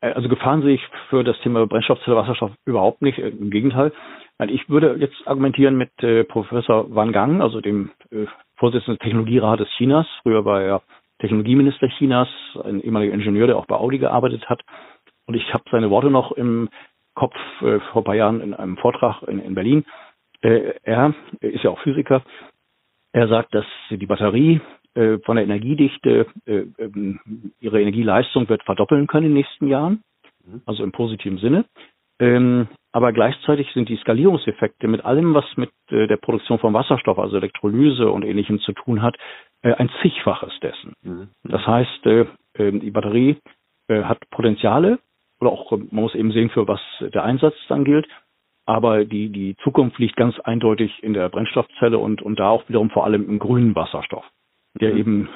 Also 0.00 0.28
Gefahren 0.28 0.62
sehe 0.62 0.74
ich 0.74 0.86
für 1.08 1.24
das 1.24 1.38
Thema 1.40 1.66
Brennstoffzelle 1.66 2.16
Wasserstoff 2.16 2.50
überhaupt 2.64 3.00
nicht. 3.00 3.18
Im 3.18 3.50
Gegenteil. 3.50 3.92
Ich 4.48 4.68
würde 4.70 4.96
jetzt 4.98 5.26
argumentieren 5.26 5.76
mit 5.76 5.90
äh, 6.02 6.24
Professor 6.24 6.94
Wang 6.94 7.12
Gang, 7.12 7.42
also 7.42 7.60
dem 7.60 7.90
äh, 8.10 8.26
Vorsitzenden 8.56 8.96
des 8.96 9.04
Technologierates 9.04 9.68
Chinas. 9.76 10.06
Früher 10.22 10.44
war 10.44 10.62
er 10.62 10.82
Technologieminister 11.18 11.88
Chinas, 11.88 12.28
ein 12.64 12.80
ehemaliger 12.80 13.12
Ingenieur, 13.12 13.46
der 13.46 13.58
auch 13.58 13.66
bei 13.66 13.76
Audi 13.76 13.98
gearbeitet 13.98 14.48
hat. 14.48 14.62
Und 15.26 15.34
ich 15.34 15.52
habe 15.52 15.64
seine 15.70 15.90
Worte 15.90 16.10
noch 16.10 16.32
im 16.32 16.70
Kopf 17.14 17.36
äh, 17.60 17.80
vor 17.92 18.02
ein 18.02 18.04
paar 18.04 18.14
Jahren 18.14 18.40
in 18.40 18.54
einem 18.54 18.78
Vortrag 18.78 19.22
in, 19.24 19.40
in 19.40 19.54
Berlin. 19.54 19.84
Äh, 20.40 20.72
er 20.84 21.14
ist 21.40 21.62
ja 21.62 21.70
auch 21.70 21.80
Physiker. 21.80 22.22
Er 23.12 23.28
sagt, 23.28 23.54
dass 23.54 23.66
die 23.90 24.06
Batterie 24.06 24.60
äh, 24.94 25.18
von 25.18 25.36
der 25.36 25.44
Energiedichte 25.44 26.26
äh, 26.46 26.64
ähm, 26.78 27.20
ihre 27.60 27.80
Energieleistung 27.80 28.48
wird 28.48 28.62
verdoppeln 28.62 29.06
können 29.06 29.26
in 29.26 29.32
den 29.32 29.38
nächsten 29.38 29.66
Jahren, 29.66 30.02
mhm. 30.46 30.62
also 30.64 30.82
im 30.82 30.92
positiven 30.92 31.38
Sinne. 31.38 31.66
Ähm, 32.18 32.68
aber 32.92 33.12
gleichzeitig 33.12 33.70
sind 33.72 33.88
die 33.88 33.96
Skalierungseffekte 33.96 34.88
mit 34.88 35.04
allem, 35.04 35.34
was 35.34 35.44
mit 35.56 35.70
äh, 35.90 36.06
der 36.06 36.16
Produktion 36.16 36.58
von 36.58 36.74
Wasserstoff, 36.74 37.18
also 37.18 37.36
Elektrolyse 37.36 38.10
und 38.10 38.24
ähnlichem 38.24 38.58
zu 38.60 38.72
tun 38.72 39.00
hat, 39.02 39.16
äh, 39.62 39.74
ein 39.74 39.90
zigfaches 40.02 40.52
dessen. 40.60 40.94
Mhm. 41.02 41.28
Das 41.44 41.64
heißt, 41.66 42.06
äh, 42.06 42.26
ähm, 42.56 42.80
die 42.80 42.90
Batterie 42.90 43.36
hat 43.88 44.20
Potenziale 44.30 45.00
oder 45.40 45.50
auch, 45.50 45.72
man 45.72 45.88
muss 45.90 46.14
eben 46.14 46.30
sehen, 46.30 46.50
für 46.50 46.68
was 46.68 46.80
der 47.00 47.24
Einsatz 47.24 47.56
dann 47.68 47.82
gilt. 47.84 48.06
Aber 48.64 49.04
die, 49.04 49.30
die 49.30 49.56
Zukunft 49.64 49.98
liegt 49.98 50.14
ganz 50.14 50.38
eindeutig 50.38 51.02
in 51.02 51.12
der 51.12 51.28
Brennstoffzelle 51.28 51.98
und, 51.98 52.22
und 52.22 52.38
da 52.38 52.50
auch 52.50 52.68
wiederum 52.68 52.90
vor 52.90 53.04
allem 53.04 53.28
im 53.28 53.40
grünen 53.40 53.74
Wasserstoff 53.74 54.24
der 54.80 54.92
mhm. 54.92 54.98
eben 54.98 55.28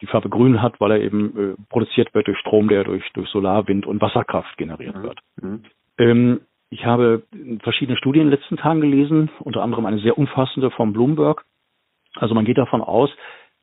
die 0.00 0.06
Farbe 0.06 0.28
grün 0.28 0.60
hat, 0.60 0.80
weil 0.80 0.90
er 0.90 1.00
eben 1.00 1.56
produziert 1.68 2.12
wird 2.12 2.26
durch 2.26 2.38
Strom, 2.38 2.66
der 2.66 2.82
durch, 2.82 3.08
durch 3.12 3.28
Solar, 3.28 3.68
Wind 3.68 3.86
und 3.86 4.00
Wasserkraft 4.00 4.56
generiert 4.56 4.96
mhm. 4.96 5.02
wird. 5.04 5.20
Mhm. 5.40 5.62
Ähm, 5.96 6.40
ich 6.74 6.84
habe 6.84 7.22
verschiedene 7.62 7.96
Studien 7.96 8.22
in 8.22 8.30
den 8.30 8.38
letzten 8.38 8.56
Tagen 8.56 8.80
gelesen, 8.80 9.30
unter 9.38 9.62
anderem 9.62 9.86
eine 9.86 10.00
sehr 10.00 10.18
umfassende 10.18 10.72
von 10.72 10.92
Bloomberg. 10.92 11.44
Also 12.16 12.34
man 12.34 12.44
geht 12.44 12.58
davon 12.58 12.82
aus, 12.82 13.10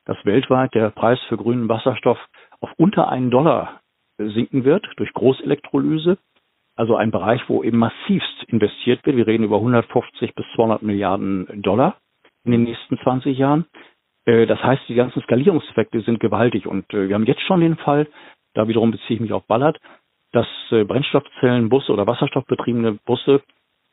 dass 0.06 0.16
weltweit 0.24 0.74
der 0.74 0.88
Preis 0.90 1.20
für 1.28 1.36
grünen 1.36 1.68
Wasserstoff 1.68 2.18
auf 2.60 2.70
unter 2.78 3.10
einen 3.10 3.30
Dollar 3.30 3.82
sinken 4.16 4.64
wird 4.64 4.88
durch 4.96 5.12
Großelektrolyse. 5.12 6.16
Also 6.74 6.96
ein 6.96 7.10
Bereich, 7.10 7.42
wo 7.48 7.62
eben 7.62 7.76
massivst 7.76 8.44
investiert 8.46 9.04
wird. 9.04 9.18
Wir 9.18 9.26
reden 9.26 9.44
über 9.44 9.56
150 9.56 10.34
bis 10.34 10.46
200 10.54 10.80
Milliarden 10.80 11.60
Dollar 11.60 11.98
in 12.44 12.52
den 12.52 12.62
nächsten 12.62 12.98
20 12.98 13.36
Jahren. 13.36 13.66
Äh, 14.24 14.46
das 14.46 14.62
heißt, 14.62 14.84
die 14.88 14.94
ganzen 14.94 15.20
Skalierungseffekte 15.22 16.00
sind 16.00 16.18
gewaltig 16.18 16.66
und 16.66 16.90
äh, 16.94 17.08
wir 17.08 17.14
haben 17.14 17.26
jetzt 17.26 17.42
schon 17.42 17.60
den 17.60 17.76
Fall, 17.76 18.08
da 18.54 18.68
wiederum 18.68 18.90
beziehe 18.90 19.16
ich 19.16 19.20
mich 19.20 19.34
auf 19.34 19.46
Ballard, 19.46 19.78
dass 20.32 20.46
äh, 20.70 20.84
Brennstoffzellenbusse 20.84 21.92
oder 21.92 22.06
wasserstoffbetriebene 22.06 22.98
Busse, 23.04 23.42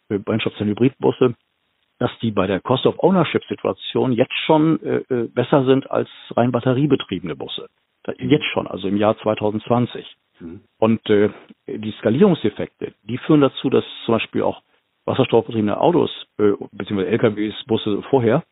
Brennstoffzellenhybridbusse, 0.09 1.35
dass 1.99 2.11
die 2.21 2.31
bei 2.31 2.47
der 2.47 2.61
Cost 2.61 2.87
of 2.87 2.97
Ownership 2.97 3.43
Situation 3.45 4.11
jetzt 4.13 4.33
schon 4.45 4.79
besser 5.35 5.65
sind 5.65 5.91
als 5.91 6.09
rein 6.35 6.51
batteriebetriebene 6.51 7.35
Busse. 7.35 7.69
Jetzt 8.17 8.45
schon, 8.45 8.65
also 8.65 8.87
im 8.87 8.97
Jahr 8.97 9.19
2020. 9.19 10.15
Mhm. 10.39 10.61
Und 10.79 11.01
die 11.07 11.91
Skalierungseffekte, 11.99 12.93
die 13.03 13.19
führen 13.19 13.41
dazu, 13.41 13.69
dass 13.69 13.83
zum 14.05 14.15
Beispiel 14.15 14.41
auch 14.41 14.63
wasserstoffbetriebene 15.05 15.79
Autos 15.79 16.09
beziehungsweise 16.37 17.09
LKWs, 17.11 17.65
Busse 17.67 18.01
vorher 18.09 18.43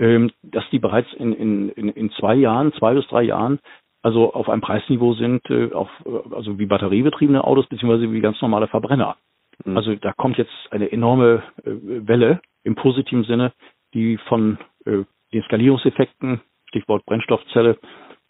ähm, 0.00 0.32
dass 0.42 0.64
die 0.70 0.78
bereits 0.78 1.12
in, 1.12 1.34
in, 1.34 1.68
in 1.90 2.10
zwei 2.12 2.34
Jahren, 2.34 2.72
zwei 2.72 2.94
bis 2.94 3.06
drei 3.08 3.22
Jahren, 3.22 3.60
also 4.02 4.32
auf 4.32 4.48
einem 4.48 4.62
Preisniveau 4.62 5.14
sind, 5.14 5.48
äh, 5.50 5.72
auf, 5.72 5.88
äh, 6.04 6.34
also 6.34 6.58
wie 6.58 6.66
batteriebetriebene 6.66 7.44
Autos 7.44 7.66
beziehungsweise 7.66 8.10
wie 8.12 8.20
ganz 8.20 8.40
normale 8.40 8.68
Verbrenner. 8.68 9.16
Mhm. 9.64 9.76
Also 9.76 9.94
da 9.94 10.12
kommt 10.12 10.38
jetzt 10.38 10.52
eine 10.70 10.90
enorme 10.90 11.42
äh, 11.64 11.70
Welle 12.06 12.40
im 12.64 12.74
positiven 12.74 13.24
Sinne, 13.24 13.52
die 13.94 14.16
von 14.28 14.58
äh, 14.86 15.04
den 15.32 15.42
Skalierungseffekten, 15.44 16.40
Stichwort 16.68 17.04
Brennstoffzelle 17.06 17.78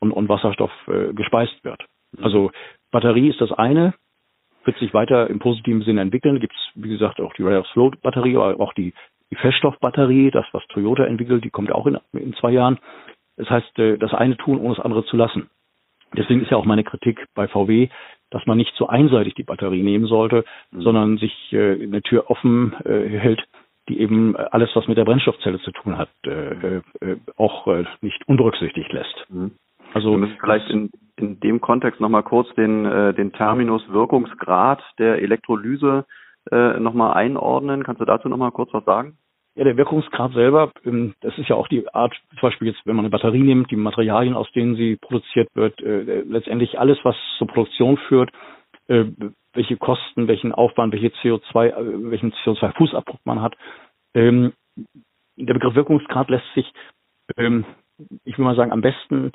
und, 0.01 0.13
und 0.13 0.29
Wasserstoff 0.29 0.73
äh, 0.89 1.13
gespeist 1.13 1.63
wird. 1.65 1.85
Mhm. 2.13 2.25
Also 2.25 2.51
Batterie 2.91 3.29
ist 3.29 3.41
das 3.41 3.53
eine, 3.53 3.95
wird 4.65 4.79
sich 4.79 4.93
weiter 4.93 5.31
im 5.31 5.39
positiven 5.39 5.83
Sinne 5.83 6.03
entwickeln. 6.03 6.41
Gibt 6.41 6.55
es, 6.55 6.83
wie 6.83 6.89
gesagt, 6.89 7.21
auch 7.21 7.33
die 7.35 7.43
Redox 7.43 7.69
Flow 7.71 7.93
Batterie, 8.03 8.37
aber 8.37 8.61
auch 8.61 8.75
die 8.75 8.93
die 9.31 9.37
Feststoffbatterie, 9.37 10.31
das, 10.31 10.45
was 10.53 10.67
Toyota 10.69 11.05
entwickelt, 11.05 11.45
die 11.45 11.51
kommt 11.51 11.73
auch 11.73 11.87
in, 11.87 11.99
in 12.13 12.35
zwei 12.35 12.51
Jahren. 12.51 12.79
Das 13.37 13.49
heißt, 13.49 13.79
äh, 13.79 13.97
das 13.97 14.13
eine 14.13 14.37
tun, 14.37 14.59
ohne 14.59 14.75
das 14.75 14.85
andere 14.85 15.05
zu 15.07 15.17
lassen. 15.17 15.49
Deswegen 16.17 16.43
ist 16.43 16.51
ja 16.51 16.57
auch 16.57 16.65
meine 16.65 16.85
Kritik 16.85 17.27
bei 17.35 17.49
VW, 17.49 17.89
dass 18.31 18.47
man 18.47 18.59
nicht 18.59 18.75
so 18.77 18.87
einseitig 18.87 19.35
die 19.35 19.43
Batterie 19.43 19.83
nehmen 19.83 20.07
sollte, 20.07 20.45
mhm. 20.71 20.83
sondern 20.83 21.19
sich 21.19 21.53
äh, 21.53 21.83
eine 21.83 22.03
Tür 22.03 22.31
offen 22.31 22.75
äh, 22.85 23.09
hält, 23.09 23.43
die 23.89 24.01
eben 24.01 24.37
alles, 24.37 24.71
was 24.75 24.87
mit 24.87 24.99
der 24.99 25.05
Brennstoffzelle 25.05 25.59
zu 25.61 25.73
tun 25.73 25.99
hat, 25.99 26.11
äh, 26.27 26.77
äh, 26.77 26.83
auch 27.37 27.67
äh, 27.67 27.85
nicht 28.01 28.27
unberücksichtigt 28.29 28.93
lässt. 28.93 29.27
Mhm. 29.29 29.53
Also 29.93 30.13
Wir 30.13 30.19
müssen 30.19 30.39
vielleicht 30.41 30.71
in, 30.71 30.91
in 31.17 31.41
dem 31.41 31.61
Kontext 31.61 32.01
nochmal 32.01 32.23
kurz 32.23 32.49
den, 32.55 32.87
äh, 32.87 33.13
den 33.15 33.33
Terminus 33.33 33.83
Wirkungsgrad 33.89 34.81
der 34.99 35.21
Elektrolyse 35.21 36.05
äh, 36.53 36.79
nochmal 36.79 37.15
einordnen. 37.15 37.83
Kannst 37.83 38.01
du 38.01 38.05
dazu 38.05 38.29
nochmal 38.29 38.53
kurz 38.53 38.73
was 38.73 38.85
sagen? 38.85 39.17
Ja, 39.57 39.65
der 39.65 39.77
Wirkungsgrad 39.77 40.33
selber, 40.33 40.73
ähm, 40.85 41.15
das 41.21 41.37
ist 41.37 41.49
ja 41.49 41.57
auch 41.57 41.67
die 41.69 41.89
Art, 41.93 42.15
zum 42.31 42.41
Beispiel 42.41 42.69
jetzt, 42.69 42.87
wenn 42.87 42.95
man 42.95 43.05
eine 43.05 43.11
Batterie 43.11 43.43
nimmt, 43.43 43.71
die 43.71 43.77
Materialien, 43.77 44.35
aus 44.35 44.51
denen 44.53 44.77
sie 44.77 44.97
produziert 44.97 45.49
wird, 45.55 45.81
äh, 45.83 46.23
letztendlich 46.23 46.79
alles, 46.79 46.99
was 47.03 47.17
zur 47.39 47.49
Produktion 47.49 47.97
führt, 48.09 48.31
äh, 48.87 49.07
welche 49.53 49.77
Kosten, 49.77 50.29
welchen 50.29 50.53
Aufwand, 50.53 50.93
welche 50.93 51.09
CO2, 51.09 51.69
äh, 51.69 52.11
welchen 52.11 52.33
CO2-Fußabdruck 52.33 53.19
man 53.25 53.43
hat. 53.43 53.57
Ähm, 54.15 54.53
der 55.37 55.55
Begriff 55.55 55.75
Wirkungsgrad 55.75 56.31
lässt 56.31 56.55
sich, 56.55 56.73
ähm, 57.37 57.65
ich 58.25 58.39
will 58.39 58.45
mal 58.45 58.57
sagen, 58.57 58.73
am 58.73 58.83
besten 58.83 59.33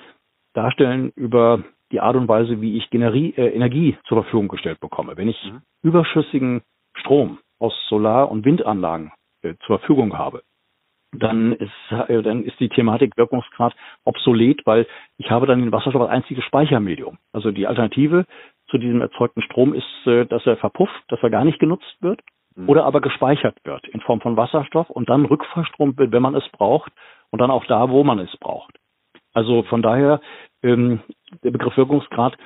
darstellen 0.54 1.12
über 1.16 1.64
die 1.92 2.00
Art 2.00 2.16
und 2.16 2.30
Weise, 2.30 2.62
wie 2.62 2.78
ich 2.78 2.90
Generie, 2.90 3.34
Energie 3.36 3.98
zur 4.08 4.24
Verfügung 4.24 4.48
gestellt 4.48 4.80
bekomme. 4.80 5.18
Wenn 5.18 5.28
ich 5.28 5.44
mhm. 5.44 5.62
überschüssigen 5.84 6.62
Strom 6.96 7.40
aus 7.60 7.74
Solar- 7.90 8.32
und 8.32 8.46
Windanlagen 8.46 9.12
zur 9.66 9.80
Verfügung 9.80 10.18
habe, 10.18 10.42
dann 11.20 11.54
ist, 11.54 11.72
äh, 12.08 12.22
dann 12.22 12.44
ist 12.44 12.60
die 12.60 12.70
Thematik 12.70 13.18
Wirkungsgrad 13.18 13.74
obsolet, 14.04 14.62
weil 14.66 14.88
ich 15.18 15.30
habe 15.32 15.48
dann 15.48 15.62
den 15.62 15.72
Wasserstoff 15.72 16.02
als 16.02 16.12
einziges 16.12 16.44
Speichermedium. 16.44 17.18
Also 17.32 17.52
die 17.52 17.68
Alternative 17.68 18.26
zu 18.68 18.78
diesem 18.78 19.02
erzeugten 19.02 19.42
Strom 19.42 19.74
ist, 19.74 20.08
äh, 20.08 20.26
dass 20.26 20.46
er 20.46 20.58
verpufft, 20.58 21.04
dass 21.10 21.22
er 21.22 21.30
gar 21.30 21.46
nicht 21.46 21.60
genutzt 21.60 21.98
wird 22.02 22.22
mhm. 22.56 22.70
oder 22.70 22.86
aber 22.86 23.02
gespeichert 23.02 23.58
wird 23.64 23.88
in 23.88 24.02
Form 24.02 24.22
von 24.22 24.38
Wasserstoff 24.38 24.90
und 24.90 25.10
dann 25.10 25.26
rückverstromt 25.26 25.98
wird, 25.98 26.12
wenn 26.12 26.24
man 26.24 26.36
es 26.36 26.48
braucht 26.50 26.92
und 27.30 27.40
dann 27.40 27.52
auch 27.52 27.66
da, 27.66 27.90
wo 27.90 28.04
man 28.04 28.20
es 28.20 28.36
braucht. 28.38 28.76
Also 29.34 29.64
von 29.64 29.82
daher 29.82 30.22
ähm, 30.64 31.02
der 31.44 31.52
Begriff 31.52 31.78
Wirkungsgrad 31.78 32.38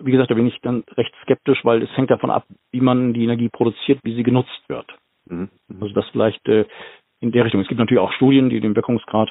wie 0.00 0.12
gesagt, 0.12 0.30
da 0.30 0.34
bin 0.34 0.46
ich 0.46 0.60
dann 0.60 0.84
recht 0.96 1.14
skeptisch, 1.22 1.64
weil 1.64 1.82
es 1.82 1.96
hängt 1.96 2.10
davon 2.10 2.30
ab, 2.30 2.44
wie 2.70 2.82
man 2.82 3.14
die 3.14 3.24
Energie 3.24 3.48
produziert, 3.48 3.98
wie 4.02 4.14
sie 4.14 4.22
genutzt 4.22 4.62
wird. 4.68 4.86
Mhm. 5.26 5.50
Also 5.80 5.94
das 5.94 6.08
vielleicht 6.10 6.46
äh, 6.48 6.66
in 7.20 7.32
der 7.32 7.44
Richtung. 7.44 7.60
Es 7.60 7.68
gibt 7.68 7.78
natürlich 7.78 8.02
auch 8.02 8.12
Studien, 8.12 8.50
die 8.50 8.60
den 8.60 8.76
Wirkungsgrad 8.76 9.30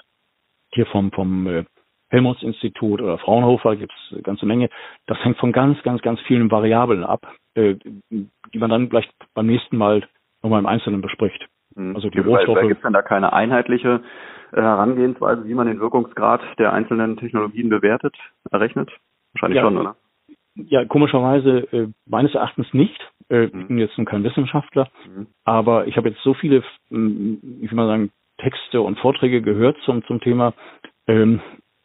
hier 0.74 0.86
vom, 0.88 1.12
vom 1.12 1.48
äh, 1.48 1.66
Helmholtz-Institut 2.10 3.02
oder 3.02 3.18
Fraunhofer 3.18 3.76
gibt 3.76 3.92
es 3.94 4.14
eine 4.14 4.22
ganze 4.22 4.46
Menge. 4.46 4.70
Das 5.08 5.18
hängt 5.24 5.38
von 5.38 5.52
ganz, 5.52 5.82
ganz, 5.84 6.02
ganz 6.02 6.20
vielen 6.22 6.52
Variablen 6.52 7.04
ab, 7.04 7.28
äh, 7.56 7.76
die 8.10 8.60
man 8.60 8.70
dann 8.70 8.90
vielleicht 8.90 9.12
beim 9.34 9.48
nächsten 9.48 9.78
Mal 9.78 10.08
nochmal 10.44 10.60
im 10.60 10.66
Einzelnen 10.66 11.02
bespricht. 11.02 11.48
Mhm. 11.76 11.96
Also 11.96 12.10
die 12.10 12.20
Rohstoffe. 12.20 12.62
Gibt 12.62 12.78
es 12.78 12.82
denn 12.82 12.94
da 12.94 13.02
keine 13.02 13.34
einheitliche 13.34 14.02
äh, 14.52 14.62
Herangehensweise, 14.62 15.46
wie 15.46 15.54
man 15.54 15.68
den 15.68 15.80
Wirkungsgrad 15.80 16.42
der 16.60 16.74
einzelnen 16.74 17.18
Technologien 17.18 17.70
bewertet, 17.70 18.16
errechnet? 18.52 18.92
Wahrscheinlich 19.34 19.58
ja, 19.58 19.64
schon, 19.64 19.78
oder? 19.78 19.96
Ja, 20.56 20.86
komischerweise 20.86 21.68
äh, 21.74 21.88
meines 22.06 22.34
Erachtens 22.34 22.74
nicht. 22.74 23.00
Äh, 23.30 23.48
mhm. 23.48 23.62
Ich 23.62 23.68
bin 23.68 23.78
jetzt 23.78 23.98
nun 23.98 24.06
kein 24.06 24.24
Wissenschaftler, 24.24 24.90
mhm. 25.08 25.28
aber 25.44 25.88
ich 25.88 25.98
habe 25.98 26.10
jetzt 26.10 26.22
so 26.22 26.34
viele, 26.34 26.64
ähm, 26.92 27.60
ich 27.62 27.72
will 27.72 27.76
mal 27.76 27.88
sagen, 27.88 28.12
Texte 28.38 28.82
und 28.82 29.00
Vorträge 29.00 29.42
gehört 29.42 29.78
zum, 29.86 30.04
zum 30.06 30.20
Thema, 30.22 30.54
ähm, 31.08 31.42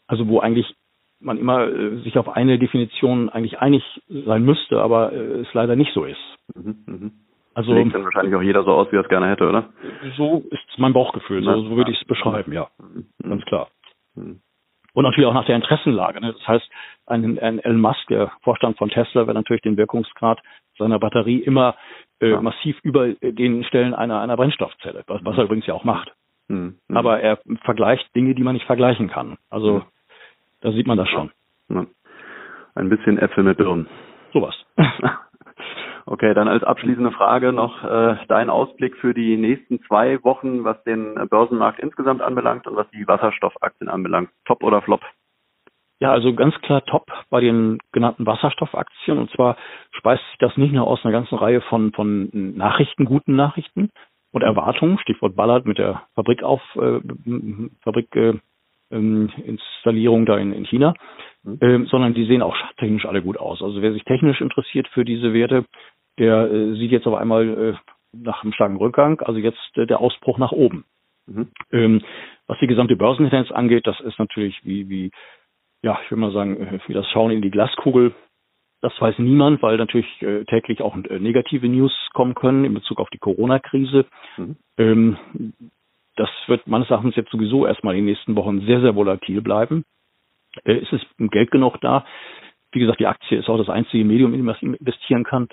also 0.06 0.28
wo 0.28 0.40
eigentlich 0.40 0.74
man 1.20 1.38
immer 1.38 1.68
äh, 1.68 1.96
sich 2.02 2.18
auf 2.18 2.28
eine 2.28 2.58
Definition 2.58 3.28
eigentlich 3.28 3.58
einig 3.58 3.82
sein 4.08 4.44
müsste, 4.44 4.80
aber 4.80 5.12
äh, 5.12 5.40
es 5.40 5.52
leider 5.52 5.76
nicht 5.76 5.92
so 5.92 6.04
ist. 6.04 6.38
Mhm. 6.54 6.76
mhm. 6.86 7.12
Also 7.52 7.72
legt 7.72 7.92
dann 7.92 8.04
wahrscheinlich 8.04 8.34
auch 8.36 8.42
jeder 8.42 8.62
so 8.62 8.70
aus, 8.70 8.90
wie 8.92 8.96
er 8.96 9.02
es 9.02 9.08
gerne 9.08 9.28
hätte, 9.28 9.48
oder? 9.48 9.70
So 10.16 10.44
ist 10.50 10.78
mein 10.78 10.92
Bauchgefühl, 10.92 11.42
so, 11.42 11.62
so 11.62 11.76
würde 11.76 11.90
ich 11.90 12.00
es 12.00 12.06
beschreiben, 12.06 12.52
ja, 12.52 12.68
ganz 13.22 13.44
klar. 13.44 13.68
Und 14.92 15.04
natürlich 15.04 15.28
auch 15.28 15.34
nach 15.34 15.46
der 15.46 15.56
Interessenlage. 15.56 16.20
Ne? 16.20 16.32
Das 16.32 16.48
heißt, 16.48 16.68
ein, 17.06 17.38
ein 17.38 17.58
Elon 17.58 17.80
Musk, 17.80 18.06
der 18.08 18.32
Vorstand 18.42 18.78
von 18.78 18.88
Tesla, 18.88 19.26
wird 19.26 19.34
natürlich 19.34 19.62
den 19.62 19.76
Wirkungsgrad 19.76 20.40
seiner 20.78 20.98
Batterie 20.98 21.38
immer 21.38 21.76
äh, 22.20 22.30
ja. 22.30 22.40
massiv 22.40 22.78
über 22.82 23.08
den 23.08 23.64
Stellen 23.64 23.94
einer, 23.94 24.20
einer 24.20 24.36
Brennstoffzelle, 24.36 25.04
was, 25.06 25.24
was 25.24 25.36
er 25.36 25.44
übrigens 25.44 25.66
ja 25.66 25.74
auch 25.74 25.84
macht. 25.84 26.12
Mhm. 26.48 26.76
Aber 26.88 27.20
er 27.20 27.38
vergleicht 27.64 28.14
Dinge, 28.14 28.34
die 28.34 28.42
man 28.42 28.54
nicht 28.54 28.66
vergleichen 28.66 29.08
kann. 29.08 29.38
Also 29.50 29.74
mhm. 29.74 29.82
da 30.60 30.72
sieht 30.72 30.86
man 30.86 30.98
das 30.98 31.08
schon. 31.08 31.30
Ein 32.74 32.88
bisschen 32.88 33.18
Äpfel 33.18 33.44
mit 33.44 33.58
Birnen. 33.58 33.88
Sowas. 34.32 34.54
Okay, 36.10 36.34
dann 36.34 36.48
als 36.48 36.64
abschließende 36.64 37.12
Frage 37.12 37.52
noch 37.52 37.84
äh, 37.84 38.16
dein 38.26 38.50
Ausblick 38.50 38.96
für 38.96 39.14
die 39.14 39.36
nächsten 39.36 39.80
zwei 39.84 40.20
Wochen, 40.24 40.64
was 40.64 40.82
den 40.82 41.14
Börsenmarkt 41.30 41.78
insgesamt 41.78 42.20
anbelangt 42.20 42.66
und 42.66 42.74
was 42.74 42.90
die 42.90 43.06
Wasserstoffaktien 43.06 43.88
anbelangt. 43.88 44.28
Top 44.44 44.64
oder 44.64 44.82
Flop? 44.82 45.02
Ja, 46.00 46.10
also 46.10 46.34
ganz 46.34 46.60
klar 46.62 46.84
top 46.84 47.06
bei 47.30 47.40
den 47.40 47.78
genannten 47.92 48.26
Wasserstoffaktien. 48.26 49.18
Und 49.18 49.30
zwar 49.30 49.56
speist 49.92 50.24
sich 50.30 50.38
das 50.40 50.56
nicht 50.56 50.72
nur 50.72 50.88
aus 50.88 50.98
einer 51.04 51.12
ganzen 51.12 51.38
Reihe 51.38 51.60
von, 51.60 51.92
von 51.92 52.28
Nachrichten, 52.32 53.04
guten 53.04 53.36
Nachrichten 53.36 53.90
und 54.32 54.42
Erwartungen, 54.42 54.98
Stichwort 54.98 55.36
Ballard 55.36 55.64
mit 55.64 55.78
der 55.78 56.02
Fabrikauf, 56.16 56.60
äh, 56.74 56.98
Fabrik, 57.84 58.16
äh, 58.16 58.34
ähm, 58.90 59.30
Installierung 59.44 60.26
da 60.26 60.38
in, 60.38 60.52
in 60.52 60.64
China, 60.64 60.94
mhm. 61.44 61.58
ähm, 61.60 61.86
sondern 61.86 62.14
die 62.14 62.24
sehen 62.24 62.42
auch 62.42 62.56
technisch 62.78 63.06
alle 63.06 63.22
gut 63.22 63.38
aus. 63.38 63.62
Also 63.62 63.80
wer 63.80 63.92
sich 63.92 64.02
technisch 64.02 64.40
interessiert 64.40 64.88
für 64.88 65.04
diese 65.04 65.32
Werte, 65.32 65.64
der 66.20 66.52
äh, 66.52 66.74
sieht 66.74 66.92
jetzt 66.92 67.06
auf 67.06 67.14
einmal 67.14 67.48
äh, 67.48 67.74
nach 68.12 68.44
einem 68.44 68.52
starken 68.52 68.76
Rückgang, 68.76 69.20
also 69.20 69.40
jetzt 69.40 69.76
äh, 69.76 69.86
der 69.86 70.00
Ausbruch 70.00 70.38
nach 70.38 70.52
oben. 70.52 70.84
Mhm. 71.26 71.48
Ähm, 71.72 72.02
was 72.46 72.58
die 72.58 72.66
gesamte 72.66 72.96
Börsentendenz 72.96 73.50
angeht, 73.50 73.86
das 73.86 73.98
ist 74.00 74.18
natürlich 74.18 74.60
wie, 74.64 74.88
wie, 74.88 75.10
ja, 75.82 75.98
ich 76.04 76.10
würde 76.10 76.20
mal 76.20 76.32
sagen, 76.32 76.56
äh, 76.60 76.78
wie 76.86 76.92
das 76.92 77.08
Schauen 77.10 77.30
in 77.30 77.42
die 77.42 77.50
Glaskugel. 77.50 78.14
Das 78.82 78.92
weiß 78.98 79.18
niemand, 79.18 79.62
weil 79.62 79.76
natürlich 79.76 80.06
äh, 80.22 80.44
täglich 80.44 80.82
auch 80.82 80.96
äh, 80.96 81.18
negative 81.18 81.68
News 81.68 81.92
kommen 82.12 82.34
können 82.34 82.64
in 82.64 82.74
Bezug 82.74 82.98
auf 82.98 83.10
die 83.10 83.18
Corona-Krise. 83.18 84.06
Mhm. 84.36 84.56
Ähm, 84.78 85.16
das 86.16 86.30
wird 86.48 86.66
meines 86.66 86.90
Erachtens 86.90 87.16
jetzt 87.16 87.30
sowieso 87.30 87.66
erstmal 87.66 87.94
in 87.94 88.00
den 88.00 88.12
nächsten 88.12 88.36
Wochen 88.36 88.60
sehr, 88.66 88.80
sehr 88.80 88.94
volatil 88.94 89.40
bleiben. 89.40 89.84
Äh, 90.64 90.78
ist 90.78 90.92
es 90.92 91.00
Geld 91.18 91.50
genug 91.50 91.80
da? 91.80 92.04
Wie 92.72 92.80
gesagt, 92.80 93.00
die 93.00 93.06
Aktie 93.06 93.38
ist 93.38 93.48
auch 93.48 93.58
das 93.58 93.68
einzige 93.68 94.04
Medium, 94.04 94.32
in 94.32 94.40
dem 94.40 94.46
man 94.46 94.74
investieren 94.74 95.24
kann. 95.24 95.48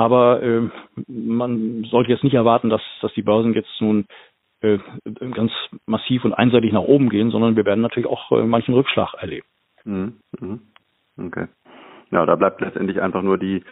Aber 0.00 0.42
äh, 0.42 0.62
man 1.08 1.84
sollte 1.84 2.10
jetzt 2.10 2.24
nicht 2.24 2.32
erwarten, 2.32 2.70
dass, 2.70 2.80
dass 3.02 3.12
die 3.12 3.22
Börsen 3.22 3.52
jetzt 3.52 3.68
nun 3.80 4.06
äh, 4.62 4.78
ganz 5.04 5.52
massiv 5.84 6.24
und 6.24 6.32
einseitig 6.32 6.72
nach 6.72 6.80
oben 6.80 7.10
gehen, 7.10 7.30
sondern 7.30 7.54
wir 7.54 7.66
werden 7.66 7.82
natürlich 7.82 8.08
auch 8.08 8.32
äh, 8.32 8.44
manchen 8.44 8.72
Rückschlag 8.72 9.12
erleben. 9.18 9.46
Mhm. 9.84 10.16
mhm. 10.40 10.60
Okay. 11.18 11.48
Ja, 12.12 12.24
da 12.24 12.34
bleibt 12.34 12.62
letztendlich 12.62 13.02
einfach 13.02 13.20
nur 13.20 13.36
die, 13.36 13.62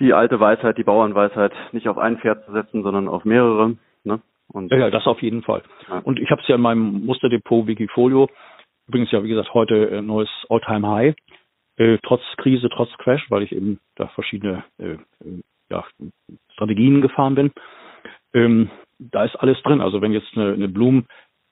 die 0.00 0.12
alte 0.12 0.40
Weisheit, 0.40 0.76
die 0.76 0.82
Bauernweisheit, 0.82 1.52
nicht 1.70 1.88
auf 1.88 1.98
ein 1.98 2.18
Pferd 2.18 2.44
zu 2.46 2.52
setzen, 2.52 2.82
sondern 2.82 3.06
auf 3.06 3.24
mehrere. 3.24 3.76
Ne? 4.02 4.20
Und 4.48 4.72
ja, 4.72 4.78
ja, 4.78 4.90
das 4.90 5.06
auf 5.06 5.22
jeden 5.22 5.42
Fall. 5.42 5.62
Ja. 5.88 6.00
Und 6.00 6.18
ich 6.18 6.32
habe 6.32 6.42
es 6.42 6.48
ja 6.48 6.56
in 6.56 6.62
meinem 6.62 7.06
Musterdepot 7.06 7.68
Wikifolio, 7.68 8.28
übrigens 8.88 9.12
ja 9.12 9.22
wie 9.22 9.28
gesagt 9.28 9.54
heute 9.54 9.88
äh, 9.88 10.02
neues 10.02 10.30
All-Time 10.48 10.88
High, 10.88 11.14
äh, 11.76 11.98
trotz 12.02 12.22
Krise, 12.38 12.68
trotz 12.70 12.90
Crash, 12.98 13.30
weil 13.30 13.44
ich 13.44 13.52
eben 13.52 13.78
da 13.94 14.08
verschiedene 14.08 14.64
äh, 14.78 14.96
ja, 15.70 15.84
Strategien 16.52 17.00
gefahren 17.00 17.34
bin. 17.34 17.52
Ähm, 18.34 18.70
da 18.98 19.24
ist 19.24 19.36
alles 19.36 19.60
drin. 19.62 19.80
Also 19.80 20.02
wenn 20.02 20.12
jetzt 20.12 20.36
eine, 20.36 20.52
eine 20.52 20.68
Bloom 20.68 21.06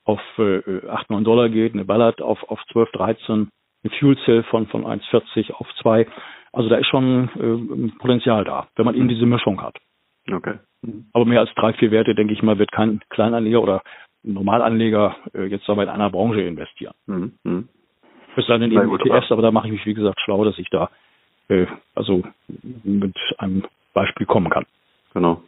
auf 0.04 0.20
äh, 0.38 0.86
8, 0.88 1.10
9 1.10 1.24
Dollar 1.24 1.48
geht, 1.48 1.74
eine 1.74 1.84
Ballard 1.84 2.20
auf, 2.22 2.42
auf 2.50 2.60
12, 2.72 2.90
13, 2.92 3.48
eine 3.84 3.92
Fuel 3.98 4.16
Cell 4.24 4.42
von, 4.44 4.66
von 4.66 4.84
1,40 4.84 5.52
auf 5.52 5.68
2. 5.80 6.06
Also 6.52 6.68
da 6.68 6.76
ist 6.76 6.86
schon 6.86 7.28
äh, 7.36 7.98
Potenzial 7.98 8.44
da, 8.44 8.68
wenn 8.76 8.86
man 8.86 8.94
eben 8.94 9.08
diese 9.08 9.26
Mischung 9.26 9.62
hat. 9.62 9.76
Okay. 10.30 10.58
Aber 11.12 11.24
mehr 11.24 11.40
als 11.40 11.50
drei, 11.54 11.72
vier 11.72 11.90
Werte, 11.90 12.14
denke 12.14 12.32
ich 12.32 12.42
mal, 12.42 12.58
wird 12.58 12.72
kein 12.72 13.00
Kleinanleger 13.10 13.62
oder 13.62 13.82
Normalanleger 14.22 15.16
äh, 15.34 15.44
jetzt 15.44 15.68
aber 15.68 15.82
in 15.82 15.88
einer 15.88 16.10
Branche 16.10 16.42
investieren. 16.42 16.94
Mhm. 17.06 17.32
mhm. 17.44 17.68
Es 18.36 18.46
sei 18.46 18.56
denn 18.58 18.70
eben 18.70 18.94
ETFs, 18.94 19.32
aber 19.32 19.42
da 19.42 19.50
mache 19.50 19.66
ich 19.66 19.72
mich, 19.72 19.86
wie 19.86 19.94
gesagt, 19.94 20.20
schlau, 20.20 20.44
dass 20.44 20.56
ich 20.58 20.68
da 20.70 20.90
äh, 21.48 21.66
also 21.96 22.22
mit 22.84 23.16
einem 23.38 23.64
Beispiel 23.98 24.26
kommen 24.26 24.50
kann. 24.50 24.64
Genau. 25.14 25.42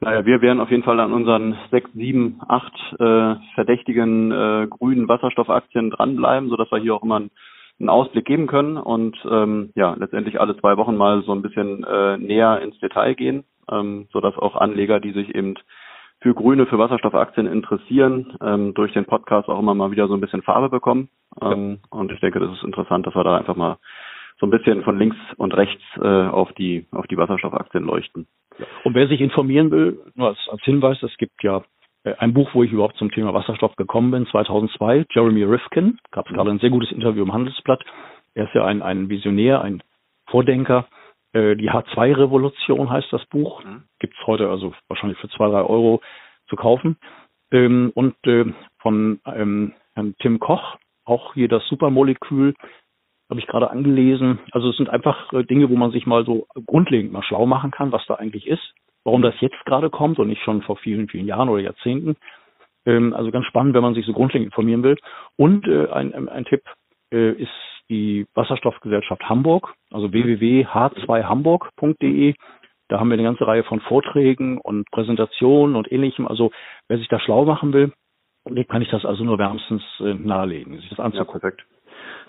Naja, 0.00 0.24
wir 0.24 0.40
werden 0.40 0.60
auf 0.60 0.70
jeden 0.70 0.82
Fall 0.82 1.00
an 1.00 1.12
unseren 1.12 1.56
sechs, 1.70 1.92
sieben, 1.92 2.40
acht 2.48 2.74
äh, 2.98 3.34
verdächtigen 3.54 4.32
äh, 4.32 4.66
grünen 4.68 5.08
Wasserstoffaktien 5.08 5.90
dranbleiben, 5.90 6.48
sodass 6.48 6.70
wir 6.70 6.78
hier 6.78 6.94
auch 6.94 7.02
immer 7.02 7.16
einen, 7.16 7.30
einen 7.78 7.88
Ausblick 7.88 8.24
geben 8.24 8.46
können 8.46 8.76
und 8.76 9.16
ähm, 9.30 9.70
ja, 9.74 9.94
letztendlich 9.98 10.40
alle 10.40 10.56
zwei 10.56 10.76
Wochen 10.76 10.96
mal 10.96 11.22
so 11.22 11.32
ein 11.32 11.42
bisschen 11.42 11.84
äh, 11.84 12.16
näher 12.18 12.60
ins 12.62 12.78
Detail 12.78 13.14
gehen, 13.14 13.44
ähm, 13.70 14.06
sodass 14.12 14.36
auch 14.38 14.56
Anleger, 14.56 15.00
die 15.00 15.12
sich 15.12 15.34
eben 15.34 15.54
für 16.20 16.34
grüne, 16.34 16.66
für 16.66 16.78
Wasserstoffaktien 16.78 17.46
interessieren, 17.46 18.38
ähm, 18.40 18.72
durch 18.72 18.92
den 18.94 19.04
Podcast 19.04 19.48
auch 19.48 19.58
immer 19.58 19.74
mal 19.74 19.90
wieder 19.90 20.08
so 20.08 20.14
ein 20.14 20.20
bisschen 20.20 20.42
Farbe 20.42 20.70
bekommen. 20.70 21.10
Ähm, 21.42 21.80
ja. 21.82 21.98
Und 21.98 22.12
ich 22.12 22.20
denke, 22.20 22.40
das 22.40 22.50
ist 22.52 22.64
interessant, 22.64 23.06
dass 23.06 23.14
wir 23.14 23.24
da 23.24 23.36
einfach 23.36 23.56
mal 23.56 23.76
so 24.44 24.46
ein 24.46 24.50
bisschen 24.50 24.82
von 24.82 24.98
links 24.98 25.16
und 25.38 25.56
rechts 25.56 25.82
äh, 25.96 26.06
auf 26.06 26.52
die 26.52 26.86
auf 26.90 27.06
die 27.06 27.16
Wasserstoffaktien 27.16 27.84
leuchten. 27.84 28.26
Und 28.84 28.94
wer 28.94 29.08
sich 29.08 29.22
informieren 29.22 29.70
will, 29.70 29.98
nur 30.14 30.28
als, 30.28 30.38
als 30.50 30.62
Hinweis, 30.64 31.02
es 31.02 31.16
gibt 31.16 31.42
ja 31.42 31.62
äh, 32.04 32.14
ein 32.18 32.34
Buch, 32.34 32.50
wo 32.52 32.62
ich 32.62 32.70
überhaupt 32.70 32.98
zum 32.98 33.10
Thema 33.10 33.32
Wasserstoff 33.32 33.74
gekommen 33.76 34.10
bin, 34.10 34.26
2002, 34.26 35.06
Jeremy 35.10 35.44
Rifkin, 35.44 35.98
gab 36.10 36.26
es 36.26 36.32
mhm. 36.32 36.36
gerade 36.36 36.50
ein 36.50 36.58
sehr 36.58 36.68
gutes 36.68 36.92
Interview 36.92 37.22
im 37.22 37.32
Handelsblatt. 37.32 37.82
Er 38.34 38.44
ist 38.44 38.54
ja 38.54 38.66
ein, 38.66 38.82
ein 38.82 39.08
Visionär, 39.08 39.62
ein 39.62 39.82
Vordenker. 40.28 40.88
Äh, 41.32 41.56
die 41.56 41.70
H2-Revolution 41.70 42.90
heißt 42.90 43.12
das 43.12 43.24
Buch. 43.26 43.64
Mhm. 43.64 43.84
Gibt 43.98 44.14
es 44.20 44.26
heute 44.26 44.50
also 44.50 44.74
wahrscheinlich 44.88 45.18
für 45.18 45.30
zwei, 45.30 45.48
drei 45.48 45.62
Euro 45.62 46.02
zu 46.48 46.56
kaufen. 46.56 46.98
Ähm, 47.50 47.92
und 47.94 48.14
äh, 48.26 48.44
von 48.80 49.20
ähm, 49.24 49.72
Herrn 49.94 50.14
Tim 50.20 50.38
Koch, 50.38 50.76
auch 51.06 51.32
hier 51.32 51.48
das 51.48 51.66
Supermolekül, 51.68 52.54
habe 53.30 53.40
ich 53.40 53.46
gerade 53.46 53.70
angelesen. 53.70 54.38
Also 54.52 54.68
es 54.70 54.76
sind 54.76 54.90
einfach 54.90 55.32
äh, 55.32 55.44
Dinge, 55.44 55.70
wo 55.70 55.76
man 55.76 55.90
sich 55.90 56.06
mal 56.06 56.24
so 56.24 56.46
grundlegend 56.66 57.12
mal 57.12 57.22
schlau 57.22 57.46
machen 57.46 57.70
kann, 57.70 57.92
was 57.92 58.04
da 58.06 58.14
eigentlich 58.14 58.46
ist, 58.46 58.74
warum 59.04 59.22
das 59.22 59.34
jetzt 59.40 59.64
gerade 59.64 59.88
kommt 59.90 60.18
und 60.18 60.28
nicht 60.28 60.42
schon 60.42 60.62
vor 60.62 60.76
vielen, 60.76 61.08
vielen 61.08 61.26
Jahren 61.26 61.48
oder 61.48 61.62
Jahrzehnten. 61.62 62.16
Ähm, 62.86 63.14
also 63.14 63.30
ganz 63.30 63.46
spannend, 63.46 63.74
wenn 63.74 63.82
man 63.82 63.94
sich 63.94 64.04
so 64.06 64.12
grundlegend 64.12 64.48
informieren 64.48 64.82
will. 64.82 64.96
Und 65.36 65.66
äh, 65.66 65.88
ein, 65.88 66.28
ein 66.28 66.44
Tipp 66.44 66.62
äh, 67.12 67.32
ist 67.32 67.50
die 67.90 68.26
Wasserstoffgesellschaft 68.34 69.28
Hamburg, 69.28 69.74
also 69.90 70.12
www.h2hamburg.de. 70.12 72.34
Da 72.88 73.00
haben 73.00 73.08
wir 73.08 73.14
eine 73.14 73.22
ganze 73.22 73.46
Reihe 73.46 73.64
von 73.64 73.80
Vorträgen 73.80 74.58
und 74.58 74.90
Präsentationen 74.90 75.76
und 75.76 75.90
ähnlichem. 75.90 76.28
Also 76.28 76.50
wer 76.88 76.98
sich 76.98 77.08
da 77.08 77.18
schlau 77.18 77.46
machen 77.46 77.72
will, 77.72 77.94
kann 78.68 78.82
ich 78.82 78.90
das 78.90 79.06
also 79.06 79.24
nur 79.24 79.38
wärmstens 79.38 79.82
nahelegen, 79.98 80.76
sich 80.78 80.90
das 80.90 81.00
anzugucken. 81.00 81.40
Ja, 81.40 81.42
perfekt. 81.50 81.64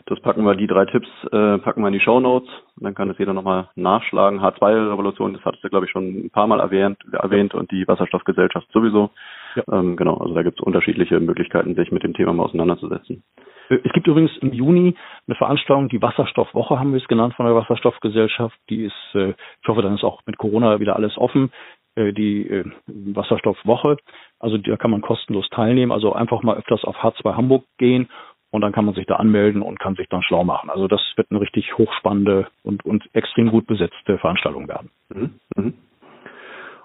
Das 0.08 0.20
packen 0.20 0.44
wir, 0.44 0.56
die 0.56 0.68
drei 0.68 0.86
Tipps 0.86 1.08
äh, 1.32 1.58
packen 1.58 1.82
wir 1.82 1.88
in 1.88 1.94
die 1.94 2.00
Show 2.00 2.20
Notes. 2.20 2.48
Dann 2.78 2.94
kann 2.94 3.10
es 3.10 3.18
jeder 3.18 3.34
nochmal 3.34 3.70
nachschlagen. 3.76 4.40
H2-Revolution, 4.40 5.34
das 5.34 5.44
hattest 5.44 5.64
du, 5.64 5.70
glaube 5.70 5.88
ich, 5.88 5.92
schon 5.92 6.26
ein 6.26 6.30
paar 6.30 6.46
Mal 6.46 6.60
erwähnt, 6.60 7.00
erwähnt 7.12 7.56
und 7.56 7.72
die 7.72 7.88
Wasserstoffgesellschaft 7.88 8.72
sowieso. 8.72 9.10
Ja. 9.56 9.64
Ähm, 9.72 9.96
genau, 9.96 10.18
also 10.18 10.36
da 10.36 10.44
gibt 10.44 10.60
es 10.60 10.66
unterschiedliche 10.66 11.20
Möglichkeiten, 11.20 11.74
sich 11.74 11.92
mit 11.92 12.04
dem 12.04 12.14
Thema 12.14 12.34
mal 12.34 12.44
auseinanderzusetzen. 12.44 13.24
Es 13.70 13.94
gibt 13.94 14.06
übrigens 14.06 14.32
im 14.42 14.54
Juni 14.54 14.96
eine 15.28 15.36
Veranstaltung, 15.36 15.90
die 15.90 16.00
Wasserstoffwoche 16.00 16.80
haben 16.80 16.92
wir 16.92 17.02
es 17.02 17.08
genannt 17.08 17.34
von 17.34 17.48
der 17.48 17.56
Wasserstoffgesellschaft. 17.56 18.56
Die 18.70 18.84
ist, 18.84 19.16
äh, 19.16 19.34
ich 19.62 19.68
hoffe, 19.68 19.82
dann 19.82 19.96
ist 19.96 20.04
auch 20.04 20.22
mit 20.28 20.38
Corona 20.38 20.80
wieder 20.80 20.96
alles 20.96 21.18
offen 21.18 21.52
äh, 21.96 22.14
die 22.14 22.48
äh, 22.48 22.66
Wasserstoffwoche. 22.86 23.98
Also 24.40 24.60
da 24.60 24.78
kann 24.78 24.92
man 24.92 25.02
kostenlos 25.02 25.50
teilnehmen. 25.50 25.92
Also 25.92 26.14
einfach 26.14 26.44
mal 26.44 26.58
öfters 26.58 26.84
auf 26.84 26.98
H2 26.98 27.36
Hamburg 27.36 27.64
gehen 27.80 28.08
und 28.52 28.62
dann 28.62 28.72
kann 28.72 28.86
man 28.86 28.94
sich 28.94 29.06
da 29.06 29.16
anmelden 29.16 29.62
und 29.62 29.80
kann 29.80 29.96
sich 29.96 30.08
dann 30.10 30.24
schlau 30.24 30.44
machen. 30.44 30.70
Also 30.70 30.88
das 30.88 31.02
wird 31.16 31.32
eine 31.32 31.42
richtig 31.42 31.78
hochspannende 31.78 32.48
und, 32.64 32.86
und 32.86 33.04
extrem 33.14 33.50
gut 33.50 33.68
besetzte 33.68 34.18
Veranstaltung 34.18 34.68
werden. 34.68 34.90
Mhm. 35.10 35.40
Mhm. 35.56 35.74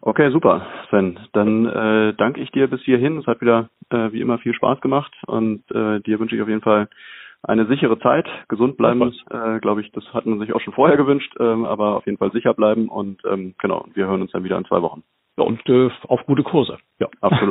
Okay, 0.02 0.30
super, 0.30 0.66
Sven. 0.88 1.18
Dann 1.32 1.66
äh, 1.66 2.14
danke 2.14 2.40
ich 2.40 2.50
dir 2.52 2.68
bis 2.68 2.80
hierhin. 2.82 3.18
Es 3.18 3.26
hat 3.26 3.40
wieder 3.40 3.68
äh, 3.90 4.12
wie 4.12 4.20
immer 4.20 4.38
viel 4.38 4.54
Spaß 4.54 4.80
gemacht 4.80 5.12
und 5.26 5.62
äh, 5.70 6.00
dir 6.00 6.18
wünsche 6.18 6.36
ich 6.36 6.42
auf 6.42 6.48
jeden 6.48 6.62
Fall 6.62 6.88
eine 7.42 7.66
sichere 7.66 7.98
Zeit, 7.98 8.26
gesund 8.48 8.76
bleiben, 8.76 9.14
äh, 9.30 9.60
glaube 9.60 9.80
ich, 9.80 9.90
das 9.92 10.04
hat 10.12 10.26
man 10.26 10.38
sich 10.40 10.52
auch 10.52 10.60
schon 10.60 10.74
vorher 10.74 10.96
gewünscht, 10.96 11.34
ähm, 11.40 11.64
aber 11.64 11.96
auf 11.96 12.06
jeden 12.06 12.18
Fall 12.18 12.32
sicher 12.32 12.52
bleiben 12.52 12.88
und 12.88 13.22
ähm, 13.24 13.54
genau, 13.58 13.86
wir 13.94 14.06
hören 14.06 14.20
uns 14.20 14.32
dann 14.32 14.44
wieder 14.44 14.58
in 14.58 14.66
zwei 14.66 14.82
Wochen. 14.82 15.02
Ja, 15.38 15.44
und 15.44 15.66
äh, 15.68 15.90
auf 16.08 16.24
gute 16.26 16.42
Kurse. 16.42 16.78
Ja, 16.98 17.08
absolut. 17.20 17.48